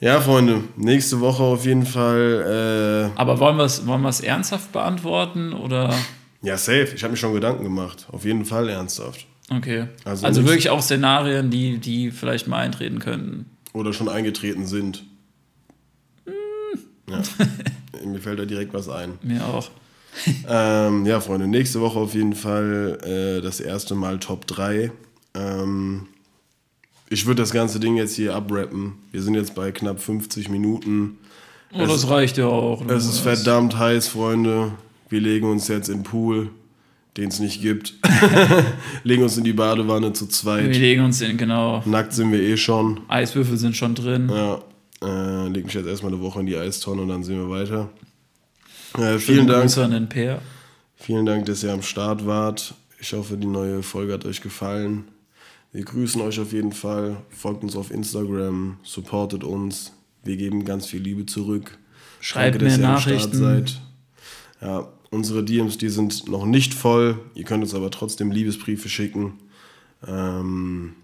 Ja, 0.01 0.21
Freunde, 0.21 0.63
nächste 0.77 1.21
Woche 1.21 1.43
auf 1.43 1.65
jeden 1.65 1.87
Fall. 1.87 3.11
Äh, 3.15 3.19
Aber 3.19 3.39
wollen 3.39 3.57
wir 3.57 3.65
es 3.65 3.87
wollen 3.87 4.03
wir's 4.03 4.21
ernsthaft 4.21 4.73
beantworten 4.73 5.53
oder? 5.53 5.95
ja, 6.43 6.57
safe. 6.59 6.93
Ich 6.95 7.03
habe 7.03 7.13
mir 7.13 7.17
schon 7.17 7.33
Gedanken 7.33 7.65
gemacht. 7.65 8.07
Auf 8.11 8.25
jeden 8.25 8.45
Fall 8.45 8.69
ernsthaft. 8.69 9.27
Okay. 9.51 9.87
Also 10.05 10.27
Also, 10.27 10.45
wirklich 10.45 10.71
auch 10.71 10.83
Szenarien, 10.83 11.51
die, 11.51 11.79
die 11.79 12.11
vielleicht 12.11 12.49
mal 12.49 12.59
eintreten 12.59 12.99
könnten. 12.99 13.47
Oder 13.73 13.93
schon 13.93 14.09
eingetreten 14.09 14.67
sind. 14.67 15.05
Hm. 16.27 16.33
Ja. 17.11 17.23
Mir 18.05 18.21
fällt 18.21 18.39
da 18.39 18.45
direkt 18.45 18.75
was 18.75 18.89
ein. 18.89 19.15
Mir 19.23 19.45
auch. 19.47 19.71
Ähm, 20.49 21.07
ja, 21.07 21.21
Freunde, 21.21 21.49
nächste 21.49 21.81
Woche 21.81 21.99
auf 21.99 22.15
jeden 22.15 22.35
Fall 22.35 22.99
äh, 23.05 23.43
das 23.43 23.61
erste 23.61 23.95
Mal 23.95 24.19
Top 24.19 24.47
3. 24.47 24.93
Ähm, 25.35 26.07
ich 27.11 27.27
würde 27.27 27.43
das 27.43 27.53
ganze 27.53 27.81
Ding 27.81 27.97
jetzt 27.97 28.15
hier 28.15 28.35
abrappen. 28.35 28.95
Wir 29.13 29.23
sind 29.23 29.35
jetzt 29.35 29.55
bei 29.55 29.73
knapp 29.73 30.01
50 30.01 30.49
Minuten. 30.49 31.19
Oh, 31.73 31.87
das 31.87 32.09
reicht 32.09 32.39
ja 32.39 32.47
auch. 32.47 32.87
Es 32.89 33.07
ist 33.07 33.21
verdammt 33.21 33.79
heiß, 33.79 34.09
Freunde. 34.09 34.73
Wir 35.09 35.21
legen 35.21 35.51
uns 35.51 35.69
jetzt 35.69 35.89
in 35.89 35.99
den 35.99 36.03
Pool, 36.05 36.51
den 37.17 37.29
es 37.29 37.41
nicht 37.41 37.61
gibt. 37.61 37.95
legen 39.05 39.23
uns 39.23 39.37
in 39.37 39.45
die 39.45 39.53
Badewanne 39.53 40.13
zu 40.13 40.27
Wir 40.27 40.31
zweit. 40.31 40.77
legen 40.77 41.05
uns 41.05 41.21
in, 41.21 41.37
genau. 41.37 41.83
Nackt 41.85 42.13
sind 42.13 42.33
wir 42.33 42.41
eh 42.41 42.57
schon. 42.57 43.01
Eiswürfel 43.09 43.57
sind 43.57 43.77
schon 43.77 43.95
drin. 43.95 44.31
Ja, 44.31 44.61
äh, 45.03 45.49
leg 45.49 45.65
mich 45.65 45.75
jetzt 45.75 45.87
erstmal 45.87 46.13
eine 46.13 46.23
Woche 46.23 46.41
in 46.41 46.47
die 46.47 46.57
Eistonne 46.57 47.03
und 47.03 47.09
dann 47.09 47.23
sehen 47.25 47.37
wir 47.39 47.51
weiter. 47.51 47.91
Äh, 48.99 49.19
vielen 49.19 49.47
Dank. 49.47 49.63
Grüße 49.63 49.85
an 49.85 49.91
den 49.91 50.09
Peer. 50.09 50.41
Vielen 50.97 51.27
Dank, 51.27 51.47
dass 51.47 51.63
ihr 51.63 51.73
am 51.73 51.83
Start 51.83 52.27
wart. 52.27 52.75
Ich 53.01 53.13
hoffe, 53.13 53.37
die 53.37 53.47
neue 53.47 53.83
Folge 53.83 54.13
hat 54.13 54.25
euch 54.25 54.41
gefallen. 54.41 55.09
Wir 55.73 55.85
grüßen 55.85 56.21
euch 56.21 56.39
auf 56.39 56.53
jeden 56.53 56.73
Fall. 56.73 57.17
Folgt 57.31 57.65
uns 57.65 57.75
auf 57.77 57.91
Instagram, 57.91 58.79
supportet 58.85 59.43
uns. 59.43 59.93
Wir 60.23 60.37
geben 60.37 60.65
ganz 60.65 60.87
viel 60.87 61.03
Liebe 61.03 61.27
zurück. 61.27 61.77
Schreibt 62.21 62.63
dass 62.63 62.79
mir 62.79 62.85
ihr 62.85 62.89
am 62.89 62.99
Start 62.99 63.15
Nachrichten. 63.17 63.37
seid. 63.37 63.81
Ja, 64.63 64.89
unsere 65.11 65.45
DMs, 65.45 65.77
die 65.77 65.89
sind 65.89 66.29
noch 66.29 66.47
nicht 66.47 66.73
voll. 66.73 67.19
Ihr 67.35 67.45
könnt 67.45 67.63
uns 67.63 67.75
aber 67.75 67.91
trotzdem 67.91 68.31
Liebesbriefe 68.31 68.89
schicken. 68.89 69.35
Ähm, 70.07 70.95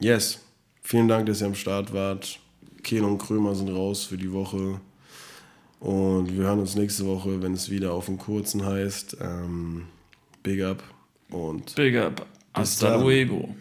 yes. 0.00 0.40
Vielen 0.82 1.08
Dank, 1.08 1.26
dass 1.26 1.40
ihr 1.40 1.46
am 1.46 1.54
Start 1.54 1.94
wart. 1.94 2.40
Kehl 2.82 3.04
und 3.04 3.18
Krömer 3.18 3.54
sind 3.54 3.68
raus 3.70 4.02
für 4.04 4.18
die 4.18 4.32
Woche. 4.32 4.80
Und 5.82 6.36
wir 6.36 6.44
hören 6.44 6.60
uns 6.60 6.76
nächste 6.76 7.04
Woche, 7.06 7.42
wenn 7.42 7.54
es 7.54 7.68
wieder 7.68 7.92
auf 7.92 8.06
dem 8.06 8.16
Kurzen 8.16 8.64
heißt. 8.64 9.16
Ähm, 9.20 9.86
big 10.44 10.62
up 10.62 10.80
und 11.28 11.74
Big 11.74 11.96
up. 11.96 12.24
Hasta 12.54 12.90
dann. 12.90 13.00
luego. 13.02 13.52